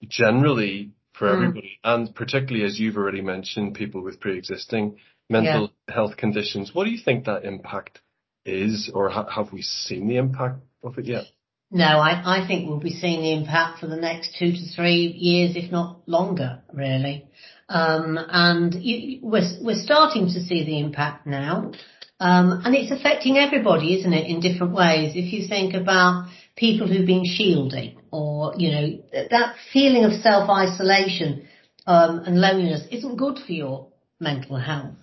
Yeah. 0.00 0.08
generally 0.08 0.92
for 1.18 1.28
Mm. 1.28 1.34
everybody 1.34 1.78
and 1.82 2.14
particularly 2.14 2.64
as 2.64 2.78
you've 2.78 2.96
already 2.96 3.22
mentioned, 3.22 3.74
people 3.74 4.02
with 4.02 4.20
pre-existing 4.20 4.96
mental 5.28 5.72
health 5.88 6.16
conditions. 6.16 6.74
What 6.74 6.84
do 6.84 6.90
you 6.90 6.98
think 7.02 7.24
that 7.24 7.44
impact 7.44 8.00
is 8.44 8.90
or 8.94 9.08
ha- 9.08 9.28
have 9.28 9.52
we 9.52 9.62
seen 9.62 10.06
the 10.08 10.16
impact 10.18 10.60
of 10.82 10.98
it 10.98 11.06
yet? 11.06 11.24
No, 11.70 11.84
I, 11.98 12.42
I 12.42 12.46
think 12.46 12.68
we'll 12.68 12.78
be 12.78 12.92
seeing 12.92 13.22
the 13.22 13.32
impact 13.32 13.80
for 13.80 13.88
the 13.88 13.96
next 13.96 14.36
two 14.38 14.52
to 14.52 14.64
three 14.76 15.06
years, 15.06 15.56
if 15.56 15.72
not 15.72 16.00
longer, 16.06 16.62
really. 16.72 17.26
Um, 17.68 18.16
and 18.30 18.72
you, 18.74 19.18
we're, 19.22 19.48
we're 19.60 19.82
starting 19.82 20.26
to 20.26 20.40
see 20.40 20.64
the 20.64 20.78
impact 20.78 21.26
now. 21.26 21.72
Um, 22.20 22.62
and 22.64 22.74
it's 22.74 22.92
affecting 22.92 23.36
everybody, 23.36 23.98
isn't 23.98 24.12
it, 24.12 24.28
in 24.28 24.40
different 24.40 24.74
ways. 24.74 25.12
If 25.16 25.32
you 25.32 25.48
think 25.48 25.74
about 25.74 26.28
people 26.54 26.86
who've 26.86 27.06
been 27.06 27.24
shielding 27.26 27.98
or, 28.16 28.54
you 28.56 28.70
know, 28.70 28.86
that 29.30 29.56
feeling 29.72 30.04
of 30.04 30.12
self-isolation 30.22 31.46
um, 31.86 32.20
and 32.20 32.40
loneliness 32.40 32.86
isn't 32.90 33.16
good 33.16 33.38
for 33.44 33.52
your 33.52 33.88
mental 34.18 34.56
health. 34.56 34.96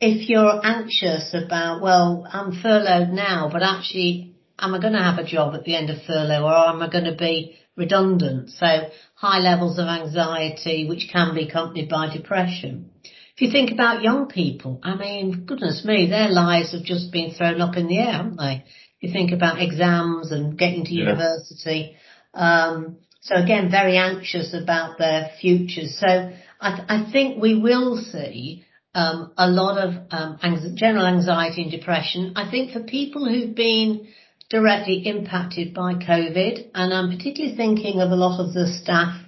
If 0.00 0.28
you're 0.28 0.60
anxious 0.64 1.34
about, 1.34 1.82
well, 1.82 2.26
I'm 2.30 2.60
furloughed 2.60 3.10
now, 3.10 3.48
but 3.52 3.62
actually, 3.62 4.36
am 4.58 4.74
I 4.74 4.80
going 4.80 4.92
to 4.94 5.02
have 5.02 5.18
a 5.18 5.26
job 5.26 5.54
at 5.54 5.64
the 5.64 5.74
end 5.74 5.90
of 5.90 6.02
furlough 6.06 6.44
or 6.44 6.68
am 6.68 6.82
I 6.82 6.88
going 6.88 7.04
to 7.04 7.16
be 7.16 7.56
redundant? 7.76 8.50
So 8.50 8.66
high 9.14 9.40
levels 9.40 9.78
of 9.78 9.86
anxiety, 9.86 10.88
which 10.88 11.08
can 11.12 11.34
be 11.34 11.48
accompanied 11.48 11.88
by 11.88 12.14
depression. 12.14 12.90
If 13.34 13.40
you 13.40 13.50
think 13.50 13.72
about 13.72 14.02
young 14.02 14.26
people, 14.28 14.78
I 14.82 14.94
mean, 14.94 15.46
goodness 15.46 15.84
me, 15.84 16.08
their 16.08 16.28
lives 16.28 16.72
have 16.72 16.84
just 16.84 17.10
been 17.10 17.32
thrown 17.32 17.60
up 17.60 17.76
in 17.76 17.88
the 17.88 17.98
air, 17.98 18.12
haven't 18.12 18.36
they? 18.36 18.64
If 19.00 19.08
you 19.08 19.12
think 19.12 19.32
about 19.32 19.60
exams 19.60 20.30
and 20.30 20.56
getting 20.56 20.84
to 20.84 20.94
yeah. 20.94 21.04
university. 21.04 21.96
Um, 22.34 22.98
so 23.20 23.36
again, 23.36 23.70
very 23.70 23.96
anxious 23.96 24.54
about 24.54 24.98
their 24.98 25.30
futures. 25.40 25.98
So 25.98 26.32
I, 26.60 26.76
th- 26.76 26.86
I 26.88 27.10
think 27.12 27.40
we 27.40 27.60
will 27.60 27.96
see 27.96 28.64
um, 28.94 29.32
a 29.36 29.48
lot 29.48 29.78
of 29.78 29.94
um, 30.10 30.38
general 30.74 31.06
anxiety 31.06 31.62
and 31.62 31.70
depression. 31.70 32.32
I 32.36 32.50
think 32.50 32.72
for 32.72 32.82
people 32.82 33.28
who've 33.28 33.54
been 33.54 34.08
directly 34.50 35.06
impacted 35.06 35.72
by 35.72 35.94
COVID, 35.94 36.70
and 36.74 36.92
I'm 36.92 37.16
particularly 37.16 37.56
thinking 37.56 38.00
of 38.00 38.10
a 38.10 38.16
lot 38.16 38.38
of 38.38 38.52
the 38.52 38.66
staff 38.66 39.18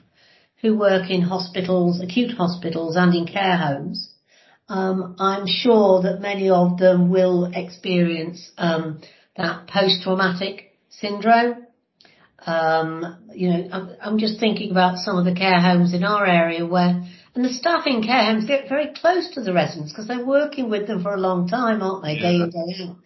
who 0.61 0.77
work 0.77 1.11
in 1.11 1.23
hospitals, 1.23 2.01
acute 2.03 2.37
hospitals 2.37 2.97
and 2.97 3.15
in 3.15 3.27
care 3.27 3.57
homes. 3.57 4.11
I'm 4.69 5.47
sure 5.47 6.03
that 6.03 6.21
many 6.21 6.49
of 6.49 6.79
them 6.79 7.11
will 7.11 7.51
experience 7.55 8.51
that 8.57 9.67
post-traumatic 9.67 10.77
syndrome. 10.89 11.67
Um, 12.47 13.17
you 13.33 13.49
know, 13.49 13.69
I'm, 13.73 13.97
I'm, 14.03 14.19
just 14.19 14.39
thinking 14.39 14.71
about 14.71 14.99
some 14.99 15.17
of 15.17 15.25
the 15.25 15.35
care 15.35 15.61
homes 15.61 15.95
in 15.95 16.05
our 16.05 16.27
area 16.27 16.67
where, 16.67 17.03
and 17.35 17.45
the 17.45 17.49
staff 17.49 17.87
in 17.87 18.03
care 18.03 18.25
homes 18.27 18.45
get 18.45 18.69
very 18.69 18.93
close 18.95 19.31
to 19.35 19.43
the 19.43 19.55
residents 19.55 19.93
because 19.93 20.09
they're 20.09 20.25
working 20.25 20.69
with 20.69 20.87
them 20.87 21.03
for 21.03 21.15
a 21.15 21.21
long 21.21 21.49
time, 21.49 21.81
aren't 21.81 22.05
they, 22.05 22.19
day 22.19 22.35
in, 22.35 22.51
day 22.51 22.85
out. 22.85 22.97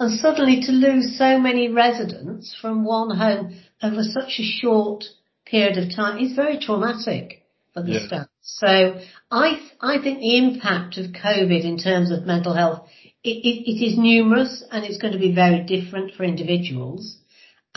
And 0.00 0.18
suddenly 0.18 0.62
to 0.62 0.72
lose 0.72 1.16
so 1.16 1.38
many 1.38 1.68
residents 1.68 2.56
from 2.60 2.84
one 2.84 3.16
home 3.16 3.60
over 3.82 4.02
such 4.02 4.40
a 4.40 4.42
short 4.42 5.04
period 5.46 5.78
of 5.78 5.94
time 5.94 6.18
is 6.18 6.34
very 6.34 6.58
traumatic 6.58 7.44
for 7.74 7.82
the 7.82 8.00
staff. 8.00 8.26
So 8.42 9.00
I, 9.30 9.60
I 9.80 10.02
think 10.02 10.18
the 10.18 10.38
impact 10.38 10.98
of 10.98 11.12
COVID 11.12 11.64
in 11.64 11.78
terms 11.78 12.10
of 12.10 12.24
mental 12.24 12.54
health, 12.54 12.88
it, 13.22 13.30
it, 13.30 13.70
it 13.70 13.84
is 13.84 13.96
numerous 13.96 14.64
and 14.72 14.84
it's 14.84 14.98
going 14.98 15.12
to 15.12 15.20
be 15.20 15.34
very 15.34 15.62
different 15.62 16.14
for 16.14 16.24
individuals 16.24 17.18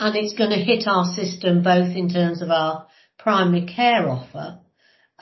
and 0.02 0.16
it's 0.16 0.34
going 0.34 0.50
to 0.50 0.56
hit 0.56 0.88
our 0.88 1.14
system 1.14 1.62
both 1.62 1.94
in 1.94 2.08
terms 2.08 2.42
of 2.42 2.50
our 2.50 2.88
primary 3.18 3.66
care 3.66 4.08
offer, 4.08 4.58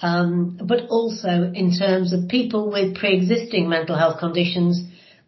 um, 0.00 0.58
but 0.64 0.86
also 0.88 1.52
in 1.54 1.76
terms 1.78 2.14
of 2.14 2.28
people 2.28 2.70
with 2.72 2.96
pre-existing 2.96 3.68
mental 3.68 3.96
health 3.96 4.18
conditions. 4.18 4.82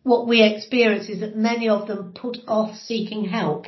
What 0.04 0.26
we 0.26 0.42
experience 0.42 1.10
is 1.10 1.20
that 1.20 1.36
many 1.36 1.68
of 1.68 1.86
them 1.86 2.14
put 2.14 2.38
off 2.48 2.76
seeking 2.78 3.26
help 3.26 3.66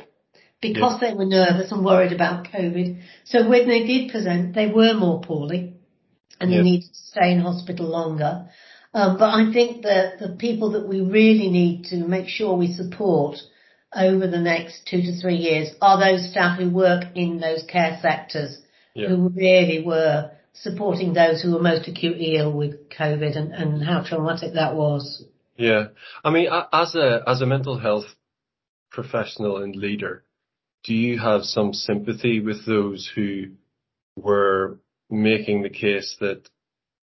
because 0.59 0.97
yeah. 0.99 1.09
they 1.09 1.15
were 1.15 1.25
nervous 1.25 1.71
and 1.71 1.85
worried 1.85 2.13
about 2.13 2.47
COVID. 2.47 3.01
So 3.25 3.47
when 3.47 3.67
they 3.67 3.85
did 3.85 4.09
present, 4.09 4.55
they 4.55 4.67
were 4.67 4.95
more 4.95 5.21
poorly 5.21 5.75
and 6.39 6.51
yeah. 6.51 6.57
they 6.57 6.63
needed 6.63 6.89
to 6.89 6.99
stay 7.11 7.31
in 7.31 7.41
hospital 7.41 7.87
longer. 7.87 8.49
Um, 8.91 9.17
but 9.19 9.29
I 9.29 9.53
think 9.53 9.83
that 9.83 10.17
the 10.17 10.29
people 10.29 10.71
that 10.71 10.87
we 10.87 11.01
really 11.01 11.49
need 11.49 11.85
to 11.89 11.97
make 11.97 12.27
sure 12.27 12.57
we 12.57 12.73
support 12.73 13.37
over 13.95 14.27
the 14.27 14.39
next 14.39 14.85
two 14.85 15.01
to 15.01 15.19
three 15.19 15.35
years 15.35 15.69
are 15.81 15.99
those 15.99 16.29
staff 16.29 16.59
who 16.59 16.69
work 16.69 17.05
in 17.15 17.39
those 17.39 17.63
care 17.63 17.97
sectors 18.01 18.61
yeah. 18.93 19.07
who 19.07 19.29
really 19.29 19.83
were 19.85 20.31
supporting 20.53 21.13
those 21.13 21.41
who 21.41 21.53
were 21.53 21.61
most 21.61 21.87
acutely 21.87 22.35
ill 22.35 22.51
with 22.51 22.89
COVID 22.89 23.37
and, 23.37 23.53
and 23.53 23.83
how 23.83 24.03
traumatic 24.03 24.53
that 24.53 24.75
was. 24.75 25.23
Yeah. 25.57 25.87
I 26.23 26.31
mean, 26.31 26.49
as 26.71 26.95
a, 26.95 27.21
as 27.27 27.41
a 27.41 27.45
mental 27.45 27.77
health 27.77 28.05
professional 28.91 29.57
and 29.61 29.75
leader, 29.75 30.23
do 30.83 30.93
you 30.93 31.19
have 31.19 31.43
some 31.43 31.73
sympathy 31.73 32.39
with 32.39 32.65
those 32.65 33.09
who 33.15 33.47
were 34.15 34.79
making 35.09 35.63
the 35.63 35.69
case 35.69 36.15
that 36.19 36.47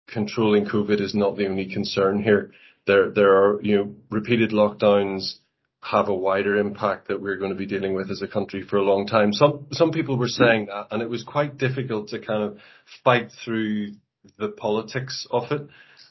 controlling 0.07 0.65
COVID 0.65 0.99
is 0.99 1.13
not 1.13 1.37
the 1.37 1.47
only 1.47 1.71
concern 1.71 2.23
here? 2.23 2.51
There, 2.87 3.11
there 3.11 3.31
are, 3.35 3.61
you 3.61 3.75
know, 3.77 3.95
repeated 4.09 4.51
lockdowns 4.51 5.35
have 5.81 6.09
a 6.09 6.15
wider 6.15 6.57
impact 6.57 7.07
that 7.07 7.21
we're 7.21 7.37
going 7.37 7.51
to 7.51 7.57
be 7.57 7.65
dealing 7.65 7.93
with 7.93 8.11
as 8.11 8.21
a 8.21 8.27
country 8.27 8.63
for 8.63 8.77
a 8.77 8.83
long 8.83 9.07
time. 9.07 9.31
Some, 9.31 9.67
some 9.71 9.91
people 9.91 10.17
were 10.17 10.27
saying 10.27 10.67
that, 10.67 10.87
and 10.91 11.01
it 11.01 11.09
was 11.09 11.23
quite 11.23 11.57
difficult 11.57 12.09
to 12.09 12.19
kind 12.19 12.43
of 12.43 12.57
fight 13.03 13.31
through 13.43 13.93
the 14.37 14.49
politics 14.49 15.25
of 15.31 15.51
it. 15.51 15.67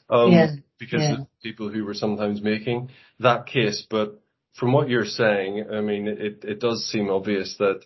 Um, 0.09 0.31
yeah. 0.31 0.47
because 0.79 1.01
yeah. 1.01 1.13
of 1.21 1.27
people 1.43 1.69
who 1.69 1.85
were 1.85 1.93
sometimes 1.93 2.41
making 2.41 2.89
that 3.19 3.45
case. 3.45 3.85
But 3.87 4.19
from 4.59 4.73
what 4.73 4.89
you're 4.89 5.05
saying, 5.05 5.65
I 5.71 5.81
mean, 5.81 6.07
it, 6.07 6.43
it 6.43 6.59
does 6.59 6.85
seem 6.85 7.09
obvious 7.09 7.55
that 7.59 7.81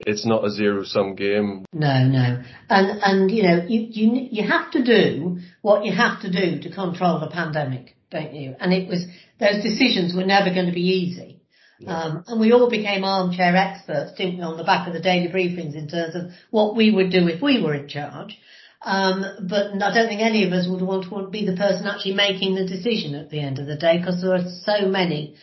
it's 0.00 0.26
not 0.26 0.44
a 0.44 0.50
zero 0.50 0.84
sum 0.84 1.14
game. 1.14 1.64
No, 1.72 2.06
no. 2.06 2.42
And, 2.68 3.00
and, 3.02 3.30
you 3.30 3.42
know, 3.42 3.64
you, 3.66 3.86
you, 3.90 4.28
you 4.30 4.48
have 4.48 4.70
to 4.72 4.84
do 4.84 5.38
what 5.62 5.84
you 5.84 5.92
have 5.92 6.20
to 6.22 6.30
do 6.30 6.60
to 6.62 6.74
control 6.74 7.20
the 7.20 7.30
pandemic, 7.30 7.96
don't 8.10 8.34
you? 8.34 8.54
And 8.60 8.72
it 8.72 8.88
was, 8.88 9.06
those 9.40 9.62
decisions 9.62 10.14
were 10.14 10.26
never 10.26 10.52
going 10.52 10.66
to 10.66 10.72
be 10.72 10.88
easy. 10.88 11.40
Yeah. 11.78 11.98
Um, 11.98 12.24
and 12.26 12.40
we 12.40 12.52
all 12.52 12.70
became 12.70 13.04
armchair 13.04 13.54
experts, 13.54 14.12
didn't 14.16 14.38
we, 14.38 14.42
on 14.42 14.56
the 14.56 14.64
back 14.64 14.86
of 14.86 14.94
the 14.94 15.00
daily 15.00 15.28
briefings 15.28 15.74
in 15.74 15.88
terms 15.88 16.14
of 16.14 16.30
what 16.50 16.76
we 16.76 16.90
would 16.90 17.10
do 17.10 17.28
if 17.28 17.42
we 17.42 17.62
were 17.62 17.74
in 17.74 17.88
charge. 17.88 18.38
Um, 18.82 19.24
but 19.48 19.82
I 19.82 19.94
don't 19.94 20.08
think 20.08 20.20
any 20.20 20.46
of 20.46 20.52
us 20.52 20.68
would 20.68 20.82
want 20.82 21.04
to 21.04 21.28
be 21.30 21.44
the 21.44 21.56
person 21.56 21.86
actually 21.86 22.14
making 22.14 22.54
the 22.54 22.66
decision 22.66 23.14
at 23.14 23.30
the 23.30 23.40
end 23.40 23.58
of 23.58 23.66
the 23.66 23.76
day 23.76 23.98
because 23.98 24.22
there 24.22 24.34
are 24.34 24.44
so 24.62 24.88
many 24.88 25.36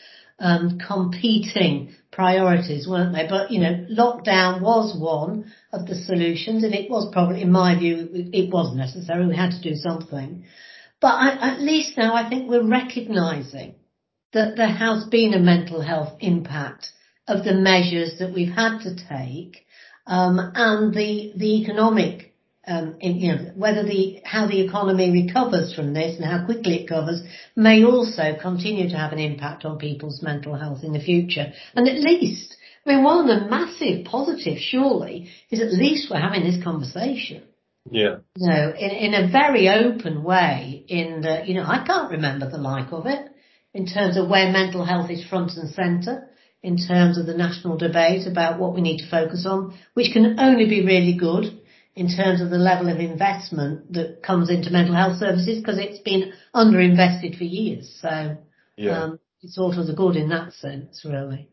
um, 0.44 0.78
competing 0.78 1.94
priorities, 2.12 2.86
weren't 2.88 3.16
they? 3.16 3.26
But, 3.28 3.50
you 3.50 3.62
know, 3.62 3.86
lockdown 3.90 4.62
was 4.62 4.96
one 5.00 5.52
of 5.72 5.88
the 5.88 5.96
solutions, 5.96 6.64
and 6.64 6.76
it 6.76 6.92
was 6.92 7.10
probably, 7.14 7.42
in 7.42 7.52
my 7.52 7.80
view, 7.80 8.10
it 8.12 8.52
was 8.52 8.76
necessary. 8.76 9.26
We 9.26 9.38
had 9.38 9.52
to 9.52 9.62
do 9.62 9.76
something. 9.76 10.44
But 11.00 11.14
I, 11.14 11.54
at 11.54 11.62
least 11.62 11.98
now 11.98 12.14
I 12.14 12.30
think 12.30 12.50
we're 12.50 12.68
recognizing 12.68 13.76
that 14.34 14.58
there 14.58 14.68
has 14.68 15.06
been 15.06 15.34
a 15.34 15.40
mental 15.40 15.82
health 15.82 16.18
impact 16.20 16.90
of 17.26 17.46
the 17.46 17.54
measures 17.54 18.20
that 18.20 18.34
we've 18.34 18.54
had 18.54 18.80
to 18.80 18.96
take, 18.96 19.66
um, 20.06 20.52
and 20.56 20.94
the, 20.94 21.32
the 21.38 21.62
economic 21.62 22.33
um, 22.66 22.96
in, 23.00 23.18
you 23.18 23.36
know, 23.36 23.52
whether 23.56 23.84
the, 23.84 24.22
how 24.24 24.48
the 24.48 24.62
economy 24.62 25.12
recovers 25.12 25.74
from 25.74 25.94
this 25.94 26.16
and 26.16 26.26
how 26.26 26.46
quickly 26.46 26.84
it 26.84 26.88
covers 26.88 27.22
may 27.56 27.84
also 27.84 28.36
continue 28.42 28.90
to 28.90 28.96
have 28.96 29.12
an 29.12 29.20
impact 29.20 29.66
on 29.66 29.78
people's 29.78 30.22
mental 30.22 30.56
health 30.56 30.84
in 30.84 30.94
the 30.94 31.00
future. 31.00 31.52
And 31.76 31.88
at 31.88 32.00
least, 32.00 32.56
I 32.86 32.96
mean, 32.96 33.04
one 33.04 33.20
of 33.20 33.28
the 33.28 33.50
massive 33.50 34.06
positives 34.06 34.62
surely 34.62 35.30
is 35.52 35.62
at 35.62 35.74
least 35.74 36.10
we're 36.10 36.20
having 36.20 36.44
this 36.44 36.64
conversation. 36.64 37.44
Yeah. 37.92 38.18
You 38.38 38.48
know, 38.48 38.74
in, 38.78 38.92
in 38.92 39.14
a 39.14 39.30
very 39.30 39.68
open 39.68 40.24
way 40.24 40.86
in 40.88 41.22
the, 41.22 41.44
you 41.46 41.56
know, 41.56 41.66
I 41.66 41.84
can't 41.86 42.12
remember 42.12 42.50
the 42.50 42.58
like 42.58 42.94
of 42.94 43.08
it 43.08 43.30
in 43.74 43.88
terms 43.88 44.16
of 44.16 44.30
where 44.30 44.52
mental 44.52 44.86
health 44.86 45.10
is 45.10 45.26
front 45.28 45.52
and 45.58 45.70
centre 45.70 46.30
in 46.62 46.78
terms 46.78 47.18
of 47.18 47.26
the 47.26 47.36
national 47.36 47.78
debate 47.78 48.26
about 48.26 48.58
what 48.58 48.74
we 48.74 48.80
need 48.80 49.00
to 49.00 49.10
focus 49.10 49.46
on, 49.46 49.78
which 49.96 50.14
can 50.14 50.40
only 50.40 50.70
be 50.70 50.86
really 50.86 51.18
good 51.18 51.60
in 51.96 52.08
terms 52.08 52.42
of 52.42 52.50
the 52.50 52.58
level 52.58 52.90
of 52.90 53.00
investment 53.00 53.94
that 53.94 54.24
comes 54.24 54.50
into 54.50 54.72
mental 54.72 54.96
health 54.96 55.18
services 55.18 55.60
because 55.60 55.78
it's 55.78 56.00
been 56.00 56.34
underinvested 56.56 57.38
for 57.38 57.44
years. 57.44 58.00
So 58.02 58.38
yeah. 58.78 59.04
um, 59.04 59.20
it's 59.42 59.58
all 59.58 59.74
for 59.74 59.84
the 59.84 59.94
good 59.94 60.16
in 60.16 60.30
that 60.30 60.54
sense, 60.54 61.06
really. 61.06 61.50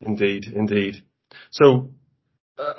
Indeed, 0.00 0.46
indeed. 0.46 1.02
So 1.50 1.90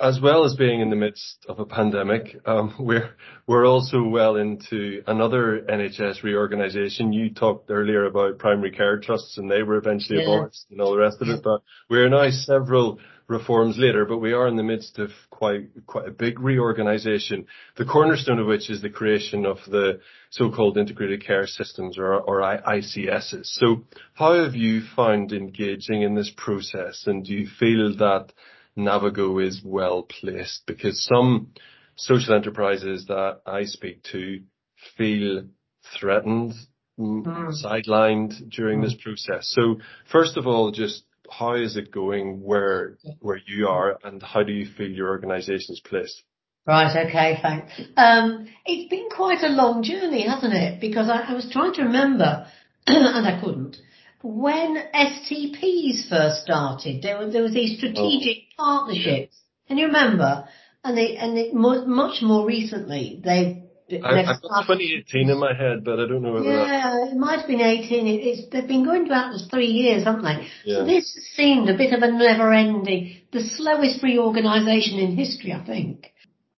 as 0.00 0.20
well 0.20 0.44
as 0.44 0.54
being 0.54 0.80
in 0.80 0.90
the 0.90 0.96
midst 0.96 1.44
of 1.48 1.58
a 1.58 1.66
pandemic, 1.66 2.36
um, 2.46 2.74
we're 2.78 3.10
we're 3.46 3.66
also 3.66 4.02
well 4.02 4.36
into 4.36 5.02
another 5.06 5.64
NHS 5.68 6.22
reorganisation. 6.22 7.12
You 7.12 7.30
talked 7.30 7.70
earlier 7.70 8.04
about 8.04 8.38
primary 8.38 8.70
care 8.70 8.98
trusts, 8.98 9.36
and 9.36 9.50
they 9.50 9.62
were 9.62 9.76
eventually 9.76 10.20
yeah. 10.20 10.24
abolished 10.26 10.66
and 10.70 10.80
all 10.80 10.92
the 10.92 10.98
rest 10.98 11.20
of 11.20 11.28
it. 11.28 11.42
But 11.42 11.62
we're 11.90 12.08
now 12.08 12.30
several 12.30 12.98
reforms 13.26 13.76
later, 13.78 14.04
but 14.04 14.18
we 14.18 14.32
are 14.32 14.46
in 14.46 14.56
the 14.56 14.62
midst 14.62 14.98
of 14.98 15.10
quite 15.30 15.68
quite 15.86 16.06
a 16.06 16.12
big 16.12 16.38
reorganisation. 16.38 17.46
The 17.76 17.84
cornerstone 17.84 18.38
of 18.38 18.46
which 18.46 18.70
is 18.70 18.80
the 18.80 18.90
creation 18.90 19.44
of 19.44 19.58
the 19.66 20.00
so-called 20.30 20.78
integrated 20.78 21.24
care 21.26 21.46
systems, 21.46 21.98
or 21.98 22.14
or 22.14 22.40
ICSs. 22.40 23.46
So, 23.46 23.84
how 24.14 24.34
have 24.34 24.54
you 24.54 24.82
found 24.94 25.32
engaging 25.32 26.02
in 26.02 26.14
this 26.14 26.32
process, 26.36 27.04
and 27.06 27.24
do 27.24 27.32
you 27.32 27.48
feel 27.58 27.96
that 27.96 28.32
Navigo 28.76 29.44
is 29.44 29.62
well 29.64 30.02
placed 30.02 30.62
because 30.66 31.04
some 31.04 31.52
social 31.96 32.34
enterprises 32.34 33.06
that 33.06 33.40
I 33.46 33.64
speak 33.64 34.02
to 34.12 34.40
feel 34.96 35.44
threatened, 35.98 36.54
mm. 36.98 37.24
sidelined 37.64 38.50
during 38.50 38.80
this 38.80 38.94
process. 38.94 39.52
So 39.54 39.80
first 40.10 40.36
of 40.36 40.46
all, 40.46 40.70
just 40.70 41.04
how 41.30 41.54
is 41.54 41.76
it 41.76 41.90
going 41.90 42.42
where 42.42 42.98
where 43.20 43.40
you 43.46 43.68
are 43.68 43.98
and 44.04 44.22
how 44.22 44.42
do 44.42 44.52
you 44.52 44.66
feel 44.66 44.90
your 44.90 45.08
organisation's 45.08 45.80
placed? 45.80 46.22
Right, 46.66 47.06
okay, 47.06 47.38
thanks. 47.42 47.72
Um, 47.96 48.48
it's 48.64 48.88
been 48.88 49.08
quite 49.14 49.42
a 49.42 49.48
long 49.48 49.82
journey, 49.82 50.26
hasn't 50.26 50.54
it? 50.54 50.80
Because 50.80 51.10
I, 51.10 51.30
I 51.30 51.34
was 51.34 51.50
trying 51.52 51.74
to 51.74 51.82
remember, 51.82 52.46
and 52.86 53.26
I 53.26 53.38
couldn't, 53.38 53.76
when 54.22 54.78
STPs 54.94 56.08
first 56.08 56.42
started, 56.44 57.02
there, 57.02 57.18
was 57.18 57.52
these 57.52 57.76
strategic 57.76 58.43
oh. 58.43 58.43
Partnerships. 58.56 59.36
Can 59.68 59.78
you 59.78 59.86
remember? 59.86 60.46
And 60.82 60.96
they, 60.96 61.16
and 61.16 61.36
they, 61.36 61.50
much 61.52 62.22
more 62.22 62.46
recently, 62.46 63.20
they've 63.24 63.64
I, 64.02 64.22
have 64.22 64.40
got 64.40 64.62
2018 64.62 65.28
in 65.28 65.38
my 65.38 65.52
head, 65.54 65.84
but 65.84 66.00
I 66.00 66.08
don't 66.08 66.22
know 66.22 66.32
whether 66.32 66.46
Yeah, 66.46 67.10
it 67.10 67.16
might 67.16 67.40
have 67.40 67.46
been 67.46 67.60
18. 67.60 68.06
It's, 68.06 68.48
they've 68.50 68.66
been 68.66 68.84
going 68.84 69.06
about 69.06 69.34
for 69.34 69.48
three 69.50 69.66
years, 69.66 70.04
haven't 70.04 70.24
they? 70.24 70.48
Yeah. 70.64 70.78
So 70.78 70.84
this 70.86 71.12
seemed 71.34 71.68
a 71.68 71.76
bit 71.76 71.92
of 71.92 72.02
a 72.02 72.10
never-ending, 72.10 73.16
the 73.32 73.40
slowest 73.40 74.02
reorganisation 74.02 74.98
in 74.98 75.16
history, 75.16 75.52
I 75.52 75.64
think. 75.64 76.12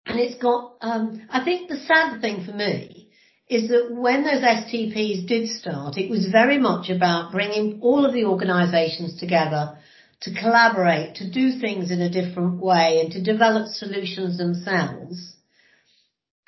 And 0.05 0.19
it's 0.19 0.41
got, 0.41 0.75
um, 0.79 1.27
I 1.29 1.43
think 1.43 1.67
the 1.67 1.79
sad 1.79 2.21
thing 2.21 2.45
for 2.45 2.53
me 2.53 3.09
is 3.49 3.69
that 3.69 3.89
when 3.91 4.23
those 4.23 4.41
STPs 4.41 5.27
did 5.27 5.49
start, 5.49 5.97
it 5.97 6.09
was 6.09 6.29
very 6.31 6.57
much 6.57 6.89
about 6.89 7.33
bringing 7.33 7.79
all 7.81 8.05
of 8.05 8.13
the 8.13 8.25
organisations 8.25 9.19
together 9.19 9.77
to 10.21 10.33
collaborate, 10.33 11.15
to 11.15 11.29
do 11.29 11.59
things 11.59 11.91
in 11.91 12.01
a 12.01 12.09
different 12.09 12.59
way 12.59 13.01
and 13.01 13.11
to 13.11 13.23
develop 13.23 13.67
solutions 13.67 14.37
themselves. 14.37 15.35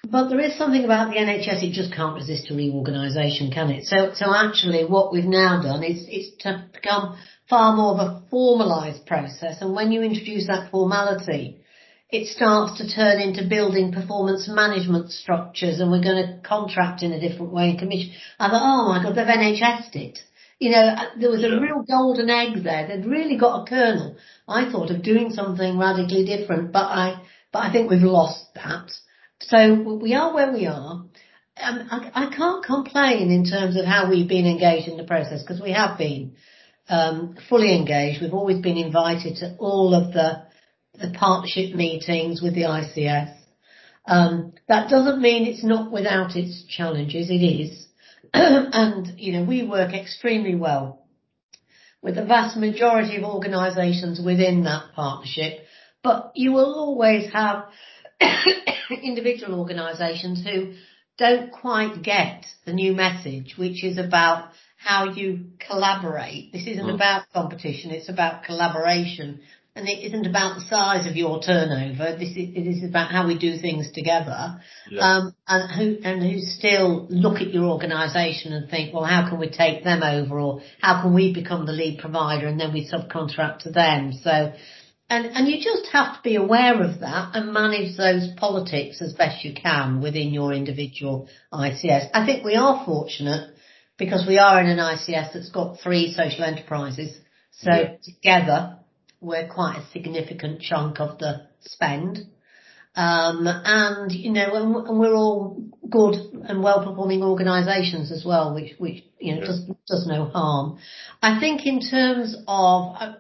But 0.09 0.29
there 0.29 0.39
is 0.39 0.57
something 0.57 0.85
about 0.85 1.11
the 1.11 1.19
NHS, 1.19 1.61
it 1.61 1.73
just 1.73 1.93
can't 1.93 2.15
resist 2.15 2.49
a 2.49 2.55
reorganisation, 2.55 3.51
can 3.51 3.69
it? 3.69 3.85
So, 3.85 4.13
so 4.15 4.33
actually 4.33 4.85
what 4.85 5.11
we've 5.11 5.25
now 5.25 5.61
done 5.61 5.83
is, 5.83 6.07
is 6.07 6.31
to 6.39 6.65
become 6.73 7.17
far 7.49 7.75
more 7.75 7.93
of 7.93 7.99
a 7.99 8.23
formalised 8.31 9.05
process. 9.05 9.61
And 9.61 9.75
when 9.75 9.91
you 9.91 10.01
introduce 10.01 10.47
that 10.47 10.71
formality, 10.71 11.59
it 12.09 12.27
starts 12.27 12.79
to 12.79 12.89
turn 12.89 13.19
into 13.19 13.47
building 13.47 13.91
performance 13.91 14.47
management 14.47 15.11
structures 15.11 15.79
and 15.79 15.91
we're 15.91 16.01
going 16.01 16.25
to 16.25 16.47
contract 16.47 17.03
in 17.03 17.11
a 17.11 17.19
different 17.19 17.51
way 17.51 17.69
and 17.69 17.79
commission. 17.79 18.11
I 18.39 18.49
thought, 18.49 18.63
oh 18.63 18.87
my 18.87 19.03
God, 19.03 19.15
they've 19.15 19.27
NHS'd 19.27 19.95
it. 19.95 20.19
You 20.59 20.71
know, 20.71 20.77
uh, 20.77 21.05
there 21.17 21.29
was 21.29 21.43
a 21.43 21.47
yeah. 21.47 21.59
real 21.59 21.83
golden 21.83 22.29
egg 22.29 22.63
there. 22.63 22.87
They'd 22.87 23.05
really 23.05 23.37
got 23.37 23.63
a 23.63 23.65
kernel, 23.65 24.17
I 24.47 24.69
thought, 24.69 24.91
of 24.91 25.03
doing 25.03 25.31
something 25.31 25.77
radically 25.77 26.25
different, 26.25 26.73
but 26.73 26.85
I, 26.85 27.21
but 27.53 27.59
I 27.59 27.71
think 27.71 27.89
we've 27.89 28.01
lost 28.01 28.53
that. 28.55 28.91
So 29.41 29.97
we 30.01 30.13
are 30.15 30.33
where 30.33 30.51
we 30.51 30.67
are. 30.67 31.05
Um, 31.61 31.87
I, 31.91 32.11
I, 32.13 32.35
can't 32.35 32.63
complain 32.63 33.31
in 33.31 33.45
terms 33.45 33.77
of 33.77 33.85
how 33.85 34.09
we've 34.09 34.27
been 34.27 34.45
engaged 34.45 34.87
in 34.87 34.97
the 34.97 35.03
process 35.03 35.41
because 35.41 35.61
we 35.61 35.71
have 35.71 35.97
been 35.97 36.35
um, 36.87 37.37
fully 37.49 37.75
engaged. 37.75 38.21
We've 38.21 38.33
always 38.33 38.61
been 38.61 38.77
invited 38.77 39.37
to 39.37 39.55
all 39.59 39.93
of 39.93 40.13
the 40.13 40.43
the 40.99 41.11
partnership 41.17 41.75
meetings 41.75 42.41
with 42.41 42.55
the 42.55 42.63
ICS. 42.63 43.35
Um, 44.05 44.53
that 44.67 44.89
doesn't 44.89 45.21
mean 45.21 45.45
it's 45.45 45.63
not 45.63 45.91
without 45.91 46.35
its 46.35 46.63
challenges. 46.65 47.29
It 47.29 47.43
is, 47.43 47.87
and 48.33 49.19
you 49.19 49.33
know 49.33 49.43
we 49.43 49.63
work 49.63 49.93
extremely 49.93 50.55
well 50.55 51.05
with 52.01 52.15
the 52.15 52.25
vast 52.25 52.57
majority 52.57 53.17
of 53.17 53.23
organisations 53.23 54.21
within 54.23 54.63
that 54.63 54.93
partnership. 54.95 55.59
But 56.01 56.31
you 56.35 56.53
will 56.53 56.73
always 56.75 57.31
have 57.33 57.65
individual 59.03 59.59
organisations 59.59 60.43
who 60.43 60.75
don't 61.17 61.51
quite 61.51 62.01
get 62.01 62.45
the 62.65 62.71
new 62.71 62.93
message, 62.93 63.55
which 63.57 63.83
is 63.83 63.97
about 63.97 64.51
how 64.77 65.11
you 65.11 65.47
collaborate. 65.59 66.53
This 66.53 66.65
isn't 66.65 66.85
mm. 66.85 66.95
about 66.95 67.25
competition, 67.33 67.91
it's 67.91 68.07
about 68.07 68.45
collaboration 68.45 69.41
and 69.79 69.87
it 69.87 70.03
isn't 70.07 70.27
about 70.27 70.55
the 70.55 70.65
size 70.65 71.07
of 71.07 71.15
your 71.15 71.41
turnover. 71.41 72.17
This 72.17 72.31
is, 72.31 72.49
it 72.53 72.67
is 72.67 72.83
about 72.83 73.11
how 73.11 73.25
we 73.25 73.37
do 73.37 73.57
things 73.57 73.89
together. 73.93 74.59
Yeah. 74.89 75.01
Um, 75.01 75.35
and 75.47 75.71
who, 75.71 76.03
and 76.03 76.21
who 76.21 76.39
still 76.41 77.07
look 77.09 77.41
at 77.41 77.53
your 77.53 77.63
organisation 77.63 78.51
and 78.51 78.69
think, 78.69 78.93
well, 78.93 79.05
how 79.05 79.29
can 79.29 79.39
we 79.39 79.49
take 79.49 79.85
them 79.85 80.03
over 80.03 80.37
or 80.37 80.61
how 80.81 81.01
can 81.01 81.13
we 81.13 81.33
become 81.33 81.65
the 81.65 81.71
lead 81.71 81.99
provider 81.99 82.47
and 82.47 82.59
then 82.59 82.73
we 82.73 82.89
subcontract 82.91 83.59
to 83.59 83.71
them? 83.71 84.11
So, 84.21 84.51
and, 85.09 85.25
and 85.27 85.47
you 85.47 85.63
just 85.63 85.89
have 85.93 86.17
to 86.17 86.21
be 86.23 86.35
aware 86.35 86.83
of 86.83 86.99
that 86.99 87.31
and 87.35 87.53
manage 87.53 87.95
those 87.95 88.29
politics 88.35 89.01
as 89.01 89.13
best 89.13 89.45
you 89.45 89.53
can 89.53 90.01
within 90.01 90.33
your 90.33 90.51
individual 90.51 91.29
ICS. 91.53 92.09
I 92.13 92.25
think 92.25 92.43
we 92.43 92.55
are 92.55 92.83
fortunate 92.85 93.55
because 93.97 94.25
we 94.27 94.37
are 94.39 94.59
in 94.59 94.67
an 94.67 94.77
ICS 94.77 95.33
that's 95.33 95.51
got 95.51 95.79
three 95.79 96.13
social 96.13 96.43
enterprises. 96.43 97.17
So 97.51 97.71
yeah. 97.71 97.95
together 98.03 98.78
we're 99.21 99.47
quite 99.47 99.77
a 99.77 99.91
significant 99.91 100.61
chunk 100.61 100.99
of 100.99 101.17
the 101.19 101.47
spend. 101.61 102.19
Um, 102.95 103.45
and, 103.47 104.11
you 104.11 104.31
know, 104.31 104.55
and, 104.55 104.87
and, 104.87 104.99
we're 104.99 105.13
all 105.13 105.63
good 105.89 106.15
and 106.15 106.63
well-performing 106.63 107.23
organisations 107.23 108.11
as 108.11 108.25
well, 108.25 108.53
which, 108.53 108.73
which, 108.77 109.03
you 109.19 109.35
know, 109.35 109.41
yeah. 109.41 109.47
does, 109.47 109.65
does 109.87 110.07
no 110.07 110.25
harm. 110.25 110.79
I 111.21 111.39
think 111.39 111.65
in 111.65 111.79
terms 111.81 112.35
of, 112.47 112.95
uh, 112.99 113.13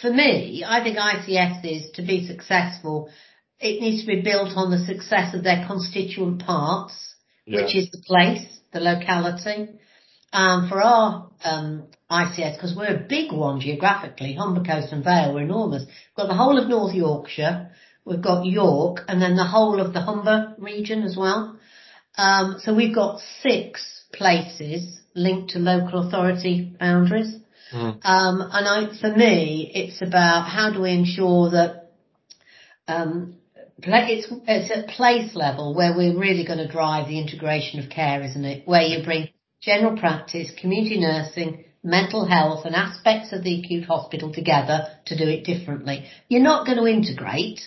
for 0.00 0.12
me, 0.12 0.64
I 0.66 0.82
think 0.82 0.96
ICSs 0.96 1.94
to 1.94 2.02
be 2.02 2.26
successful, 2.26 3.10
it 3.58 3.80
needs 3.80 4.02
to 4.02 4.06
be 4.06 4.22
built 4.22 4.50
on 4.56 4.70
the 4.70 4.84
success 4.86 5.34
of 5.34 5.42
their 5.42 5.64
constituent 5.66 6.42
parts, 6.44 7.14
yeah. 7.46 7.62
which 7.62 7.74
is 7.74 7.90
the 7.90 8.02
place, 8.06 8.46
the 8.72 8.80
locality. 8.80 9.70
Um, 10.32 10.68
for 10.68 10.82
our 10.82 11.30
um, 11.42 11.88
ICS, 12.10 12.56
because 12.56 12.74
we're 12.76 12.94
a 12.94 13.06
big 13.08 13.32
one 13.32 13.60
geographically, 13.60 14.34
Humber 14.34 14.62
Coast 14.62 14.92
and 14.92 15.02
Vale, 15.02 15.32
we're 15.34 15.42
enormous. 15.42 15.84
We've 15.84 16.16
got 16.16 16.28
the 16.28 16.34
whole 16.34 16.58
of 16.58 16.68
North 16.68 16.94
Yorkshire, 16.94 17.70
we've 18.04 18.22
got 18.22 18.44
York, 18.44 19.00
and 19.08 19.22
then 19.22 19.36
the 19.36 19.46
whole 19.46 19.80
of 19.80 19.92
the 19.92 20.00
Humber 20.00 20.54
region 20.58 21.02
as 21.02 21.16
well. 21.16 21.58
Um, 22.18 22.56
so 22.62 22.74
we've 22.74 22.94
got 22.94 23.20
six 23.42 24.02
places 24.12 25.00
linked 25.14 25.50
to 25.50 25.58
local 25.58 26.06
authority 26.06 26.74
boundaries. 26.78 27.34
Mm. 27.72 28.04
Um, 28.04 28.40
and 28.52 28.68
I, 28.68 29.00
for 29.00 29.14
me, 29.14 29.70
it's 29.74 30.02
about 30.02 30.48
how 30.48 30.72
do 30.72 30.82
we 30.82 30.92
ensure 30.92 31.50
that 31.50 31.90
um, 32.86 33.36
it's, 33.78 34.32
it's 34.46 34.70
at 34.70 34.88
place 34.88 35.34
level 35.34 35.74
where 35.74 35.94
we're 35.94 36.18
really 36.18 36.46
going 36.46 36.58
to 36.58 36.68
drive 36.68 37.08
the 37.08 37.18
integration 37.20 37.80
of 37.80 37.90
care, 37.90 38.22
isn't 38.22 38.44
it? 38.44 38.66
Where 38.66 38.82
you 38.82 39.04
bring 39.04 39.28
general 39.60 39.96
practice, 39.96 40.50
community 40.60 41.00
nursing, 41.00 41.64
mental 41.82 42.26
health 42.26 42.64
and 42.64 42.74
aspects 42.74 43.32
of 43.32 43.42
the 43.42 43.60
acute 43.60 43.84
hospital 43.84 44.32
together 44.32 44.88
to 45.06 45.16
do 45.16 45.24
it 45.24 45.44
differently. 45.44 46.06
You're 46.28 46.42
not 46.42 46.66
going 46.66 46.78
to 46.78 46.86
integrate 46.86 47.60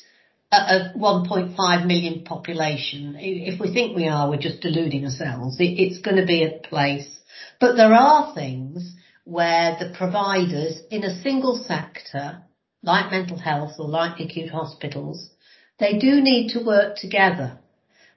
a, 0.51 0.91
1.5 0.97 1.85
million 1.85 2.23
population. 2.23 3.15
If 3.17 3.59
we 3.59 3.73
think 3.73 3.95
we 3.95 4.07
are, 4.07 4.29
we're 4.29 4.37
just 4.37 4.61
deluding 4.61 5.05
ourselves. 5.05 5.57
it's 5.59 5.99
going 5.99 6.17
to 6.17 6.25
be 6.25 6.43
a 6.43 6.59
place. 6.67 7.07
But 7.59 7.75
there 7.77 7.93
are 7.93 8.33
things 8.33 8.95
where 9.23 9.77
the 9.79 9.93
providers 9.97 10.81
in 10.89 11.03
a 11.03 11.21
single 11.21 11.63
sector, 11.65 12.43
like 12.83 13.11
mental 13.11 13.37
health 13.37 13.73
or 13.79 13.87
like 13.87 14.19
acute 14.19 14.49
hospitals, 14.49 15.29
they 15.79 15.97
do 15.97 16.21
need 16.21 16.49
to 16.49 16.65
work 16.65 16.97
together 16.97 17.60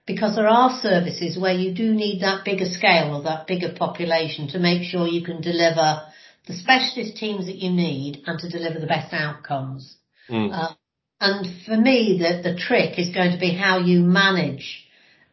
because 0.06 0.36
there 0.36 0.48
are 0.48 0.80
services 0.80 1.38
where 1.38 1.54
you 1.54 1.74
do 1.74 1.94
need 1.94 2.20
that 2.20 2.44
bigger 2.44 2.66
scale 2.66 3.16
or 3.16 3.22
that 3.22 3.46
bigger 3.46 3.74
population 3.76 4.48
to 4.48 4.58
make 4.58 4.82
sure 4.82 5.06
you 5.06 5.24
can 5.24 5.40
deliver 5.40 6.02
the 6.46 6.52
specialist 6.52 7.16
teams 7.16 7.46
that 7.46 7.56
you 7.56 7.70
need 7.70 8.22
and 8.26 8.38
to 8.38 8.48
deliver 8.48 8.78
the 8.78 8.86
best 8.86 9.12
outcomes. 9.14 9.96
Mm. 10.28 10.52
Uh, 10.52 10.74
and 11.20 11.64
for 11.64 11.76
me, 11.76 12.18
the, 12.18 12.50
the 12.50 12.58
trick 12.58 12.98
is 12.98 13.14
going 13.14 13.32
to 13.32 13.38
be 13.38 13.54
how 13.54 13.78
you 13.78 14.00
manage. 14.00 14.84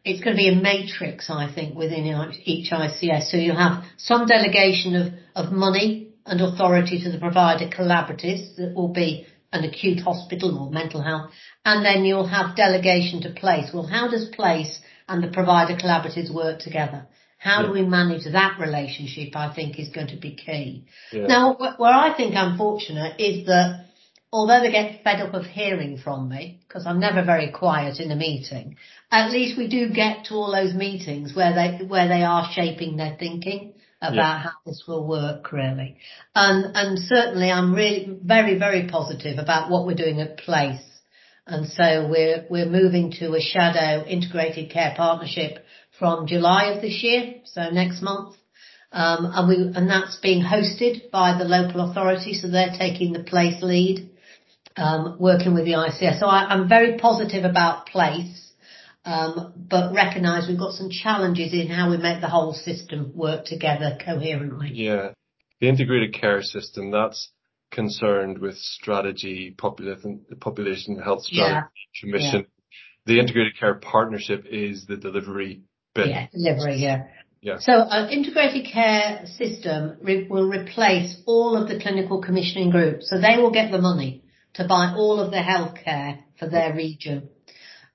It's 0.05 0.23
going 0.23 0.35
to 0.35 0.39
be 0.39 0.49
a 0.49 0.55
matrix, 0.55 1.29
I 1.29 1.51
think, 1.53 1.75
within 1.75 2.05
each 2.45 2.71
ICS. 2.71 3.29
So 3.29 3.37
you 3.37 3.51
have 3.51 3.83
some 3.97 4.25
delegation 4.25 4.95
of, 4.95 5.13
of 5.35 5.51
money 5.51 6.13
and 6.25 6.39
authority 6.39 7.03
to 7.03 7.11
the 7.11 7.19
provider 7.19 7.67
collaboratives 7.67 8.55
that 8.55 8.73
will 8.73 8.93
be 8.93 9.27
an 9.51 9.63
acute 9.63 9.99
hospital 9.99 10.57
or 10.57 10.71
mental 10.71 11.01
health, 11.01 11.31
and 11.65 11.85
then 11.85 12.05
you'll 12.05 12.27
have 12.27 12.55
delegation 12.55 13.21
to 13.21 13.29
place. 13.31 13.69
Well, 13.73 13.87
how 13.87 14.09
does 14.09 14.25
place 14.29 14.79
and 15.07 15.23
the 15.23 15.27
provider 15.27 15.75
collaboratives 15.75 16.33
work 16.33 16.59
together? 16.59 17.07
How 17.37 17.61
yeah. 17.61 17.67
do 17.67 17.73
we 17.73 17.81
manage 17.81 18.23
that 18.31 18.59
relationship? 18.59 19.35
I 19.35 19.53
think 19.53 19.79
is 19.79 19.89
going 19.89 20.07
to 20.07 20.17
be 20.17 20.35
key. 20.35 20.85
Yeah. 21.11 21.25
Now, 21.27 21.55
where 21.55 21.93
I 21.93 22.15
think 22.15 22.35
I'm 22.35 22.57
fortunate 22.57 23.19
is 23.19 23.47
that 23.47 23.85
although 24.31 24.61
they 24.61 24.71
get 24.71 25.03
fed 25.03 25.19
up 25.19 25.33
of 25.33 25.45
hearing 25.45 25.97
from 25.97 26.29
me, 26.29 26.61
because 26.67 26.85
I'm 26.85 26.99
never 26.99 27.23
very 27.23 27.51
quiet 27.51 27.99
in 27.99 28.11
a 28.11 28.15
meeting, 28.15 28.77
at 29.11 29.31
least 29.31 29.57
we 29.57 29.67
do 29.67 29.89
get 29.89 30.25
to 30.25 30.35
all 30.35 30.51
those 30.51 30.73
meetings 30.73 31.35
where 31.35 31.53
they, 31.53 31.83
where 31.83 32.07
they 32.07 32.23
are 32.23 32.49
shaping 32.51 32.95
their 32.95 33.17
thinking 33.19 33.73
about 34.01 34.15
yeah. 34.15 34.39
how 34.39 34.51
this 34.65 34.83
will 34.87 35.07
work 35.07 35.51
really. 35.51 35.97
And, 36.33 36.75
and 36.75 36.99
certainly 36.99 37.51
I'm 37.51 37.73
really 37.73 38.17
very, 38.23 38.57
very 38.57 38.87
positive 38.87 39.37
about 39.37 39.69
what 39.69 39.85
we're 39.85 39.95
doing 39.95 40.19
at 40.21 40.37
Place. 40.37 40.81
And 41.45 41.67
so 41.67 42.07
we're, 42.09 42.45
we're 42.49 42.69
moving 42.69 43.11
to 43.19 43.33
a 43.33 43.41
shadow 43.41 44.05
integrated 44.05 44.71
care 44.71 44.93
partnership 44.95 45.63
from 45.99 46.27
July 46.27 46.71
of 46.71 46.81
this 46.81 47.03
year, 47.03 47.35
so 47.45 47.69
next 47.69 48.01
month. 48.01 48.35
Um, 48.91 49.31
and 49.33 49.47
we, 49.47 49.55
and 49.75 49.89
that's 49.89 50.17
being 50.17 50.43
hosted 50.43 51.11
by 51.11 51.37
the 51.37 51.45
local 51.45 51.89
authority, 51.89 52.33
so 52.33 52.49
they're 52.49 52.75
taking 52.77 53.13
the 53.13 53.23
place 53.23 53.61
lead, 53.61 54.09
um, 54.75 55.17
working 55.19 55.53
with 55.53 55.65
the 55.65 55.73
ICS. 55.73 56.19
So 56.19 56.25
I, 56.25 56.45
I'm 56.49 56.67
very 56.67 56.97
positive 56.97 57.45
about 57.45 57.85
place 57.85 58.50
Um, 59.03 59.53
but 59.55 59.93
recognise 59.93 60.47
we've 60.47 60.59
got 60.59 60.73
some 60.73 60.89
challenges 60.89 61.53
in 61.53 61.67
how 61.67 61.89
we 61.89 61.97
make 61.97 62.21
the 62.21 62.29
whole 62.29 62.53
system 62.53 63.11
work 63.15 63.45
together 63.45 63.97
coherently. 64.03 64.71
Yeah. 64.73 65.13
The 65.59 65.69
integrated 65.69 66.13
care 66.13 66.41
system, 66.41 66.91
that's 66.91 67.31
concerned 67.71 68.37
with 68.37 68.57
strategy, 68.57 69.55
population, 69.57 70.25
population 70.39 70.99
health 70.99 71.23
strategy, 71.23 71.67
yeah. 72.03 72.11
mission. 72.11 72.41
Yeah. 72.41 72.47
The 73.07 73.19
integrated 73.19 73.57
care 73.59 73.75
partnership 73.75 74.45
is 74.49 74.85
the 74.85 74.97
delivery 74.97 75.63
bit. 75.95 76.09
Yeah, 76.09 76.27
delivery, 76.31 76.77
yeah. 76.77 77.05
Yeah. 77.41 77.57
So 77.59 77.73
an 77.73 78.09
integrated 78.09 78.71
care 78.71 79.25
system 79.25 79.97
re- 80.01 80.27
will 80.29 80.47
replace 80.47 81.19
all 81.25 81.57
of 81.57 81.67
the 81.67 81.79
clinical 81.79 82.21
commissioning 82.21 82.69
groups. 82.69 83.09
So 83.09 83.19
they 83.19 83.41
will 83.41 83.49
get 83.51 83.71
the 83.71 83.81
money 83.81 84.23
to 84.53 84.67
buy 84.67 84.93
all 84.95 85.19
of 85.19 85.31
the 85.31 85.37
healthcare 85.37 86.19
for 86.37 86.47
their 86.47 86.75
region. 86.75 87.29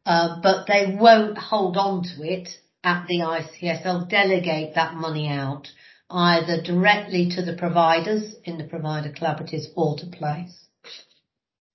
Uh, 0.06 0.40
but 0.40 0.66
they 0.68 0.96
won't 0.98 1.36
hold 1.36 1.76
on 1.76 2.04
to 2.04 2.22
it 2.22 2.48
at 2.84 3.06
the 3.08 3.18
ICS. 3.18 3.82
They'll 3.82 4.06
delegate 4.06 4.76
that 4.76 4.94
money 4.94 5.28
out 5.28 5.66
either 6.08 6.62
directly 6.62 7.30
to 7.30 7.42
the 7.42 7.56
providers 7.56 8.36
in 8.44 8.58
the 8.58 8.64
provider 8.64 9.10
collaboratives 9.10 9.64
or 9.74 9.96
to 9.98 10.06
place. 10.06 10.66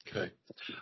Okay. 0.08 0.32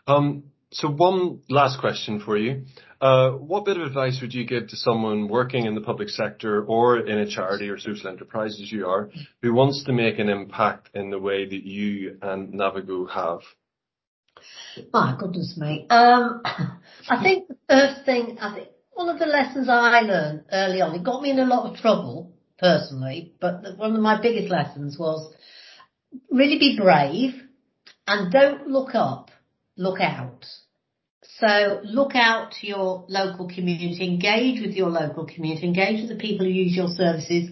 Um, 0.05 0.43
so 0.71 0.87
one 0.87 1.41
last 1.49 1.79
question 1.79 2.19
for 2.19 2.37
you. 2.37 2.65
Uh, 3.01 3.31
what 3.31 3.65
bit 3.65 3.77
of 3.77 3.83
advice 3.83 4.19
would 4.21 4.33
you 4.33 4.45
give 4.45 4.67
to 4.67 4.75
someone 4.75 5.27
working 5.27 5.65
in 5.65 5.73
the 5.73 5.81
public 5.81 6.09
sector 6.09 6.63
or 6.63 6.99
in 6.99 7.17
a 7.17 7.27
charity 7.27 7.69
or 7.69 7.79
social 7.79 8.09
enterprise 8.09 8.59
as 8.61 8.71
you 8.71 8.85
are, 8.85 9.09
who 9.41 9.53
wants 9.53 9.83
to 9.85 9.93
make 9.93 10.19
an 10.19 10.29
impact 10.29 10.89
in 10.93 11.09
the 11.09 11.17
way 11.17 11.45
that 11.45 11.63
you 11.63 12.17
and 12.21 12.53
Navigo 12.53 13.09
have? 13.09 13.39
My 14.93 15.15
goodness 15.19 15.55
me. 15.57 15.85
Um, 15.89 16.41
I 16.45 17.21
think 17.23 17.47
the 17.47 17.57
first 17.69 18.05
thing, 18.05 18.37
I 18.39 18.53
think 18.55 18.67
one 18.93 19.09
of 19.09 19.19
the 19.19 19.25
lessons 19.25 19.69
I 19.69 20.01
learned 20.01 20.45
early 20.51 20.81
on, 20.81 20.95
it 20.95 21.03
got 21.03 21.21
me 21.21 21.31
in 21.31 21.39
a 21.39 21.45
lot 21.45 21.71
of 21.71 21.77
trouble 21.77 22.33
personally, 22.57 23.33
but 23.39 23.61
the, 23.61 23.75
one 23.75 23.95
of 23.95 24.01
my 24.01 24.21
biggest 24.21 24.49
lessons 24.49 24.97
was 24.99 25.33
really 26.29 26.59
be 26.59 26.77
brave 26.79 27.33
and 28.07 28.31
don't 28.31 28.67
look 28.67 28.95
up, 28.95 29.31
look 29.77 30.01
out. 30.01 30.45
So 31.38 31.80
look 31.84 32.15
out 32.15 32.51
to 32.59 32.67
your 32.67 33.05
local 33.07 33.47
community, 33.47 34.03
engage 34.03 34.61
with 34.61 34.75
your 34.75 34.89
local 34.89 35.25
community, 35.25 35.67
engage 35.67 36.01
with 36.01 36.09
the 36.09 36.21
people 36.21 36.45
who 36.45 36.51
use 36.51 36.75
your 36.75 36.89
services 36.89 37.51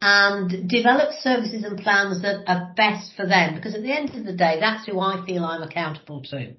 and 0.00 0.68
develop 0.68 1.12
services 1.20 1.64
and 1.64 1.78
plans 1.78 2.22
that 2.22 2.44
are 2.46 2.72
best 2.76 3.12
for 3.16 3.26
them 3.26 3.54
because 3.54 3.74
at 3.74 3.82
the 3.82 3.92
end 3.92 4.10
of 4.10 4.24
the 4.24 4.32
day, 4.32 4.58
that's 4.60 4.86
who 4.86 5.00
I 5.00 5.24
feel 5.26 5.44
I'm 5.44 5.62
accountable 5.62 6.22
to. 6.30 6.54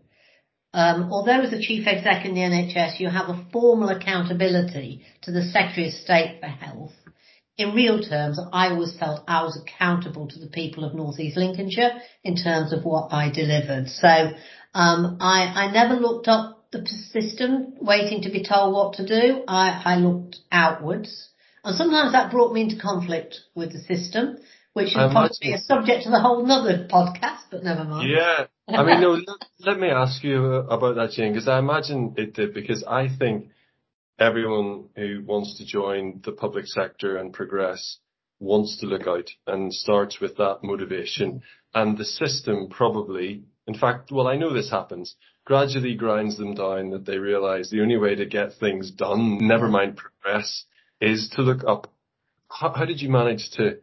Um, 0.73 1.09
although 1.11 1.41
as 1.41 1.53
a 1.53 1.61
chief 1.61 1.87
exec 1.87 2.25
in 2.25 2.35
the 2.35 2.41
NHS, 2.41 2.99
you 2.99 3.09
have 3.09 3.29
a 3.29 3.45
formal 3.51 3.89
accountability 3.89 5.05
to 5.23 5.31
the 5.31 5.43
Secretary 5.43 5.87
of 5.87 5.93
State 5.93 6.39
for 6.41 6.47
Health. 6.47 6.93
In 7.57 7.73
real 7.73 8.03
terms, 8.03 8.39
I 8.53 8.69
always 8.69 8.95
felt 8.99 9.23
I 9.27 9.41
was 9.41 9.59
accountable 9.59 10.27
to 10.27 10.39
the 10.39 10.49
people 10.49 10.83
of 10.83 10.93
North 10.93 11.19
East 11.19 11.37
Lincolnshire 11.37 12.01
in 12.23 12.35
terms 12.35 12.71
of 12.71 12.83
what 12.83 13.11
I 13.11 13.31
delivered. 13.31 13.87
So 13.87 14.33
um, 14.75 15.17
I, 15.19 15.51
I 15.55 15.71
never 15.71 15.95
looked 15.95 16.27
up 16.27 16.56
the 16.71 16.85
system 16.87 17.73
waiting 17.79 18.21
to 18.23 18.29
be 18.29 18.43
told 18.43 18.73
what 18.73 18.93
to 18.95 19.05
do. 19.05 19.43
I, 19.47 19.81
I 19.85 19.95
looked 19.97 20.37
outwards. 20.51 21.29
And 21.63 21.75
sometimes 21.75 22.13
that 22.13 22.31
brought 22.31 22.53
me 22.53 22.61
into 22.61 22.81
conflict 22.81 23.41
with 23.55 23.71
the 23.73 23.79
system, 23.79 24.37
which 24.73 24.89
is 24.89 24.97
um, 24.97 25.11
probably 25.11 25.53
a 25.53 25.57
subject 25.59 26.05
of 26.05 26.11
the 26.11 26.19
whole 26.19 26.43
another 26.43 26.87
podcast, 26.89 27.41
but 27.51 27.63
never 27.63 27.83
mind. 27.83 28.09
Yeah. 28.09 28.45
I 28.69 28.83
mean, 28.83 29.01
no, 29.01 29.11
let, 29.11 29.37
let 29.59 29.79
me 29.79 29.89
ask 29.89 30.23
you 30.23 30.45
about 30.45 30.95
that, 30.95 31.11
Jane, 31.11 31.33
because 31.33 31.47
I 31.47 31.59
imagine 31.59 32.15
it 32.17 32.33
did, 32.33 32.53
because 32.53 32.83
I 32.83 33.07
think 33.07 33.49
everyone 34.19 34.89
who 34.95 35.23
wants 35.25 35.57
to 35.57 35.65
join 35.65 36.21
the 36.23 36.31
public 36.31 36.67
sector 36.67 37.17
and 37.17 37.33
progress 37.33 37.97
wants 38.39 38.77
to 38.79 38.85
look 38.85 39.07
out 39.07 39.29
and 39.47 39.73
starts 39.73 40.19
with 40.19 40.37
that 40.37 40.59
motivation. 40.63 41.41
And 41.73 41.97
the 41.97 42.05
system 42.05 42.69
probably, 42.69 43.43
in 43.67 43.77
fact, 43.77 44.11
well, 44.11 44.27
I 44.27 44.35
know 44.37 44.53
this 44.53 44.69
happens, 44.69 45.15
gradually 45.47 45.95
grinds 45.95 46.35
them 46.35 46.53
down 46.53 46.89
that 46.89 47.05
they 47.05 47.17
realize 47.17 47.69
the 47.69 47.81
only 47.81 47.95
way 47.95 48.13
to 48.13 48.25
get 48.25 48.51
things 48.59 48.91
done, 48.91 49.37
never 49.47 49.69
mind 49.69 49.95
progress, 49.95 50.65
is 50.99 51.29
to 51.33 51.41
look 51.41 51.63
up. 51.65 51.89
How, 52.51 52.73
how 52.73 52.83
did 52.83 53.01
you 53.01 53.07
manage 53.07 53.51
to? 53.51 53.77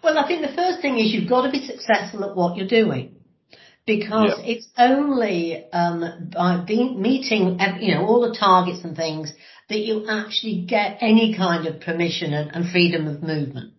Well, 0.00 0.16
I 0.16 0.28
think 0.28 0.42
the 0.42 0.54
first 0.54 0.80
thing 0.80 0.96
is 0.96 1.12
you've 1.12 1.28
got 1.28 1.42
to 1.42 1.50
be 1.50 1.66
successful 1.66 2.24
at 2.24 2.36
what 2.36 2.56
you're 2.56 2.68
doing 2.68 3.16
because 3.84 4.34
yeah. 4.38 4.44
it's 4.44 4.68
only 4.78 5.66
um, 5.72 6.30
by 6.32 6.62
being, 6.64 7.02
meeting, 7.02 7.58
you 7.80 7.96
know, 7.96 8.06
all 8.06 8.20
the 8.20 8.38
targets 8.38 8.84
and 8.84 8.96
things 8.96 9.32
that 9.68 9.80
you 9.80 10.06
actually 10.08 10.66
get 10.68 10.98
any 11.00 11.36
kind 11.36 11.66
of 11.66 11.80
permission 11.80 12.32
and, 12.32 12.54
and 12.54 12.70
freedom 12.70 13.08
of 13.08 13.24
movement. 13.24 13.72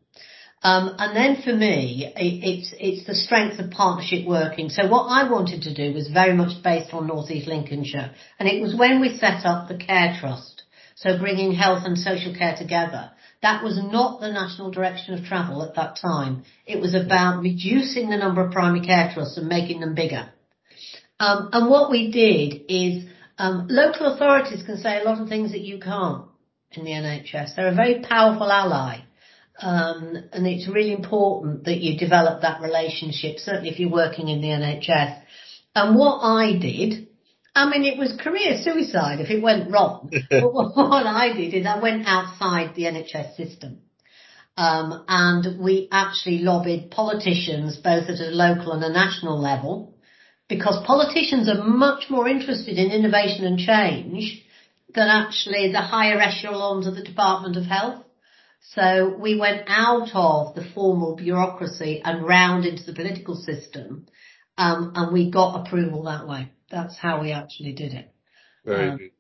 Um, 0.62 0.94
and 0.98 1.16
then 1.16 1.42
for 1.42 1.56
me, 1.56 2.12
it, 2.16 2.44
it's 2.44 2.74
it's 2.78 3.08
the 3.08 3.16
strength 3.16 3.60
of 3.60 3.72
partnership 3.72 4.28
working. 4.28 4.70
So 4.70 4.88
what 4.88 5.06
I 5.06 5.30
wanted 5.30 5.62
to 5.64 5.74
do 5.74 5.94
was 5.94 6.10
very 6.10 6.34
much 6.36 6.62
based 6.62 6.94
on 6.94 7.08
North 7.08 7.32
East 7.32 7.48
Lincolnshire, 7.48 8.12
and 8.38 8.50
it 8.50 8.62
was 8.62 8.76
when 8.76 9.00
we 9.00 9.18
set 9.18 9.46
up 9.46 9.70
the 9.70 9.78
Care 9.78 10.18
Trust 10.20 10.60
so 11.00 11.18
bringing 11.18 11.54
health 11.54 11.84
and 11.86 11.98
social 11.98 12.36
care 12.36 12.58
together. 12.58 13.12
That 13.42 13.64
was 13.64 13.78
not 13.82 14.20
the 14.20 14.34
national 14.34 14.72
direction 14.72 15.14
of 15.14 15.24
travel 15.24 15.64
at 15.64 15.76
that 15.76 15.98
time. 16.02 16.44
It 16.66 16.82
was 16.82 16.94
about 16.94 17.42
reducing 17.42 18.10
the 18.10 18.18
number 18.18 18.44
of 18.44 18.52
primary 18.52 18.86
care 18.86 19.10
trusts 19.14 19.38
and 19.38 19.48
making 19.48 19.80
them 19.80 19.96
bigger. 19.96 20.30
Um, 21.18 21.50
and 21.54 21.70
what 21.70 21.90
we 21.90 22.12
did 22.12 22.66
is 22.68 23.06
um, 23.38 23.68
local 23.70 24.14
authorities 24.14 24.64
can 24.66 24.78
say 24.78 25.00
a 25.00 25.06
lot 25.06 25.22
of 25.22 25.30
things 25.30 25.54
that 25.54 25.62
you 25.62 25.80
can't 25.80 26.26
in 26.74 26.84
the 26.84 26.92
NHS. 26.92 27.56
They're 27.56 27.70
a 27.70 27.76
very 27.76 28.02
powerful 28.02 28.52
ally. 28.52 29.00
Um, 29.62 30.16
and 30.32 30.48
it's 30.48 30.68
really 30.68 30.94
important 30.94 31.66
that 31.66 31.78
you 31.80 31.98
develop 32.00 32.42
that 32.42 32.62
relationship, 32.62 33.40
certainly 33.40 33.70
if 33.70 33.80
you're 33.80 33.92
working 33.92 34.30
in 34.30 34.42
the 34.42 34.48
NHS. 34.48 35.22
And 35.76 35.98
what 35.98 36.20
I 36.22 36.58
did 36.58 37.10
I 37.56 37.70
mean, 37.70 37.84
it 37.84 37.98
was 37.98 38.16
career 38.22 38.62
suicide 38.62 39.20
if 39.20 39.30
it 39.30 39.42
went 39.42 39.72
wrong. 39.72 40.10
but 40.30 40.54
what 40.54 41.06
I 41.06 41.34
did 41.34 41.54
is 41.54 41.66
I 41.66 41.80
went 41.80 42.08
outside 42.08 42.76
the 42.76 42.84
NHS 42.84 43.36
system. 43.36 43.80
Um, 44.56 45.06
and 45.08 45.60
we 45.60 45.88
actually 45.92 46.40
lobbied 46.40 46.92
politicians 46.92 47.78
both 47.78 48.10
at 48.10 48.20
a 48.20 48.32
local 48.32 48.74
and 48.74 48.84
a 48.84 48.92
national 48.92 49.42
level 49.42 49.96
because 50.48 50.86
politicians 50.86 51.48
are 51.48 51.64
much 51.64 52.10
more 52.10 52.28
interested 52.28 52.78
in 52.78 52.92
innovation 52.92 53.46
and 53.46 53.58
change 53.58 54.44
than 54.94 55.08
actually 55.08 55.72
the 55.72 55.82
higher 55.82 56.20
echelons 56.20 56.88
of 56.88 56.96
the 56.96 57.04
Department 57.04 57.56
of 57.56 57.66
Health. 57.66 58.04
So 58.62 59.16
we 59.20 59.40
went 59.40 59.64
out 59.68 60.10
of 60.14 60.56
the 60.56 60.64
formal 60.76 61.16
bureaucracy 61.16 62.02
and 62.04 62.26
round 62.26 62.66
into 62.66 62.84
the 62.84 62.94
political 62.94 63.36
system, 63.36 64.08
um, 64.58 64.92
and 64.96 65.14
we 65.14 65.32
got 65.32 65.66
approval 65.66 66.04
that 66.04 66.28
way. 66.28 66.52
That's 66.70 66.98
how 66.98 67.22
we 67.22 67.32
actually 67.32 67.74
did 67.74 67.94
it. 67.94 68.14
Very 68.66 68.90
um, 68.90 68.98
good. 68.98 69.12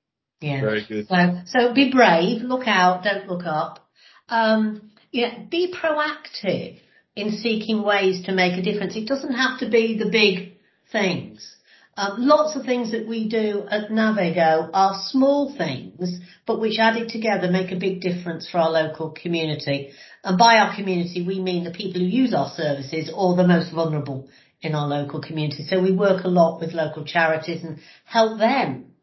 Yeah. 0.41 0.61
Very 0.61 0.85
good. 0.87 1.07
So, 1.07 1.41
so 1.47 1.73
be 1.73 1.91
brave, 1.91 2.41
look 2.41 2.67
out, 2.67 3.03
don't 3.03 3.27
look 3.27 3.45
up. 3.45 3.89
Um, 4.29 4.91
yeah, 5.11 5.39
be 5.49 5.73
proactive 5.73 6.79
in 7.15 7.31
seeking 7.31 7.81
ways 7.81 8.25
to 8.25 8.31
make 8.31 8.57
a 8.57 8.61
difference. 8.61 8.95
It 8.95 9.07
doesn't 9.07 9.33
have 9.33 9.59
to 9.59 9.69
be 9.69 9.97
the 9.97 10.09
big 10.09 10.57
things. 10.91 11.55
Um, 11.99 12.15
lots 12.17 12.55
of 12.55 12.63
things 12.63 12.91
that 12.91 13.09
we 13.09 13.27
do 13.27 13.65
at 13.69 13.89
Navigo 13.89 14.69
are 14.73 15.01
small 15.07 15.53
things, 15.53 16.17
but 16.47 16.61
which 16.61 16.79
added 16.79 17.09
together 17.09 17.51
make 17.51 17.73
a 17.73 17.75
big 17.75 17.99
difference 17.99 18.49
for 18.49 18.59
our 18.59 18.69
local 18.69 19.11
community. 19.11 19.91
And 20.23 20.37
by 20.37 20.59
our 20.59 20.73
community, 20.73 21.27
we 21.27 21.41
mean 21.41 21.65
the 21.65 21.71
people 21.71 21.99
who 21.99 22.07
use 22.07 22.33
our 22.33 22.53
services 22.55 23.11
or 23.13 23.35
the 23.35 23.45
most 23.45 23.73
vulnerable 23.73 24.29
in 24.61 24.75
our 24.75 24.87
local 24.87 25.21
community. 25.21 25.63
So 25.63 25.83
we 25.83 25.91
work 25.91 26.23
a 26.23 26.29
lot 26.29 26.61
with 26.61 26.71
local 26.71 27.03
charities 27.03 27.65
and 27.65 27.79
help 28.05 28.39
them 28.39 28.93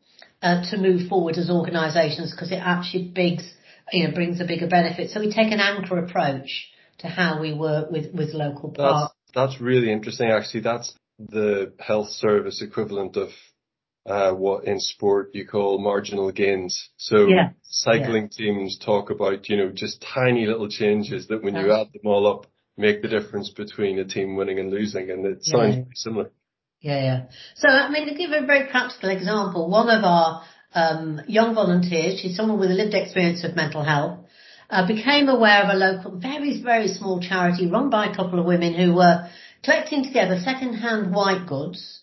uh, 0.41 0.63
to 0.71 0.79
move 0.79 1.07
forward 1.07 1.37
as 1.37 1.51
organisations 1.51 2.31
because 2.31 2.51
it 2.51 2.63
actually 2.65 3.09
bigs, 3.09 3.45
you 3.93 4.09
know, 4.09 4.15
brings 4.15 4.41
a 4.41 4.47
bigger 4.47 4.69
benefit. 4.69 5.11
So 5.11 5.21
we 5.21 5.31
take 5.31 5.53
an 5.53 5.61
anchor 5.61 5.99
approach 5.99 6.71
to 7.01 7.09
how 7.09 7.43
we 7.43 7.53
work 7.53 7.91
with, 7.91 8.15
with 8.15 8.33
local 8.33 8.71
parts. 8.71 9.13
That's, 9.35 9.51
that's 9.51 9.61
really 9.61 9.93
interesting 9.93 10.31
actually. 10.31 10.61
That's 10.61 10.95
the 11.19 11.73
health 11.79 12.09
service 12.11 12.63
equivalent 12.63 13.17
of 13.17 13.31
uh, 14.07 14.33
what 14.33 14.65
in 14.65 14.79
sport 14.79 15.31
you 15.35 15.47
call 15.47 15.79
marginal 15.79 16.31
gains. 16.31 16.91
So 16.97 17.29
Yeah. 17.29 17.51
cycling 17.63 18.29
teams 18.29 18.79
talk 18.79 19.11
about, 19.11 19.49
you 19.49 19.57
know, 19.57 19.71
just 19.71 20.03
tiny 20.03 20.47
little 20.47 20.69
changes 20.69 21.27
that 21.29 21.43
when 21.43 21.57
you 21.57 21.73
add 21.73 21.93
them 21.93 22.07
all 22.07 22.27
up 22.27 22.47
make 22.77 23.03
the 23.03 23.09
difference 23.09 23.51
between 23.51 23.99
a 23.99 24.05
team 24.05 24.37
winning 24.37 24.59
and 24.59 24.71
losing. 24.71 25.11
And 25.11 25.25
it 25.27 25.45
sounds 25.45 25.77
Yeah. 25.77 25.83
pretty 25.83 25.95
similar. 25.95 26.31
Yeah, 26.81 27.03
yeah. 27.03 27.23
So, 27.57 27.69
I 27.69 27.89
mean, 27.91 28.07
to 28.07 28.15
give 28.15 28.31
a 28.33 28.45
very 28.47 28.69
practical 28.69 29.11
example, 29.11 29.69
one 29.69 29.89
of 29.89 30.05
our 30.05 30.43
um, 30.75 31.23
young 31.27 31.55
volunteers, 31.55 32.21
she's 32.21 32.37
someone 32.37 32.61
with 32.61 32.71
a 32.71 32.75
lived 32.75 32.95
experience 32.95 33.43
of 33.45 33.57
mental 33.57 33.83
health, 33.83 34.21
uh, 34.69 34.87
became 34.87 35.29
aware 35.29 35.63
of 35.63 35.71
a 35.71 35.75
local, 35.75 36.19
very, 36.19 36.63
very 36.63 36.89
small 36.89 37.21
charity 37.21 37.67
run 37.67 37.89
by 37.89 38.07
a 38.07 38.15
couple 38.15 38.39
of 38.39 38.45
women 38.47 38.75
who 38.75 38.95
were 38.95 39.29
collecting 39.67 40.05
together 40.05 40.41
second-hand 40.43 41.13
white 41.13 41.47
goods 41.47 42.01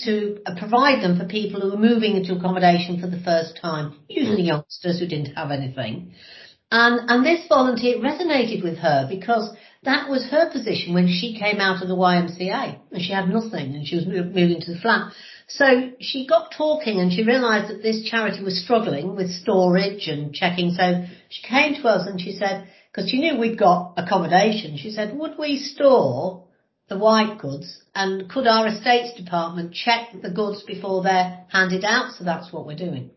to 0.00 0.38
provide 0.58 1.02
them 1.02 1.18
for 1.18 1.26
people 1.26 1.60
who 1.60 1.70
were 1.70 1.76
moving 1.76 2.16
into 2.16 2.34
accommodation 2.34 2.98
for 2.98 3.06
the 3.06 3.20
first 3.22 3.58
time, 3.60 3.94
usually 4.08 4.40
hmm. 4.40 4.48
youngsters 4.48 4.98
who 4.98 5.06
didn't 5.06 5.34
have 5.36 5.50
anything. 5.50 6.14
And, 6.70 7.10
and 7.10 7.26
this 7.26 7.46
volunteer 7.48 7.98
resonated 7.98 8.64
with 8.64 8.78
her 8.78 9.06
because 9.08 9.54
that 9.82 10.08
was 10.08 10.24
her 10.30 10.50
position 10.50 10.94
when 10.94 11.06
she 11.06 11.38
came 11.38 11.60
out 11.60 11.82
of 11.82 11.88
the 11.88 11.94
YMCA 11.94 12.78
and 12.90 13.02
she 13.02 13.12
had 13.12 13.28
nothing 13.28 13.74
and 13.74 13.86
she 13.86 13.96
was 13.96 14.06
moving 14.06 14.62
to 14.62 14.72
the 14.72 14.80
flat. 14.80 15.12
So 15.48 15.90
she 16.00 16.26
got 16.26 16.54
talking 16.56 16.98
and 16.98 17.12
she 17.12 17.24
realised 17.24 17.70
that 17.70 17.82
this 17.82 18.08
charity 18.08 18.42
was 18.42 18.64
struggling 18.64 19.14
with 19.14 19.28
storage 19.28 20.08
and 20.08 20.32
checking. 20.32 20.70
So 20.70 21.04
she 21.28 21.46
came 21.46 21.74
to 21.74 21.88
us 21.88 22.06
and 22.06 22.18
she 22.18 22.32
said, 22.32 22.68
because 22.90 23.10
she 23.10 23.20
knew 23.20 23.38
we'd 23.38 23.58
got 23.58 23.92
accommodation, 23.98 24.78
she 24.78 24.92
said, 24.92 25.14
would 25.18 25.38
we 25.38 25.58
store 25.58 26.44
the 26.92 26.98
white 26.98 27.38
goods 27.40 27.82
and 27.94 28.28
could 28.30 28.46
our 28.46 28.66
estates 28.68 29.16
department 29.16 29.72
check 29.74 30.08
the 30.22 30.30
goods 30.30 30.62
before 30.62 31.02
they're 31.02 31.44
handed 31.48 31.84
out? 31.84 32.12
So 32.18 32.24
that's 32.24 32.52
what 32.52 32.66
we're 32.66 32.76
doing. 32.76 33.10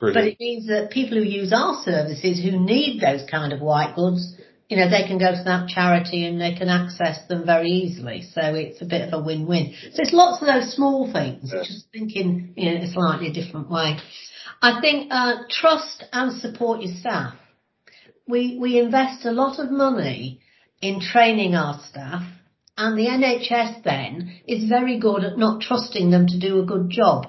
But 0.00 0.16
it 0.24 0.36
means 0.38 0.66
that 0.66 0.90
people 0.90 1.16
who 1.16 1.24
use 1.24 1.52
our 1.52 1.82
services 1.82 2.42
who 2.42 2.60
need 2.60 3.00
those 3.00 3.22
kind 3.30 3.54
of 3.54 3.60
white 3.60 3.94
goods, 3.96 4.36
you 4.68 4.76
know, 4.76 4.90
they 4.90 5.06
can 5.06 5.18
go 5.18 5.30
to 5.30 5.42
that 5.44 5.68
charity 5.68 6.26
and 6.26 6.38
they 6.38 6.54
can 6.54 6.68
access 6.68 7.26
them 7.28 7.46
very 7.46 7.70
easily. 7.70 8.22
So 8.34 8.42
it's 8.54 8.82
a 8.82 8.84
bit 8.84 9.08
of 9.08 9.18
a 9.18 9.24
win-win. 9.24 9.74
So 9.92 10.02
it's 10.02 10.12
lots 10.12 10.42
of 10.42 10.48
those 10.48 10.74
small 10.74 11.10
things, 11.10 11.50
Yeah. 11.54 11.62
just 11.64 11.86
thinking 11.90 12.52
in 12.56 12.68
a 12.82 12.92
slightly 12.92 13.32
different 13.32 13.70
way. 13.70 13.96
I 14.60 14.80
think 14.82 15.08
uh, 15.10 15.44
trust 15.48 16.04
and 16.12 16.38
support 16.40 16.82
your 16.82 16.94
staff. 16.96 17.34
We 18.26 18.58
we 18.60 18.78
invest 18.78 19.24
a 19.24 19.32
lot 19.32 19.58
of 19.58 19.70
money 19.70 20.40
in 20.80 21.00
training 21.00 21.54
our 21.54 21.80
staff, 21.88 22.24
and 22.76 22.98
the 22.98 23.06
NHS 23.06 23.82
then 23.84 24.40
is 24.46 24.68
very 24.68 24.98
good 24.98 25.24
at 25.24 25.38
not 25.38 25.62
trusting 25.62 26.10
them 26.10 26.26
to 26.26 26.38
do 26.38 26.60
a 26.60 26.66
good 26.66 26.90
job. 26.90 27.28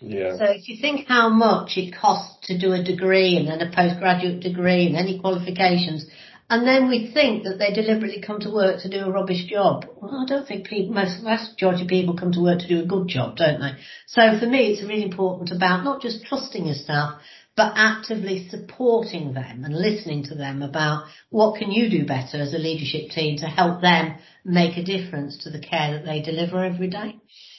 Yeah. 0.00 0.36
So 0.36 0.44
if 0.44 0.68
you 0.68 0.76
think 0.80 1.08
how 1.08 1.28
much 1.30 1.76
it 1.76 1.94
costs 1.94 2.46
to 2.46 2.58
do 2.58 2.72
a 2.72 2.84
degree 2.84 3.36
and 3.36 3.48
then 3.48 3.60
a 3.60 3.74
postgraduate 3.74 4.40
degree 4.40 4.86
and 4.86 4.96
any 4.96 5.18
qualifications, 5.18 6.06
and 6.48 6.64
then 6.64 6.88
we 6.88 7.10
think 7.12 7.42
that 7.42 7.58
they 7.58 7.72
deliberately 7.72 8.22
come 8.24 8.38
to 8.40 8.50
work 8.50 8.80
to 8.82 8.88
do 8.88 9.04
a 9.04 9.10
rubbish 9.10 9.46
job. 9.50 9.86
Well, 10.00 10.24
I 10.24 10.26
don't 10.28 10.46
think 10.46 10.68
people, 10.68 10.94
most 10.94 11.24
vast 11.24 11.52
majority 11.52 11.82
of 11.82 11.88
people 11.88 12.16
come 12.16 12.30
to 12.32 12.40
work 12.40 12.60
to 12.60 12.68
do 12.68 12.80
a 12.80 12.86
good 12.86 13.08
job, 13.08 13.36
don't 13.36 13.58
they? 13.58 13.72
So 14.06 14.38
for 14.38 14.46
me, 14.46 14.68
it's 14.68 14.82
really 14.82 15.02
important 15.02 15.50
about 15.50 15.82
not 15.82 16.02
just 16.02 16.24
trusting 16.24 16.66
your 16.66 16.76
staff, 16.76 17.20
but 17.56 17.72
actively 17.74 18.48
supporting 18.50 19.32
them 19.32 19.64
and 19.64 19.74
listening 19.74 20.22
to 20.24 20.34
them 20.34 20.62
about 20.62 21.06
what 21.30 21.58
can 21.58 21.70
you 21.70 21.88
do 21.88 22.06
better 22.06 22.36
as 22.36 22.52
a 22.52 22.58
leadership 22.58 23.10
team 23.10 23.38
to 23.38 23.46
help 23.46 23.80
them 23.80 24.16
make 24.44 24.76
a 24.76 24.84
difference 24.84 25.38
to 25.38 25.50
the 25.50 25.58
care 25.58 25.92
that 25.92 26.04
they 26.04 26.20
deliver 26.20 26.62
every 26.62 26.88
day. 26.88 27.16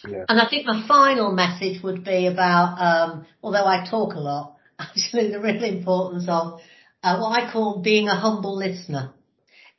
Yeah. 0.07 0.25
And 0.29 0.39
I 0.39 0.47
think 0.47 0.67
my 0.67 0.87
final 0.87 1.31
message 1.31 1.81
would 1.81 2.03
be 2.03 2.27
about, 2.27 2.77
um, 2.79 3.25
although 3.41 3.65
I 3.65 3.87
talk 3.89 4.13
a 4.13 4.19
lot, 4.19 4.55
actually 4.79 5.31
the 5.31 5.41
real 5.41 5.63
importance 5.63 6.25
of 6.29 6.59
uh, 7.01 7.17
what 7.17 7.41
I 7.41 7.51
call 7.51 7.81
being 7.81 8.07
a 8.07 8.15
humble 8.15 8.55
listener. 8.55 9.13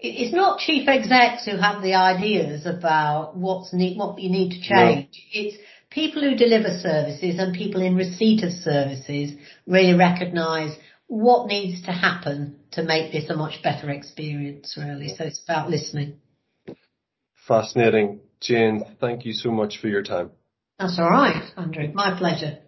It's 0.00 0.34
not 0.34 0.60
chief 0.60 0.88
execs 0.88 1.44
who 1.44 1.56
have 1.56 1.82
the 1.82 1.94
ideas 1.94 2.66
about 2.66 3.36
what's 3.36 3.72
need, 3.72 3.98
what 3.98 4.20
you 4.20 4.30
need 4.30 4.50
to 4.50 4.60
change. 4.60 5.08
It's 5.32 5.56
people 5.90 6.22
who 6.22 6.36
deliver 6.36 6.78
services 6.80 7.38
and 7.38 7.54
people 7.54 7.82
in 7.82 7.96
receipt 7.96 8.44
of 8.44 8.52
services 8.52 9.32
really 9.68 9.94
recognise 9.94 10.76
what 11.06 11.46
needs 11.46 11.82
to 11.82 11.92
happen 11.92 12.58
to 12.72 12.82
make 12.82 13.12
this 13.12 13.30
a 13.30 13.36
much 13.36 13.62
better 13.62 13.90
experience 13.90 14.76
really. 14.76 15.08
So 15.08 15.24
it's 15.24 15.42
about 15.44 15.70
listening. 15.70 16.20
Fascinating. 17.46 18.20
Jane, 18.40 18.84
thank 19.00 19.24
you 19.24 19.32
so 19.32 19.50
much 19.50 19.78
for 19.78 19.88
your 19.88 20.02
time. 20.02 20.30
That's 20.78 20.98
all 20.98 21.10
right, 21.10 21.42
Andrew. 21.56 21.92
My 21.92 22.16
pleasure. 22.16 22.58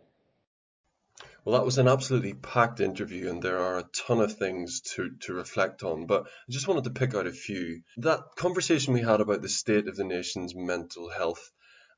Well, 1.45 1.59
that 1.59 1.65
was 1.65 1.79
an 1.79 1.89
absolutely 1.89 2.35
packed 2.35 2.81
interview, 2.81 3.31
and 3.31 3.43
there 3.43 3.59
are 3.59 3.79
a 3.79 3.89
ton 4.07 4.21
of 4.21 4.37
things 4.37 4.83
to, 4.95 5.11
to 5.23 5.33
reflect 5.33 5.83
on. 5.83 6.07
But 6.07 6.25
I 6.25 6.51
just 6.51 6.69
wanted 6.69 6.85
to 6.85 6.91
pick 6.91 7.15
out 7.15 7.27
a 7.27 7.33
few. 7.33 7.83
That 7.99 8.21
conversation 8.37 8.95
we 8.95 9.01
had 9.01 9.21
about 9.21 9.43
the 9.43 9.49
state 9.49 9.89
of 9.89 9.97
the 9.97 10.05
nation's 10.05 10.55
mental 10.55 11.09
health 11.09 11.51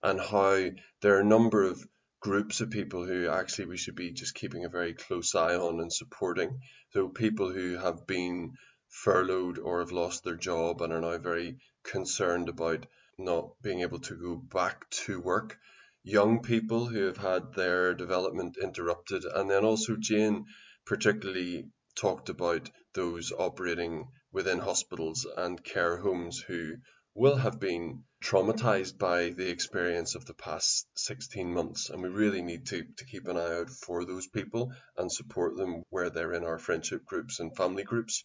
and 0.03 0.21
how 0.21 0.71
there 1.01 1.17
are 1.17 1.21
a 1.21 1.25
number 1.25 1.65
of 1.65 1.83
groups 2.23 2.61
of 2.61 2.71
people 2.71 3.05
who 3.05 3.29
actually 3.29 3.67
we 3.67 3.77
should 3.77 3.97
be 3.97 4.13
just 4.13 4.35
keeping 4.35 4.65
a 4.65 4.71
very 4.71 4.95
close 4.95 5.35
eye 5.35 5.55
on 5.55 5.81
and 5.81 5.93
supporting. 5.93 6.61
So, 6.93 7.09
people 7.09 7.53
who 7.53 7.77
have 7.77 8.07
been 8.07 8.53
furloughed 8.89 9.59
or 9.59 9.81
have 9.81 9.93
lost 9.93 10.25
their 10.25 10.37
job 10.37 10.81
and 10.81 10.93
are 10.93 11.01
now 11.01 11.19
very 11.19 11.59
concerned 11.83 12.49
about 12.49 12.87
not 13.19 13.61
being 13.61 13.81
able 13.81 14.01
to 14.01 14.15
go 14.15 14.37
back 14.37 14.89
to 14.91 15.21
work 15.21 15.59
young 16.05 16.43
people 16.43 16.87
who 16.87 17.05
have 17.05 17.17
had 17.17 17.55
their 17.55 17.95
development 17.95 18.57
interrupted, 18.61 19.25
and 19.25 19.49
then 19.49 19.65
also 19.65 19.97
Jane 19.97 20.47
particularly 20.85 21.71
talked 21.95 22.29
about 22.29 22.69
those 22.95 23.33
operating 23.33 24.09
within 24.33 24.59
hospitals 24.59 25.27
and 25.37 25.63
care 25.63 25.99
homes 25.99 26.41
who 26.41 26.75
will 27.15 27.37
have 27.37 27.61
been 27.61 28.03
traumatized 28.23 28.99
by 28.99 29.31
the 29.31 29.51
experience 29.51 30.15
of 30.15 30.25
the 30.25 30.35
past 30.35 30.87
16 30.95 31.53
months 31.53 31.91
and 31.91 32.03
we 32.03 32.09
really 32.09 32.41
need 32.41 32.67
to, 32.67 32.85
to 32.97 33.05
keep 33.05 33.27
an 33.27 33.37
eye 33.37 33.59
out 33.59 33.71
for 33.71 34.05
those 34.05 34.29
people 34.29 34.73
and 34.97 35.11
support 35.11 35.57
them 35.57 35.83
where 35.91 36.09
they're 36.09 36.33
in 36.33 36.45
our 36.45 36.59
friendship 36.59 37.05
groups 37.05 37.41
and 37.41 37.57
family 37.57 37.83
groups. 37.83 38.25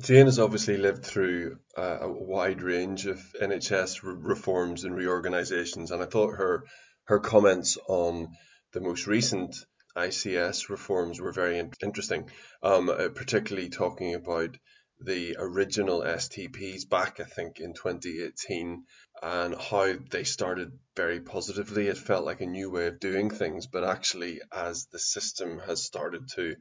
Jane 0.00 0.26
has 0.26 0.38
obviously 0.38 0.76
lived 0.78 1.04
through 1.04 1.58
uh, 1.76 1.98
a 2.00 2.10
wide 2.10 2.62
range 2.62 3.06
of 3.06 3.18
NHS 3.40 4.02
re- 4.02 4.14
reforms 4.16 4.84
and 4.84 4.96
reorganisations, 4.96 5.90
and 5.90 6.02
I 6.02 6.06
thought 6.06 6.36
her 6.36 6.64
her 7.04 7.18
comments 7.18 7.76
on 7.88 8.28
the 8.72 8.80
most 8.80 9.06
recent 9.06 9.54
ICS 9.96 10.70
reforms 10.70 11.20
were 11.20 11.32
very 11.32 11.58
in- 11.58 11.72
interesting, 11.82 12.30
um, 12.62 12.88
uh, 12.88 13.08
particularly 13.14 13.68
talking 13.68 14.14
about 14.14 14.56
the 15.04 15.36
original 15.38 16.00
STPs 16.00 16.88
back, 16.88 17.20
I 17.20 17.24
think, 17.24 17.60
in 17.60 17.74
2018, 17.74 18.84
and 19.22 19.54
how 19.54 19.94
they 20.10 20.24
started 20.24 20.78
very 20.96 21.20
positively. 21.20 21.88
It 21.88 21.98
felt 21.98 22.24
like 22.24 22.40
a 22.40 22.46
new 22.46 22.70
way 22.70 22.86
of 22.86 23.00
doing 23.00 23.30
things, 23.30 23.66
but 23.66 23.84
actually, 23.84 24.40
as 24.52 24.86
the 24.86 24.98
system 24.98 25.58
has 25.60 25.84
started 25.84 26.28
to 26.36 26.56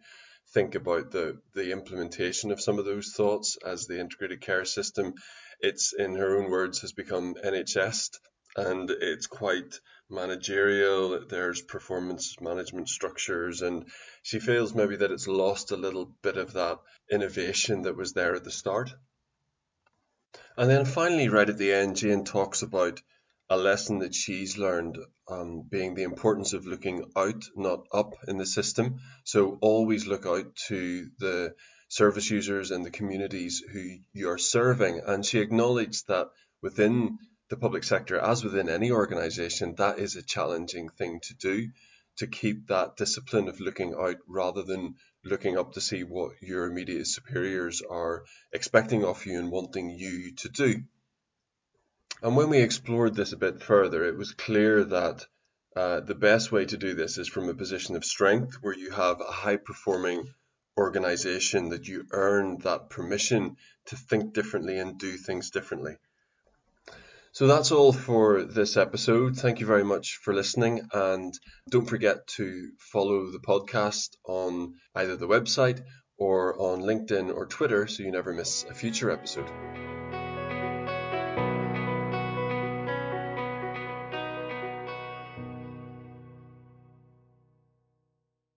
think 0.53 0.75
about 0.75 1.11
the 1.11 1.39
the 1.53 1.71
implementation 1.71 2.51
of 2.51 2.61
some 2.61 2.77
of 2.77 2.85
those 2.85 3.13
thoughts 3.13 3.57
as 3.65 3.87
the 3.87 3.99
integrated 3.99 4.41
care 4.41 4.65
system. 4.65 5.13
It's 5.59 5.93
in 5.93 6.15
her 6.15 6.37
own 6.37 6.49
words 6.49 6.81
has 6.81 6.91
become 6.91 7.35
NHS 7.35 8.09
and 8.57 8.89
it's 8.89 9.27
quite 9.27 9.79
managerial. 10.11 11.25
There's 11.27 11.61
performance 11.61 12.35
management 12.41 12.89
structures, 12.89 13.61
and 13.61 13.85
she 14.23 14.39
feels 14.39 14.75
maybe 14.75 14.97
that 14.97 15.11
it's 15.11 15.27
lost 15.27 15.71
a 15.71 15.77
little 15.77 16.13
bit 16.21 16.37
of 16.37 16.53
that 16.53 16.79
innovation 17.11 17.83
that 17.83 17.97
was 17.97 18.13
there 18.13 18.35
at 18.35 18.43
the 18.43 18.51
start. 18.51 18.93
And 20.57 20.69
then 20.69 20.85
finally, 20.85 21.29
right 21.29 21.49
at 21.49 21.57
the 21.57 21.73
end, 21.73 21.95
Jane 21.95 22.23
talks 22.23 22.61
about 22.61 23.01
a 23.49 23.57
lesson 23.57 23.99
that 23.99 24.15
she's 24.15 24.57
learned 24.57 24.97
um, 25.27 25.63
being 25.69 25.95
the 25.95 26.03
importance 26.03 26.53
of 26.53 26.65
looking 26.65 27.11
out, 27.15 27.43
not 27.55 27.85
up 27.93 28.15
in 28.27 28.37
the 28.37 28.45
system. 28.45 28.99
So 29.23 29.57
always 29.61 30.07
look 30.07 30.25
out 30.25 30.55
to 30.67 31.09
the 31.19 31.55
service 31.89 32.29
users 32.29 32.71
and 32.71 32.85
the 32.85 32.91
communities 32.91 33.61
who 33.73 33.97
you 34.13 34.29
are 34.29 34.37
serving. 34.37 35.01
And 35.05 35.25
she 35.25 35.39
acknowledged 35.39 36.07
that 36.07 36.29
within 36.61 37.17
the 37.51 37.57
public 37.57 37.83
sector, 37.83 38.17
as 38.17 38.45
within 38.45 38.69
any 38.69 38.91
organization, 38.91 39.75
that 39.75 39.99
is 39.99 40.15
a 40.15 40.23
challenging 40.23 40.87
thing 40.87 41.19
to 41.19 41.33
do 41.33 41.67
to 42.15 42.25
keep 42.25 42.67
that 42.67 42.95
discipline 42.95 43.49
of 43.49 43.59
looking 43.59 43.93
out 43.93 44.15
rather 44.25 44.63
than 44.63 44.95
looking 45.25 45.57
up 45.57 45.73
to 45.73 45.81
see 45.81 46.05
what 46.05 46.31
your 46.41 46.65
immediate 46.65 47.05
superiors 47.05 47.81
are 47.81 48.23
expecting 48.53 49.03
of 49.03 49.25
you 49.25 49.37
and 49.37 49.51
wanting 49.51 49.89
you 49.89 50.33
to 50.33 50.47
do. 50.47 50.81
And 52.23 52.37
when 52.37 52.49
we 52.49 52.59
explored 52.59 53.15
this 53.15 53.33
a 53.33 53.37
bit 53.37 53.61
further, 53.61 54.05
it 54.05 54.15
was 54.15 54.33
clear 54.33 54.85
that 54.85 55.25
uh, 55.75 55.99
the 55.99 56.15
best 56.15 56.53
way 56.53 56.63
to 56.63 56.77
do 56.77 56.93
this 56.93 57.17
is 57.17 57.27
from 57.27 57.49
a 57.49 57.53
position 57.53 57.97
of 57.97 58.05
strength 58.05 58.59
where 58.61 58.77
you 58.77 58.91
have 58.91 59.19
a 59.19 59.31
high 59.31 59.57
performing 59.57 60.33
organization 60.77 61.69
that 61.69 61.85
you 61.85 62.07
earn 62.11 62.59
that 62.59 62.89
permission 62.89 63.57
to 63.87 63.97
think 63.97 64.33
differently 64.33 64.79
and 64.79 64.97
do 64.97 65.17
things 65.17 65.51
differently. 65.51 65.97
So 67.41 67.47
that's 67.47 67.71
all 67.71 67.91
for 67.91 68.43
this 68.43 68.77
episode. 68.77 69.35
Thank 69.35 69.61
you 69.61 69.65
very 69.65 69.83
much 69.83 70.19
for 70.21 70.31
listening. 70.31 70.81
And 70.93 71.33
don't 71.71 71.87
forget 71.87 72.27
to 72.37 72.69
follow 72.77 73.31
the 73.31 73.39
podcast 73.39 74.09
on 74.27 74.75
either 74.93 75.15
the 75.15 75.27
website 75.27 75.81
or 76.19 76.55
on 76.61 76.81
LinkedIn 76.81 77.33
or 77.35 77.47
Twitter 77.47 77.87
so 77.87 78.03
you 78.03 78.11
never 78.11 78.31
miss 78.31 78.63
a 78.69 78.75
future 78.75 79.09
episode. 79.09 79.49